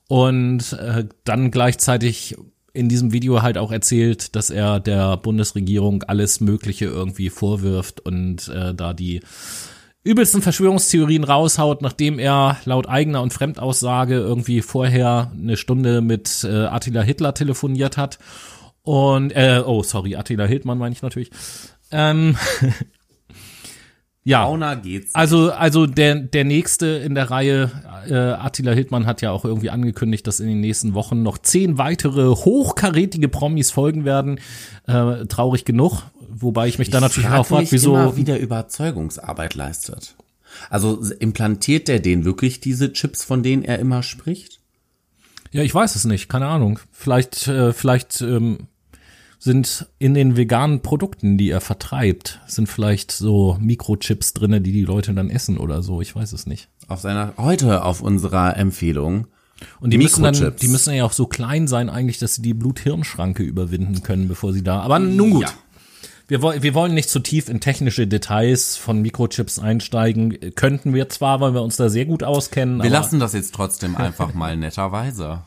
und 0.08 0.72
äh, 0.74 1.06
dann 1.24 1.50
gleichzeitig 1.50 2.36
in 2.78 2.88
diesem 2.88 3.12
Video 3.12 3.42
halt 3.42 3.58
auch 3.58 3.72
erzählt, 3.72 4.36
dass 4.36 4.50
er 4.50 4.78
der 4.78 5.16
Bundesregierung 5.16 6.04
alles 6.04 6.40
Mögliche 6.40 6.84
irgendwie 6.84 7.28
vorwirft 7.28 7.98
und 7.98 8.48
äh, 8.48 8.72
da 8.72 8.92
die 8.92 9.20
übelsten 10.04 10.42
Verschwörungstheorien 10.42 11.24
raushaut, 11.24 11.82
nachdem 11.82 12.20
er 12.20 12.56
laut 12.64 12.88
eigener 12.88 13.20
und 13.20 13.32
Fremdaussage 13.32 14.14
irgendwie 14.14 14.62
vorher 14.62 15.32
eine 15.34 15.56
Stunde 15.56 16.00
mit 16.00 16.44
äh, 16.44 16.66
Attila 16.66 17.02
Hitler 17.02 17.34
telefoniert 17.34 17.96
hat. 17.96 18.20
Und, 18.82 19.32
äh, 19.32 19.60
oh, 19.66 19.82
sorry, 19.82 20.14
Attila 20.14 20.44
Hildmann 20.44 20.78
meine 20.78 20.94
ich 20.94 21.02
natürlich. 21.02 21.30
Ähm, 21.90 22.36
ja. 24.28 24.42
Sauna 24.42 24.74
geht's. 24.74 25.14
Also, 25.14 25.50
also 25.52 25.86
der, 25.86 26.16
der 26.16 26.44
nächste 26.44 26.86
in 26.86 27.14
der 27.14 27.30
Reihe, 27.30 27.70
äh, 28.08 28.14
Attila 28.14 28.72
Hildmann 28.72 29.06
hat 29.06 29.22
ja 29.22 29.30
auch 29.30 29.44
irgendwie 29.44 29.70
angekündigt, 29.70 30.26
dass 30.26 30.40
in 30.40 30.48
den 30.48 30.60
nächsten 30.60 30.92
Wochen 30.94 31.22
noch 31.22 31.38
zehn 31.38 31.78
weitere 31.78 32.28
hochkarätige 32.28 33.28
Promis 33.28 33.70
folgen 33.70 34.04
werden. 34.04 34.38
Äh, 34.86 35.26
traurig 35.26 35.64
genug. 35.64 36.02
Wobei 36.28 36.68
ich 36.68 36.78
mich 36.78 36.90
da 36.90 37.00
natürlich 37.00 37.30
auch 37.30 37.46
frage, 37.46 37.68
wieso. 37.70 37.94
immer, 37.94 38.16
wie 38.16 38.24
der 38.24 38.40
Überzeugungsarbeit 38.40 39.54
leistet. 39.54 40.14
Also 40.68 41.02
implantiert 41.18 41.88
der 41.88 42.00
den 42.00 42.24
wirklich 42.24 42.60
diese 42.60 42.92
Chips, 42.92 43.24
von 43.24 43.42
denen 43.42 43.64
er 43.64 43.78
immer 43.78 44.02
spricht? 44.02 44.60
Ja, 45.52 45.62
ich 45.62 45.74
weiß 45.74 45.96
es 45.96 46.04
nicht, 46.04 46.28
keine 46.28 46.46
Ahnung. 46.46 46.80
Vielleicht, 46.92 47.48
äh, 47.48 47.72
vielleicht 47.72 48.20
ähm, 48.20 48.68
sind 49.38 49.86
in 49.98 50.14
den 50.14 50.36
veganen 50.36 50.80
Produkten, 50.82 51.38
die 51.38 51.50
er 51.50 51.60
vertreibt, 51.60 52.40
sind 52.46 52.68
vielleicht 52.68 53.12
so 53.12 53.56
Mikrochips 53.60 54.34
drinne, 54.34 54.60
die 54.60 54.72
die 54.72 54.82
Leute 54.82 55.14
dann 55.14 55.30
essen 55.30 55.58
oder 55.58 55.82
so. 55.82 56.00
Ich 56.00 56.14
weiß 56.14 56.32
es 56.32 56.46
nicht. 56.46 56.68
Auf 56.88 57.00
seiner 57.00 57.34
heute 57.36 57.84
auf 57.84 58.00
unserer 58.00 58.56
Empfehlung. 58.56 59.28
Und 59.80 59.92
die 59.92 59.98
müssen 59.98 60.22
dann, 60.22 60.34
Mikrochips. 60.34 60.60
die 60.60 60.68
müssen 60.68 60.94
ja 60.94 61.04
auch 61.04 61.12
so 61.12 61.26
klein 61.26 61.68
sein 61.68 61.88
eigentlich, 61.88 62.18
dass 62.18 62.34
sie 62.34 62.42
die 62.42 62.54
Blut-Hirn-Schranke 62.54 63.42
überwinden 63.42 64.02
können, 64.02 64.28
bevor 64.28 64.52
sie 64.52 64.62
da. 64.62 64.80
Aber 64.80 64.98
nun 64.98 65.30
gut. 65.30 65.42
Ja. 65.42 65.52
Wir, 66.28 66.42
wir 66.42 66.74
wollen 66.74 66.92
nicht 66.92 67.08
zu 67.08 67.20
tief 67.20 67.48
in 67.48 67.60
technische 67.60 68.06
Details 68.06 68.76
von 68.76 69.00
Mikrochips 69.00 69.58
einsteigen. 69.58 70.36
Könnten 70.54 70.92
wir 70.92 71.08
zwar, 71.08 71.40
weil 71.40 71.54
wir 71.54 71.62
uns 71.62 71.76
da 71.76 71.88
sehr 71.88 72.04
gut 72.04 72.22
auskennen. 72.22 72.82
Wir 72.82 72.90
lassen 72.90 73.18
das 73.18 73.32
jetzt 73.32 73.54
trotzdem 73.54 73.96
einfach 73.96 74.34
mal 74.34 74.56
netterweise. 74.56 75.42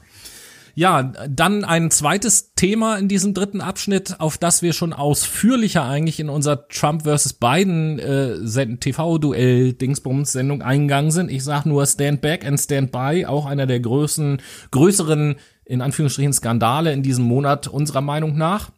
Ja, 0.74 1.12
dann 1.30 1.64
ein 1.66 1.92
zweites 1.92 2.54
Thema 2.54 2.98
in 2.98 3.08
diesem 3.08 3.34
dritten 3.34 3.62
Abschnitt, 3.62 4.20
auf 4.20 4.38
das 4.38 4.62
wir 4.62 4.74
schon 4.74 4.94
ausführlicher 4.94 5.84
eigentlich 5.84 6.20
in 6.20 6.30
unser 6.30 6.68
Trump 6.70 7.04
versus 7.04 7.34
Biden 7.34 8.00
äh, 8.00 8.78
TV-Duell 8.78 9.74
Dingsbums 9.74 10.32
Sendung 10.32 10.62
eingegangen 10.62 11.12
sind. 11.12 11.30
Ich 11.30 11.44
sag 11.44 11.66
nur 11.66 11.86
Stand 11.86 12.22
Back 12.22 12.46
and 12.46 12.60
Stand 12.60 12.92
By, 12.92 13.26
auch 13.26 13.46
einer 13.46 13.68
der 13.68 13.80
größten, 13.80 14.42
größeren, 14.72 15.36
in 15.66 15.82
Anführungsstrichen, 15.82 16.34
Skandale 16.34 16.94
in 16.94 17.04
diesem 17.04 17.26
Monat 17.26 17.68
unserer 17.68 18.02
Meinung 18.02 18.38
nach. 18.38 18.72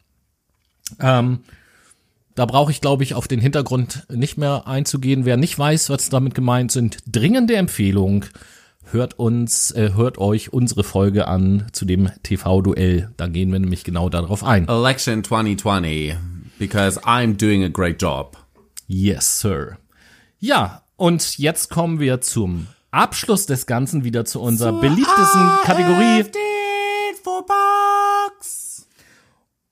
Ähm, 1.00 1.40
da 2.34 2.46
brauche 2.46 2.72
ich, 2.72 2.80
glaube 2.80 3.04
ich, 3.04 3.14
auf 3.14 3.28
den 3.28 3.40
Hintergrund 3.40 4.06
nicht 4.10 4.38
mehr 4.38 4.66
einzugehen. 4.66 5.24
Wer 5.24 5.36
nicht 5.36 5.56
weiß, 5.56 5.90
was 5.90 6.10
damit 6.10 6.34
gemeint 6.34 6.72
sind, 6.72 6.98
dringende 7.06 7.54
Empfehlung. 7.54 8.24
Hört 8.90 9.18
uns, 9.18 9.70
äh, 9.70 9.92
hört 9.94 10.18
euch 10.18 10.52
unsere 10.52 10.84
Folge 10.84 11.26
an 11.26 11.66
zu 11.72 11.84
dem 11.84 12.10
TV-Duell. 12.22 13.10
Da 13.16 13.26
gehen 13.26 13.50
wir 13.50 13.58
nämlich 13.58 13.84
genau 13.84 14.08
darauf 14.08 14.44
ein. 14.44 14.68
Election 14.68 15.24
2020, 15.24 16.16
because 16.58 17.00
I'm 17.00 17.36
doing 17.36 17.64
a 17.64 17.68
great 17.68 18.00
job. 18.00 18.36
Yes, 18.86 19.40
sir. 19.40 19.78
Ja, 20.38 20.82
und 20.96 21.38
jetzt 21.38 21.70
kommen 21.70 21.98
wir 21.98 22.20
zum 22.20 22.66
Abschluss 22.90 23.46
des 23.46 23.66
Ganzen 23.66 24.04
wieder 24.04 24.24
zu 24.24 24.40
unserer 24.40 24.80
beliebtesten 24.80 25.48
Kategorie. 25.64 26.24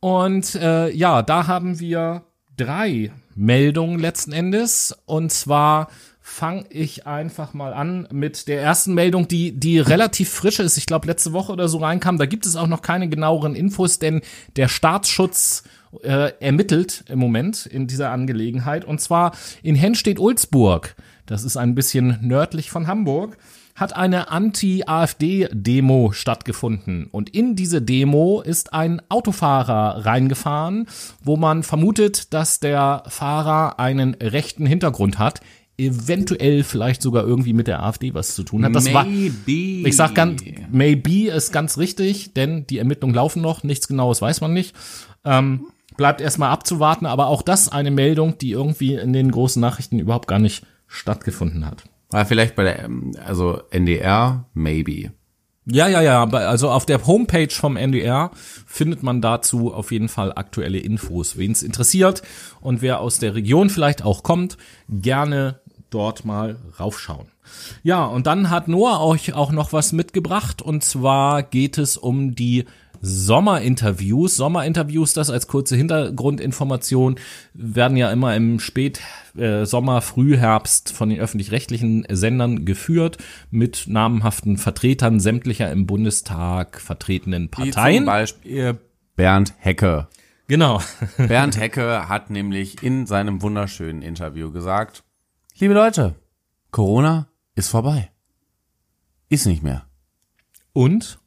Und 0.00 0.56
äh, 0.56 0.90
ja, 0.90 1.22
da 1.22 1.46
haben 1.46 1.78
wir 1.78 2.22
drei 2.56 3.12
Meldungen 3.34 4.00
letzten 4.00 4.32
Endes. 4.32 4.96
Und 5.06 5.30
zwar 5.30 5.88
fange 6.22 6.64
ich 6.70 7.06
einfach 7.06 7.52
mal 7.52 7.74
an 7.74 8.06
mit 8.12 8.46
der 8.46 8.62
ersten 8.62 8.94
Meldung, 8.94 9.26
die, 9.26 9.52
die 9.52 9.80
relativ 9.80 10.30
frisch 10.30 10.60
ist. 10.60 10.76
Ich 10.76 10.86
glaube, 10.86 11.08
letzte 11.08 11.32
Woche 11.32 11.52
oder 11.52 11.68
so 11.68 11.78
reinkam. 11.78 12.16
Da 12.16 12.26
gibt 12.26 12.46
es 12.46 12.54
auch 12.54 12.68
noch 12.68 12.80
keine 12.80 13.08
genaueren 13.08 13.56
Infos, 13.56 13.98
denn 13.98 14.22
der 14.56 14.68
Staatsschutz 14.68 15.64
äh, 16.02 16.32
ermittelt 16.38 17.04
im 17.08 17.18
Moment 17.18 17.66
in 17.66 17.88
dieser 17.88 18.10
Angelegenheit. 18.10 18.84
Und 18.84 19.00
zwar 19.00 19.32
in 19.62 19.74
Hennstedt-Ulzburg. 19.74 20.94
Das 21.26 21.44
ist 21.44 21.56
ein 21.56 21.74
bisschen 21.74 22.18
nördlich 22.22 22.70
von 22.70 22.86
Hamburg 22.86 23.36
hat 23.74 23.96
eine 23.96 24.30
Anti-AfD-Demo 24.30 26.12
stattgefunden. 26.12 27.06
Und 27.10 27.30
in 27.30 27.56
diese 27.56 27.80
Demo 27.80 28.42
ist 28.42 28.74
ein 28.74 29.00
Autofahrer 29.08 30.04
reingefahren, 30.04 30.86
wo 31.22 31.36
man 31.36 31.62
vermutet, 31.62 32.34
dass 32.34 32.60
der 32.60 33.02
Fahrer 33.08 33.78
einen 33.78 34.14
rechten 34.14 34.66
Hintergrund 34.66 35.18
hat, 35.18 35.40
eventuell 35.78 36.64
vielleicht 36.64 37.02
sogar 37.02 37.24
irgendwie 37.24 37.52
mit 37.52 37.66
der 37.66 37.82
AfD 37.82 38.14
was 38.14 38.34
zu 38.34 38.42
tun 38.42 38.64
hat. 38.64 38.74
Das 38.74 38.92
war, 38.92 39.04
Maybe. 39.04 39.88
ich 39.88 39.96
sag 39.96 40.14
ganz, 40.14 40.42
maybe 40.70 41.28
ist 41.28 41.52
ganz 41.52 41.78
richtig, 41.78 42.34
denn 42.34 42.66
die 42.66 42.78
Ermittlungen 42.78 43.14
laufen 43.14 43.42
noch, 43.42 43.62
nichts 43.62 43.88
genaues 43.88 44.20
weiß 44.20 44.40
man 44.40 44.52
nicht. 44.52 44.76
Ähm, 45.24 45.66
bleibt 45.96 46.20
erstmal 46.20 46.50
abzuwarten, 46.50 47.06
aber 47.06 47.26
auch 47.26 47.42
das 47.42 47.70
eine 47.70 47.90
Meldung, 47.90 48.38
die 48.38 48.50
irgendwie 48.50 48.94
in 48.94 49.12
den 49.12 49.30
großen 49.30 49.60
Nachrichten 49.60 49.98
überhaupt 49.98 50.28
gar 50.28 50.38
nicht 50.38 50.64
stattgefunden 50.86 51.66
hat. 51.66 51.84
War 52.10 52.26
vielleicht 52.26 52.54
bei 52.54 52.64
der, 52.64 52.84
ähm, 52.84 53.12
also 53.24 53.60
NDR, 53.70 54.46
maybe. 54.52 55.12
Ja, 55.64 55.86
ja, 55.86 56.02
ja, 56.02 56.24
also 56.24 56.70
auf 56.70 56.86
der 56.86 57.06
Homepage 57.06 57.48
vom 57.48 57.76
NDR 57.76 58.32
findet 58.66 59.04
man 59.04 59.20
dazu 59.20 59.72
auf 59.72 59.92
jeden 59.92 60.08
Fall 60.08 60.32
aktuelle 60.32 60.78
Infos. 60.78 61.36
Wen 61.36 61.52
es 61.52 61.62
interessiert 61.62 62.22
und 62.60 62.82
wer 62.82 62.98
aus 62.98 63.20
der 63.20 63.36
Region 63.36 63.70
vielleicht 63.70 64.04
auch 64.04 64.24
kommt, 64.24 64.56
gerne 64.88 65.60
dort 65.94 66.24
mal 66.24 66.56
raufschauen. 66.78 67.28
Ja, 67.82 68.04
und 68.04 68.26
dann 68.26 68.50
hat 68.50 68.68
Noah 68.68 69.04
euch 69.04 69.34
auch 69.34 69.52
noch 69.52 69.72
was 69.72 69.92
mitgebracht 69.92 70.62
und 70.62 70.84
zwar 70.84 71.42
geht 71.42 71.78
es 71.78 71.96
um 71.96 72.34
die 72.34 72.64
Sommerinterviews. 73.04 74.36
Sommerinterviews, 74.36 75.12
das 75.12 75.28
als 75.28 75.48
kurze 75.48 75.76
Hintergrundinformation, 75.76 77.16
werden 77.52 77.96
ja 77.96 78.12
immer 78.12 78.34
im 78.36 78.60
Spät 78.60 79.00
äh, 79.36 79.66
Frühherbst 79.66 80.92
von 80.92 81.10
den 81.10 81.18
öffentlich-rechtlichen 81.18 82.06
Sendern 82.08 82.64
geführt 82.64 83.18
mit 83.50 83.84
namhaften 83.88 84.56
Vertretern 84.56 85.18
sämtlicher 85.18 85.70
im 85.72 85.86
Bundestag 85.86 86.80
vertretenen 86.80 87.44
Wie 87.44 87.48
zum 87.48 87.70
Parteien. 87.72 88.06
Beispiel 88.06 88.78
Bernd 89.16 89.54
Hecke. 89.58 90.06
Genau. 90.46 90.80
Bernd 91.16 91.58
Hecke 91.58 92.08
hat 92.08 92.30
nämlich 92.30 92.82
in 92.82 93.06
seinem 93.06 93.42
wunderschönen 93.42 94.02
Interview 94.02 94.52
gesagt, 94.52 95.02
liebe 95.62 95.74
Leute, 95.74 96.16
Corona 96.72 97.28
ist 97.54 97.68
vorbei. 97.68 98.10
Ist 99.28 99.46
nicht 99.46 99.62
mehr. 99.62 99.86
Und? 100.72 101.20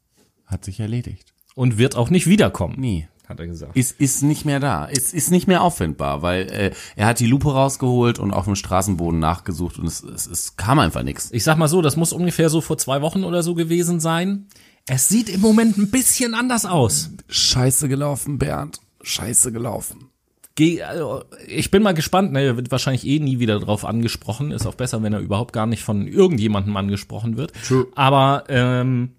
Hat 0.46 0.66
sich 0.66 0.82
erledigt. 0.82 1.34
Und 1.56 1.78
wird 1.78 1.96
auch 1.96 2.10
nicht 2.10 2.28
wiederkommen, 2.28 2.78
Nie. 2.78 3.08
hat 3.30 3.40
er 3.40 3.48
gesagt. 3.48 3.78
Ist, 3.78 3.98
ist 3.98 4.24
nicht 4.24 4.44
mehr 4.44 4.60
da. 4.60 4.88
Ist, 4.88 5.14
ist 5.14 5.32
nicht 5.32 5.48
mehr 5.48 5.62
auffindbar, 5.62 6.22
weil 6.22 6.52
äh, 6.52 6.74
er 6.98 7.08
hat 7.08 7.22
die 7.22 7.28
Lupe 7.28 7.54
rausgeholt 7.54 8.20
und 8.20 8.34
auf 8.34 8.44
dem 8.44 8.58
Straßenboden 8.58 9.22
nachgesucht 9.22 9.80
und 9.80 9.88
es, 9.88 10.04
es, 10.04 10.28
es 10.28 10.58
kam 10.58 10.80
einfach 10.80 11.04
nichts. 11.04 11.32
Ich 11.32 11.46
sag 11.46 11.58
mal 11.58 11.70
so, 11.70 11.82
das 11.82 11.96
muss 11.96 12.12
ungefähr 12.12 12.50
so 12.50 12.60
vor 12.60 12.78
zwei 12.78 13.02
Wochen 13.02 13.24
oder 13.24 13.42
so 13.42 13.56
gewesen 13.56 14.02
sein. 14.02 14.48
Es 14.86 15.08
sieht 15.08 15.30
im 15.30 15.40
Moment 15.40 15.78
ein 15.78 15.92
bisschen 15.92 16.34
anders 16.34 16.66
aus. 16.66 17.10
Scheiße 17.30 17.88
gelaufen, 17.88 18.38
Bernd. 18.38 18.82
Scheiße 19.02 19.54
gelaufen. 19.54 20.10
Also, 20.58 21.24
ich 21.48 21.70
bin 21.70 21.84
mal 21.84 21.94
gespannt, 21.94 22.32
ne, 22.32 22.42
er 22.42 22.56
wird 22.56 22.72
wahrscheinlich 22.72 23.06
eh 23.06 23.20
nie 23.20 23.40
wieder 23.40 23.60
drauf 23.60 23.84
angesprochen. 23.84 24.52
Ist 24.52 24.66
auch 24.66 24.76
besser, 24.76 25.04
wenn 25.04 25.14
er 25.14 25.20
überhaupt 25.20 25.54
gar 25.54 25.66
nicht 25.66 25.84
von 25.84 26.08
irgendjemandem 26.08 26.76
angesprochen 26.78 27.36
wird. 27.36 27.52
True. 27.68 27.88
Aber 27.96 28.46
ähm, 28.48 29.12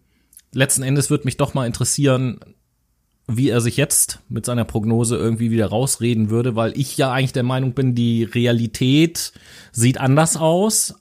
letzten 0.53 0.83
Endes 0.83 1.11
wird 1.11 1.25
mich 1.25 1.37
doch 1.37 1.53
mal 1.53 1.67
interessieren, 1.67 2.41
wie 3.29 3.51
er 3.51 3.61
sich 3.61 3.77
jetzt 3.77 4.21
mit 4.29 4.47
seiner 4.47 4.65
Prognose 4.65 5.17
irgendwie 5.17 5.51
wieder 5.51 5.67
rausreden 5.67 6.31
würde, 6.31 6.57
weil 6.57 6.79
ich 6.79 6.97
ja 6.97 7.13
eigentlich 7.13 7.33
der 7.33 7.43
Meinung 7.43 7.73
bin, 7.73 7.95
die 7.95 8.25
Realität 8.25 9.33
sieht 9.73 9.99
anders 9.99 10.37
aus. 10.37 10.95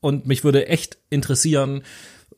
Und 0.00 0.26
mich 0.26 0.44
würde 0.44 0.68
echt 0.68 0.98
interessieren, 1.10 1.82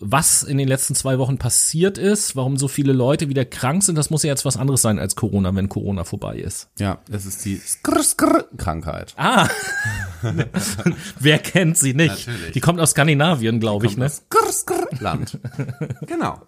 was 0.05 0.43
in 0.43 0.59
den 0.59 0.67
letzten 0.67 0.95
zwei 0.95 1.19
Wochen 1.19 1.39
passiert 1.39 1.97
ist, 1.97 2.35
warum 2.35 2.57
so 2.57 2.67
viele 2.67 2.93
Leute 2.93 3.29
wieder 3.29 3.45
krank 3.45 3.85
sind. 3.85 3.97
Das 3.97 4.11
muss 4.11 4.25
ja 4.25 4.31
jetzt 4.31 4.45
was 4.45 4.57
anderes 4.57 4.83
sein 4.83 4.99
als 4.99 5.15
Corona, 5.15 5.55
wenn 5.55 5.69
Corona 5.69 6.03
vorbei 6.05 6.37
ist. 6.39 6.69
Ja, 6.79 6.99
es 7.11 7.25
ist 7.25 7.45
die 7.45 7.57
Skrr-Skrr-Krankheit. 7.57 9.15
Ah, 9.17 9.49
wer 11.21 11.39
kennt 11.39 11.79
sie 11.79 11.95
nicht? 11.95 12.27
Natürlich. 12.27 12.53
Die 12.53 12.61
kommt 12.61 12.81
aus 12.81 12.91
Skandinavien, 12.91 13.61
glaube 13.61 13.87
ich, 13.87 13.97
ne? 13.97 14.09
Skrr-Skrr-Land. 14.09 15.39
genau. 16.07 16.41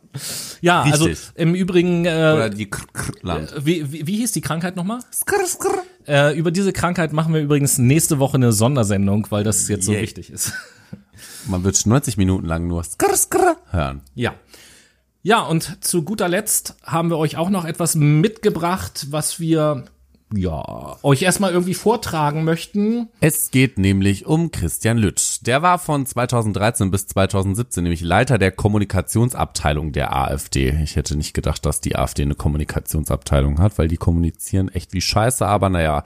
Ja, 0.60 0.82
also 0.82 1.04
Richtig. 1.04 1.30
im 1.36 1.54
Übrigen, 1.54 2.00
Oder 2.02 2.46
äh, 2.46 2.50
die 2.50 2.68
Krr-Krr-Land. 2.68 3.54
wie, 3.64 3.92
wie, 3.92 4.06
wie 4.06 4.16
hieß 4.16 4.32
die 4.32 4.40
Krankheit 4.40 4.74
nochmal? 4.74 4.98
Skrr-Skrr. 5.12 5.82
Äh, 6.06 6.36
über 6.36 6.50
diese 6.50 6.72
Krankheit 6.72 7.12
machen 7.12 7.32
wir 7.32 7.40
übrigens 7.40 7.78
nächste 7.78 8.18
Woche 8.18 8.34
eine 8.34 8.52
Sondersendung, 8.52 9.26
weil 9.30 9.44
das 9.44 9.68
jetzt 9.68 9.86
so 9.86 9.92
Yay. 9.92 10.02
wichtig 10.02 10.30
ist. 10.30 10.52
Man 11.46 11.64
wird 11.64 11.84
90 11.84 12.16
Minuten 12.16 12.46
lang 12.46 12.66
nur 12.66 12.82
Skrr-Skrr 12.82 13.56
hören. 13.70 14.00
Ja. 14.14 14.34
Ja, 15.22 15.40
und 15.40 15.82
zu 15.82 16.02
guter 16.02 16.28
Letzt 16.28 16.76
haben 16.82 17.10
wir 17.10 17.16
euch 17.16 17.36
auch 17.36 17.48
noch 17.48 17.64
etwas 17.64 17.94
mitgebracht, 17.94 19.06
was 19.10 19.40
wir 19.40 19.84
ja 20.34 20.96
euch 21.02 21.22
erstmal 21.22 21.52
irgendwie 21.52 21.74
vortragen 21.74 22.44
möchten. 22.44 23.08
Es 23.20 23.50
geht 23.50 23.78
nämlich 23.78 24.26
um 24.26 24.50
Christian 24.50 24.98
Lütsch. 24.98 25.38
Der 25.42 25.62
war 25.62 25.78
von 25.78 26.04
2013 26.04 26.90
bis 26.90 27.06
2017 27.06 27.82
nämlich 27.84 28.00
Leiter 28.00 28.38
der 28.38 28.50
Kommunikationsabteilung 28.50 29.92
der 29.92 30.14
AfD. 30.14 30.78
Ich 30.82 30.96
hätte 30.96 31.16
nicht 31.16 31.34
gedacht, 31.34 31.64
dass 31.64 31.80
die 31.80 31.96
AfD 31.96 32.22
eine 32.22 32.34
Kommunikationsabteilung 32.34 33.60
hat, 33.60 33.78
weil 33.78 33.88
die 33.88 33.96
kommunizieren 33.96 34.68
echt 34.68 34.92
wie 34.92 35.00
Scheiße, 35.00 35.46
aber 35.46 35.70
naja. 35.70 36.04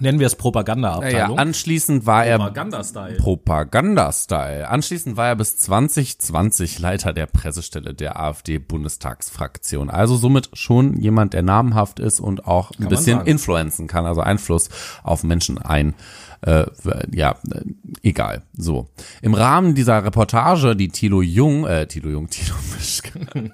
Nennen 0.00 0.18
wir 0.18 0.26
es 0.26 0.32
Ja, 0.32 0.38
Propaganda-Abteilung. 0.38 1.38
anschließend 1.38 2.06
war 2.06 2.24
er 2.26 2.38
Propaganda-Style. 2.38 3.16
Propaganda-Style. 3.16 4.68
Anschließend 4.68 5.16
war 5.16 5.28
er 5.28 5.36
bis 5.36 5.56
2020 5.58 6.78
Leiter 6.78 7.12
der 7.12 7.26
Pressestelle 7.26 7.94
der 7.94 8.20
AfD-Bundestagsfraktion. 8.20 9.90
Also 9.90 10.16
somit 10.16 10.50
schon 10.52 10.94
jemand, 11.00 11.34
der 11.34 11.42
namhaft 11.42 12.00
ist 12.00 12.20
und 12.20 12.46
auch 12.46 12.70
ein 12.72 12.84
man 12.84 12.88
bisschen 12.88 13.20
influenzen 13.22 13.86
kann, 13.86 14.06
also 14.06 14.20
Einfluss 14.20 14.68
auf 15.02 15.22
Menschen 15.24 15.58
ein. 15.58 15.94
Äh, 16.42 16.66
ja, 17.12 17.36
äh, 17.50 17.62
egal. 18.02 18.42
So. 18.56 18.88
Im 19.22 19.34
Rahmen 19.34 19.74
dieser 19.74 20.04
Reportage, 20.04 20.76
die 20.76 20.88
Thilo 20.88 21.22
Jung, 21.22 21.66
äh, 21.66 21.86
Thilo 21.86 22.10
Jung, 22.10 22.28
Thilo 22.30 22.54
Mischke, 22.74 23.52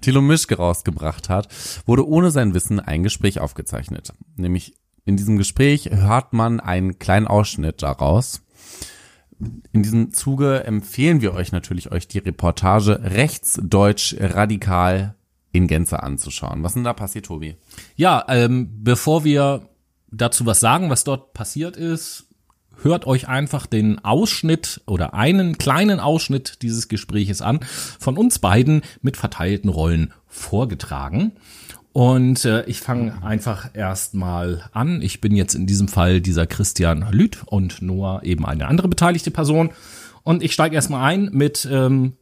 Thilo 0.00 0.22
Mischke 0.22 0.56
rausgebracht 0.56 1.28
hat, 1.28 1.48
wurde 1.86 2.06
ohne 2.08 2.30
sein 2.30 2.54
Wissen 2.54 2.80
ein 2.80 3.02
Gespräch 3.02 3.38
aufgezeichnet. 3.38 4.12
Nämlich 4.36 4.74
in 5.06 5.16
diesem 5.16 5.38
Gespräch 5.38 5.88
hört 5.90 6.32
man 6.32 6.60
einen 6.60 6.98
kleinen 6.98 7.26
Ausschnitt 7.26 7.82
daraus. 7.82 8.42
In 9.72 9.82
diesem 9.82 10.12
Zuge 10.12 10.64
empfehlen 10.64 11.20
wir 11.20 11.32
euch 11.32 11.52
natürlich, 11.52 11.92
euch 11.92 12.08
die 12.08 12.18
Reportage 12.18 13.00
Rechtsdeutsch 13.02 14.16
radikal 14.18 15.14
in 15.52 15.68
Gänze 15.68 16.02
anzuschauen. 16.02 16.62
Was 16.62 16.74
denn 16.74 16.84
da 16.84 16.92
passiert, 16.92 17.26
Tobi? 17.26 17.56
Ja, 17.94 18.24
ähm, 18.28 18.82
bevor 18.82 19.24
wir 19.24 19.68
dazu 20.10 20.44
was 20.44 20.60
sagen, 20.60 20.90
was 20.90 21.04
dort 21.04 21.34
passiert 21.34 21.76
ist, 21.76 22.26
hört 22.82 23.06
euch 23.06 23.28
einfach 23.28 23.66
den 23.66 24.04
Ausschnitt 24.04 24.82
oder 24.86 25.14
einen 25.14 25.56
kleinen 25.56 26.00
Ausschnitt 26.00 26.62
dieses 26.62 26.88
Gespräches 26.88 27.42
an, 27.42 27.60
von 27.62 28.16
uns 28.16 28.38
beiden 28.38 28.82
mit 29.02 29.16
verteilten 29.16 29.70
Rollen 29.70 30.12
vorgetragen. 30.26 31.32
Und 31.96 32.44
äh, 32.44 32.62
ich 32.66 32.82
fange 32.82 33.22
einfach 33.22 33.70
erstmal 33.72 34.68
an. 34.72 35.00
Ich 35.00 35.22
bin 35.22 35.34
jetzt 35.34 35.54
in 35.54 35.66
diesem 35.66 35.88
Fall 35.88 36.20
dieser 36.20 36.46
Christian 36.46 37.06
Lüth 37.10 37.38
und 37.46 37.80
Noah 37.80 38.22
eben 38.22 38.44
eine 38.44 38.66
andere 38.66 38.88
beteiligte 38.88 39.30
Person. 39.30 39.70
Und 40.22 40.42
ich 40.42 40.52
steige 40.52 40.74
erstmal 40.74 41.10
ein 41.10 41.30
mit 41.32 41.66
ähm, 41.72 42.12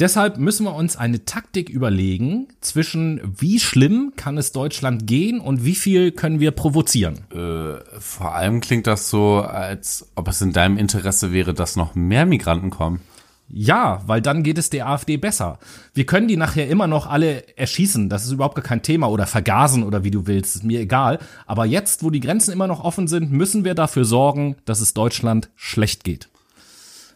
Deshalb 0.00 0.38
müssen 0.38 0.64
wir 0.64 0.74
uns 0.74 0.96
eine 0.96 1.24
Taktik 1.24 1.68
überlegen 1.68 2.48
zwischen 2.60 3.20
wie 3.38 3.60
schlimm 3.60 4.14
kann 4.16 4.36
es 4.36 4.50
Deutschland 4.50 5.06
gehen 5.06 5.38
und 5.38 5.64
wie 5.64 5.76
viel 5.76 6.10
können 6.10 6.40
wir 6.40 6.50
provozieren. 6.50 7.20
Vor 7.30 8.34
allem 8.34 8.60
klingt 8.60 8.88
das 8.88 9.08
so, 9.08 9.36
als 9.40 10.10
ob 10.16 10.26
es 10.26 10.40
in 10.40 10.52
deinem 10.52 10.78
Interesse 10.78 11.32
wäre, 11.32 11.54
dass 11.54 11.76
noch 11.76 11.94
mehr 11.94 12.26
Migranten 12.26 12.70
kommen. 12.70 13.02
Ja, 13.50 14.02
weil 14.06 14.20
dann 14.20 14.42
geht 14.42 14.58
es 14.58 14.68
der 14.68 14.88
AfD 14.88 15.16
besser. 15.16 15.58
Wir 15.94 16.04
können 16.04 16.28
die 16.28 16.36
nachher 16.36 16.68
immer 16.68 16.86
noch 16.86 17.06
alle 17.06 17.56
erschießen, 17.56 18.10
das 18.10 18.26
ist 18.26 18.32
überhaupt 18.32 18.56
gar 18.56 18.62
kein 18.64 18.82
Thema 18.82 19.08
oder 19.08 19.26
vergasen 19.26 19.84
oder 19.84 20.04
wie 20.04 20.10
du 20.10 20.26
willst, 20.26 20.56
ist 20.56 20.64
mir 20.64 20.80
egal. 20.80 21.18
Aber 21.46 21.64
jetzt, 21.64 22.02
wo 22.02 22.10
die 22.10 22.20
Grenzen 22.20 22.52
immer 22.52 22.66
noch 22.66 22.84
offen 22.84 23.08
sind, 23.08 23.32
müssen 23.32 23.64
wir 23.64 23.74
dafür 23.74 24.04
sorgen, 24.04 24.56
dass 24.66 24.80
es 24.80 24.92
Deutschland 24.92 25.48
schlecht 25.56 26.04
geht. 26.04 26.28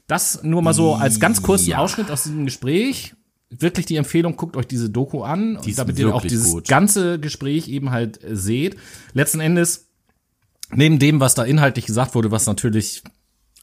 Das 0.07 0.43
nur 0.43 0.63
mal 0.63 0.75
so 0.75 0.95
als 0.95 1.21
ganz 1.21 1.43
kurzen 1.43 1.71
Ja. 1.71 1.79
Ausschnitt 1.79 2.11
aus 2.11 2.23
diesem 2.25 2.45
Gespräch. 2.47 3.15
Wirklich 3.51 3.85
die 3.85 3.97
Empfehlung, 3.97 4.37
guckt 4.37 4.57
euch 4.57 4.67
diese 4.67 4.89
Doku 4.89 5.23
an, 5.23 5.59
Die 5.67 5.75
damit 5.75 5.99
ihr 5.99 6.15
auch 6.15 6.23
dieses 6.23 6.51
gut. 6.53 6.69
ganze 6.69 7.19
Gespräch 7.21 7.69
eben 7.69 7.91
halt 7.91 8.25
äh, 8.25 8.35
seht. 8.35 8.77
Letzten 9.13 9.41
Endes, 9.41 9.89
neben 10.71 10.99
dem, 10.99 11.21
was 11.21 11.35
da 11.35 11.45
inhaltlich 11.45 11.85
gesagt 11.85 12.15
wurde, 12.15 12.31
was 12.31 12.47
natürlich 12.47 13.03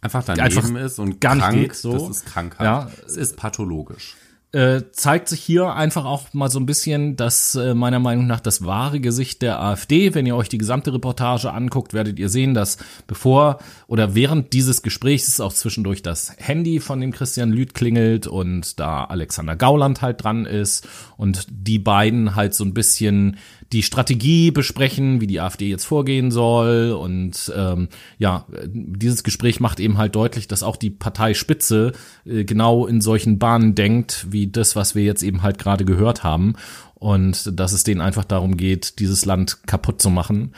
Einfach 0.02 0.24
daneben 0.24 0.45
Einfach 0.45 0.82
ist 0.82 1.00
und 1.00 1.20
gar 1.20 1.36
nicht 1.36 1.43
krank, 1.43 1.58
geht, 1.58 1.76
so. 1.76 1.91
das 1.91 2.18
ist 2.18 2.26
Krankheit. 2.26 2.66
Ja. 2.66 2.89
Es 3.06 3.18
ist 3.18 3.36
pathologisch. 3.36 4.16
äh, 4.52 4.82
zeigt 4.91 5.30
sich 5.30 5.41
hier 5.41 5.76
einfach 5.76 6.06
auch 6.06 6.34
mal 6.34 6.50
so 6.50 6.60
ein 6.60 6.66
bisschen, 6.66 7.16
dass 7.16 7.54
äh, 7.54 7.76
meiner 7.76 8.00
Meinung 8.00 8.26
nach 8.26 8.39
das 8.39 8.66
wahre 8.66 9.00
Gesicht 9.00 9.43
der 9.43 9.62
AfD, 9.62 10.16
wenn 10.16 10.26
ihr 10.26 10.36
euch 10.36 10.50
die 10.50 10.58
gesamte 10.58 10.91
Reportage 10.91 11.52
anguckt, 11.52 11.93
werdet 11.93 12.18
ihr 12.18 12.30
sehen, 12.30 12.56
dass 12.56 12.78
bevor 13.06 13.60
oder 13.88 14.16
während 14.16 14.54
dieses 14.54 14.82
Gesprächs 14.82 15.39
auch 15.39 15.54
zwischendurch 15.54 16.02
das 16.02 16.34
Handy 16.38 16.80
von 16.80 17.00
dem 17.00 17.12
Christian 17.12 17.52
Lüth 17.52 17.76
klingelt 17.76 18.26
und 18.26 18.80
da 18.80 19.04
Alexander 19.04 19.56
Gauland 19.56 20.02
halt 20.02 20.24
dran 20.24 20.45
ist 20.45 20.88
und 21.16 21.45
die 21.52 21.78
beiden 21.78 22.36
halt 22.36 22.56
so 22.56 22.64
ein 22.64 22.74
bisschen 22.74 23.38
die 23.72 23.84
Strategie 23.84 24.52
besprechen, 24.52 25.22
wie 25.22 25.28
die 25.28 25.40
AfD 25.40 25.70
jetzt 25.70 25.86
vorgehen 25.86 26.32
soll. 26.32 26.92
Und 26.92 27.52
ähm, 27.56 27.90
ja, 28.18 28.46
dieses 28.66 29.24
Gespräch 29.24 29.60
macht 29.60 29.80
eben 29.80 29.98
halt 29.98 30.16
deutlich, 30.16 30.48
dass 30.48 30.64
auch 30.64 30.76
die 30.76 30.90
Parteispitze 30.90 31.94
äh, 32.26 32.44
genau 32.44 32.88
in 32.88 33.02
solchen 33.02 33.38
Bahnen 33.38 33.76
denkt, 33.76 34.28
wie 34.30 34.48
das, 34.48 34.76
was 34.76 34.96
wir 34.96 35.04
jetzt 35.04 35.24
eben 35.24 35.44
halt 35.44 35.60
gerade 35.60 35.86
gehört 35.86 36.24
haben. 36.24 36.54
Und 36.96 37.60
dass 37.60 37.72
es 37.72 37.84
denen 37.84 38.02
einfach 38.02 38.26
darum 38.26 38.58
geht, 38.58 39.00
dieses 39.00 39.26
Land 39.26 39.66
kaputt 39.68 40.02
zu 40.02 40.10
machen. 40.10 40.54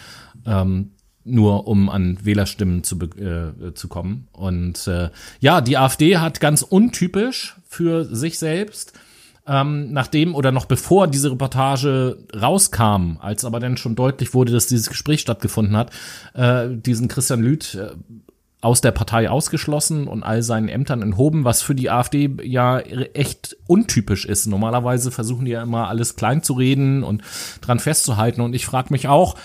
Ähm, 0.45 0.91
nur 1.24 1.68
um 1.68 1.89
an 1.89 2.18
Wählerstimmen 2.24 2.84
zu, 2.84 2.97
äh, 2.99 3.74
zu 3.74 3.88
kommen. 3.88 4.28
Und 4.32 4.88
äh, 4.88 5.09
ja, 5.39 5.62
die 5.62 5.78
AfD 5.78 6.18
hat 6.18 6.39
ganz 6.39 6.64
untypisch 6.64 7.57
für 7.68 8.05
sich 8.05 8.39
selbst 8.39 8.93
ähm, 9.47 9.91
nachdem 9.91 10.35
oder 10.35 10.51
noch 10.51 10.65
bevor 10.65 11.07
diese 11.07 11.31
Reportage 11.31 12.17
rauskam, 12.35 13.17
als 13.19 13.43
aber 13.45 13.59
dann 13.59 13.77
schon 13.77 13.95
deutlich 13.95 14.33
wurde, 14.33 14.51
dass 14.51 14.67
dieses 14.67 14.89
Gespräch 14.89 15.21
stattgefunden 15.21 15.75
hat, 15.75 15.91
äh, 16.33 16.69
diesen 16.69 17.07
Christian 17.07 17.41
Lüth 17.41 17.75
äh, 17.75 17.91
aus 18.61 18.81
der 18.81 18.91
Partei 18.91 19.29
ausgeschlossen 19.29 20.07
und 20.07 20.21
all 20.21 20.43
seinen 20.43 20.69
Ämtern 20.69 21.01
enthoben, 21.01 21.43
was 21.43 21.63
für 21.63 21.73
die 21.73 21.89
AfD 21.89 22.29
ja 22.43 22.79
echt 22.79 23.57
untypisch 23.65 24.25
ist. 24.25 24.45
Normalerweise 24.45 25.09
versuchen 25.09 25.45
die 25.45 25.51
ja 25.51 25.63
immer 25.63 25.87
alles 25.87 26.15
klein 26.15 26.43
zu 26.43 26.53
reden 26.53 27.03
und 27.03 27.23
dran 27.61 27.79
festzuhalten. 27.79 28.41
Und 28.41 28.53
ich 28.53 28.67
frage 28.67 28.93
mich 28.93 29.07
auch, 29.07 29.35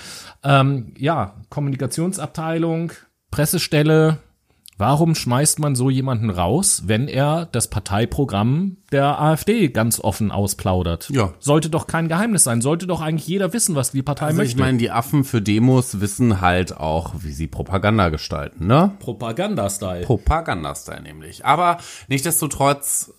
ähm, 0.45 0.93
ja, 0.99 1.37
Kommunikationsabteilung, 1.49 2.93
Pressestelle, 3.31 4.19
Warum 4.79 5.15
schmeißt 5.15 5.59
man 5.59 5.75
so 5.75 5.89
jemanden 5.89 6.29
raus, 6.29 6.83
wenn 6.85 7.09
er 7.09 7.47
das 7.47 7.69
Parteiprogramm 7.69 8.77
der 8.93 9.19
AfD 9.19 9.69
ganz 9.69 10.01
offen 10.01 10.31
ausplaudert? 10.31 11.09
Ja. 11.09 11.33
Sollte 11.39 11.71
doch 11.71 11.87
kein 11.87 12.09
Geheimnis 12.09 12.45
sein. 12.45 12.61
Sollte 12.61 12.87
doch 12.87 13.01
eigentlich 13.01 13.27
jeder 13.27 13.55
wissen, 13.55 13.75
was 13.75 13.93
die 13.93 14.03
Partei 14.03 14.27
Also 14.27 14.43
ich 14.43 14.49
möchte. 14.49 14.61
meine, 14.61 14.77
die 14.77 14.91
Affen 14.91 15.25
für 15.25 15.41
Demos 15.41 16.01
wissen 16.01 16.43
halt 16.43 16.77
auch, 16.77 17.15
wie 17.21 17.33
sie 17.33 17.47
Propaganda 17.47 18.11
gestalten, 18.11 18.67
ne? 18.67 18.93
Propaganda-Style. 18.99 20.05
Propaganda-Style 20.05 21.03
nämlich. 21.03 21.47
Aber 21.47 21.79
nichtsdestotrotz 22.09 23.15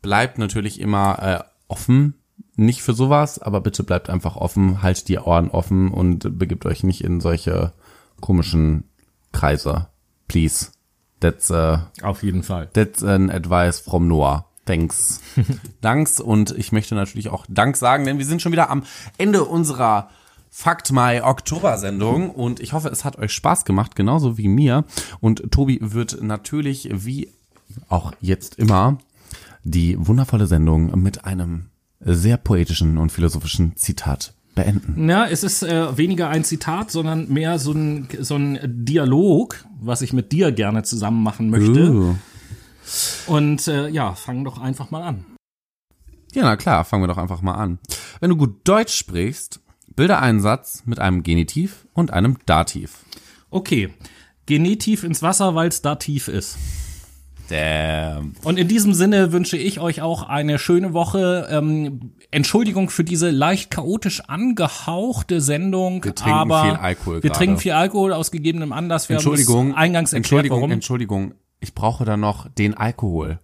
bleibt 0.00 0.38
natürlich 0.38 0.80
immer 0.80 1.18
äh, 1.22 1.44
offen. 1.68 2.14
Nicht 2.56 2.82
für 2.82 2.94
sowas, 2.94 3.40
aber 3.40 3.60
bitte 3.60 3.82
bleibt 3.82 4.08
einfach 4.08 4.36
offen, 4.36 4.80
haltet 4.80 5.08
die 5.08 5.18
Ohren 5.18 5.50
offen 5.50 5.90
und 5.90 6.38
begibt 6.38 6.64
euch 6.66 6.82
nicht 6.82 7.02
in 7.02 7.20
solche 7.20 7.72
komischen 8.20 8.84
Kreise. 9.32 9.88
Please. 10.28 10.68
That's, 11.24 11.50
uh, 11.50 11.78
Auf 12.02 12.22
jeden 12.22 12.42
Fall. 12.42 12.68
that's 12.74 13.02
an 13.02 13.30
advice 13.30 13.80
from 13.80 14.08
Noah. 14.08 14.44
Thanks. 14.66 15.22
Danks 15.80 16.20
und 16.20 16.50
ich 16.50 16.70
möchte 16.70 16.94
natürlich 16.94 17.30
auch 17.30 17.46
Dank 17.48 17.78
sagen, 17.78 18.04
denn 18.04 18.18
wir 18.18 18.26
sind 18.26 18.42
schon 18.42 18.52
wieder 18.52 18.68
am 18.68 18.82
Ende 19.16 19.44
unserer 19.44 20.10
Fakt 20.50 20.92
My 20.92 21.22
Oktober 21.22 21.78
Sendung 21.78 22.28
und 22.28 22.60
ich 22.60 22.74
hoffe, 22.74 22.88
es 22.88 23.06
hat 23.06 23.18
euch 23.18 23.32
Spaß 23.32 23.64
gemacht, 23.64 23.96
genauso 23.96 24.36
wie 24.36 24.48
mir. 24.48 24.84
Und 25.20 25.50
Tobi 25.50 25.78
wird 25.80 26.22
natürlich 26.22 26.90
wie 26.92 27.30
auch 27.88 28.12
jetzt 28.20 28.58
immer 28.58 28.98
die 29.62 29.96
wundervolle 29.98 30.46
Sendung 30.46 31.00
mit 31.00 31.24
einem 31.24 31.70
sehr 32.00 32.36
poetischen 32.36 32.98
und 32.98 33.12
philosophischen 33.12 33.76
Zitat 33.76 34.34
beenden. 34.54 35.08
Ja, 35.08 35.26
es 35.26 35.42
ist 35.42 35.62
äh, 35.62 35.96
weniger 35.96 36.28
ein 36.28 36.44
Zitat, 36.44 36.90
sondern 36.90 37.28
mehr 37.28 37.58
so 37.58 37.72
ein, 37.72 38.08
so 38.20 38.36
ein 38.36 38.58
Dialog, 38.64 39.64
was 39.80 40.02
ich 40.02 40.12
mit 40.12 40.32
dir 40.32 40.52
gerne 40.52 40.82
zusammen 40.82 41.22
machen 41.22 41.50
möchte. 41.50 41.90
Uh. 41.92 42.14
Und 43.26 43.66
äh, 43.68 43.88
ja, 43.88 44.14
fang 44.14 44.44
doch 44.44 44.60
einfach 44.60 44.90
mal 44.90 45.02
an. 45.02 45.24
Ja, 46.34 46.42
na 46.42 46.56
klar, 46.56 46.84
fangen 46.84 47.02
wir 47.02 47.08
doch 47.08 47.18
einfach 47.18 47.42
mal 47.42 47.54
an. 47.54 47.78
Wenn 48.20 48.30
du 48.30 48.36
gut 48.36 48.60
Deutsch 48.64 48.94
sprichst, 48.94 49.60
bilde 49.94 50.18
einen 50.18 50.40
Satz 50.40 50.82
mit 50.84 50.98
einem 50.98 51.22
Genitiv 51.22 51.86
und 51.92 52.12
einem 52.12 52.38
Dativ. 52.46 53.04
Okay, 53.50 53.90
tief 54.46 55.04
ins 55.04 55.22
Wasser, 55.22 55.54
weil 55.54 55.68
es 55.68 55.80
da 55.80 55.94
tief 55.94 56.28
ist. 56.28 56.56
Damn. 57.48 58.32
Und 58.42 58.58
in 58.58 58.68
diesem 58.68 58.94
Sinne 58.94 59.32
wünsche 59.32 59.56
ich 59.56 59.80
euch 59.80 60.00
auch 60.00 60.22
eine 60.22 60.58
schöne 60.58 60.92
Woche. 60.92 61.48
Ähm, 61.50 62.12
Entschuldigung 62.30 62.90
für 62.90 63.04
diese 63.04 63.30
leicht 63.30 63.70
chaotisch 63.70 64.22
angehauchte 64.28 65.40
Sendung, 65.40 66.02
Wir 66.04 66.14
trinken 66.14 66.38
aber 66.38 66.62
viel 66.62 66.72
Alkohol 66.72 67.14
wir 67.16 67.20
gerade. 67.22 67.38
trinken 67.38 67.58
viel 67.58 67.72
Alkohol 67.72 68.12
aus 68.12 68.30
gegebenem 68.30 68.72
Anlass. 68.72 69.08
Wir 69.08 69.16
Entschuldigung, 69.16 69.74
eingangs 69.74 70.12
erklärt, 70.12 70.24
Entschuldigung, 70.24 70.58
warum. 70.60 70.70
Entschuldigung. 70.70 71.34
Ich 71.60 71.74
brauche 71.74 72.04
da 72.04 72.16
noch 72.16 72.48
den 72.48 72.74
Alkohol. 72.74 73.38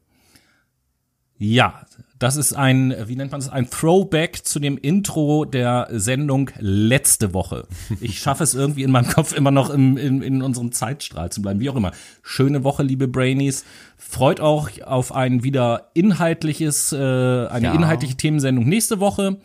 Ja, 1.42 1.80
das 2.18 2.36
ist 2.36 2.52
ein, 2.52 2.94
wie 3.06 3.16
nennt 3.16 3.32
man 3.32 3.40
das, 3.40 3.48
ein 3.48 3.70
Throwback 3.70 4.44
zu 4.44 4.60
dem 4.60 4.76
Intro 4.76 5.46
der 5.46 5.88
Sendung 5.90 6.50
letzte 6.58 7.32
Woche. 7.32 7.66
Ich 8.02 8.18
schaffe 8.18 8.44
es 8.44 8.54
irgendwie 8.54 8.82
in 8.82 8.90
meinem 8.90 9.08
Kopf 9.08 9.32
immer 9.34 9.50
noch 9.50 9.70
im, 9.70 9.96
in, 9.96 10.20
in 10.20 10.42
unserem 10.42 10.70
Zeitstrahl 10.70 11.32
zu 11.32 11.40
bleiben, 11.40 11.60
wie 11.60 11.70
auch 11.70 11.76
immer. 11.76 11.92
Schöne 12.22 12.62
Woche, 12.62 12.82
liebe 12.82 13.08
Brainies. 13.08 13.64
Freut 13.96 14.38
auch 14.42 14.68
auf 14.84 15.14
ein 15.14 15.42
wieder 15.42 15.90
inhaltliches, 15.94 16.92
äh, 16.92 16.96
eine 16.98 17.68
Ja. 17.68 17.72
inhaltliche 17.74 18.16
Themensendung 18.18 18.68
nächste 18.68 19.00
Woche. 19.00 19.38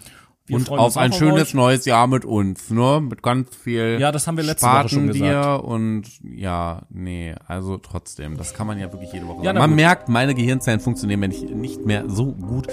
Wir 0.48 0.58
und 0.58 0.70
auf 0.70 0.96
ein 0.96 1.12
schönes 1.12 1.50
euch. 1.50 1.54
neues 1.56 1.86
Jahr 1.86 2.06
mit 2.06 2.24
uns, 2.24 2.70
ne? 2.70 3.02
Mit 3.02 3.24
ganz 3.24 3.56
viel 3.56 3.98
Ja, 4.00 4.12
das 4.12 4.28
haben 4.28 4.38
wir 4.38 4.44
letzte 4.44 4.68
Woche 4.68 4.90
schon 4.90 5.06
Spatenbier 5.14 5.62
und 5.64 6.04
ja, 6.24 6.84
nee, 6.90 7.34
also 7.48 7.78
trotzdem, 7.78 8.38
das 8.38 8.54
kann 8.54 8.68
man 8.68 8.78
ja 8.78 8.92
wirklich 8.92 9.12
jede 9.12 9.28
Woche 9.28 9.40
Ja, 9.40 9.46
sagen. 9.46 9.58
Man 9.58 9.70
gut. 9.72 9.76
merkt, 9.78 10.10
meine 10.10 10.36
Gehirnzellen 10.36 10.80
funktionieren 10.80 11.22
wenn 11.22 11.32
ich 11.32 11.42
nicht 11.50 11.86
mehr 11.86 12.04
so 12.08 12.32
gut. 12.34 12.68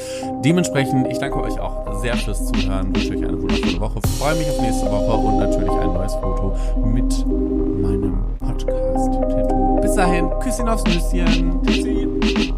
Dementsprechend, 0.44 1.06
ich 1.10 1.18
danke 1.18 1.40
euch 1.40 1.58
auch 1.60 2.00
sehr 2.02 2.14
fürs 2.16 2.46
Zuhören, 2.52 2.94
wünsche 2.94 3.12
euch 3.16 3.24
eine 3.24 3.40
wundervolle 3.40 3.80
Woche, 3.80 4.00
freue 4.18 4.34
mich 4.36 4.50
auf 4.50 4.60
nächste 4.60 4.86
Woche 4.90 5.12
und 5.16 5.38
natürlich 5.38 5.70
ein 5.70 5.92
neues 5.94 6.12
Foto 6.14 6.56
mit 6.84 7.26
meinem 7.26 8.22
Podcast. 8.38 9.12
Tattoo. 9.12 9.80
Bis 9.80 9.94
dahin, 9.94 10.28
Küsschen 10.40 10.68
aufs 10.68 10.84
Nüsschen. 10.84 11.62
Tschüssi. 11.64 12.52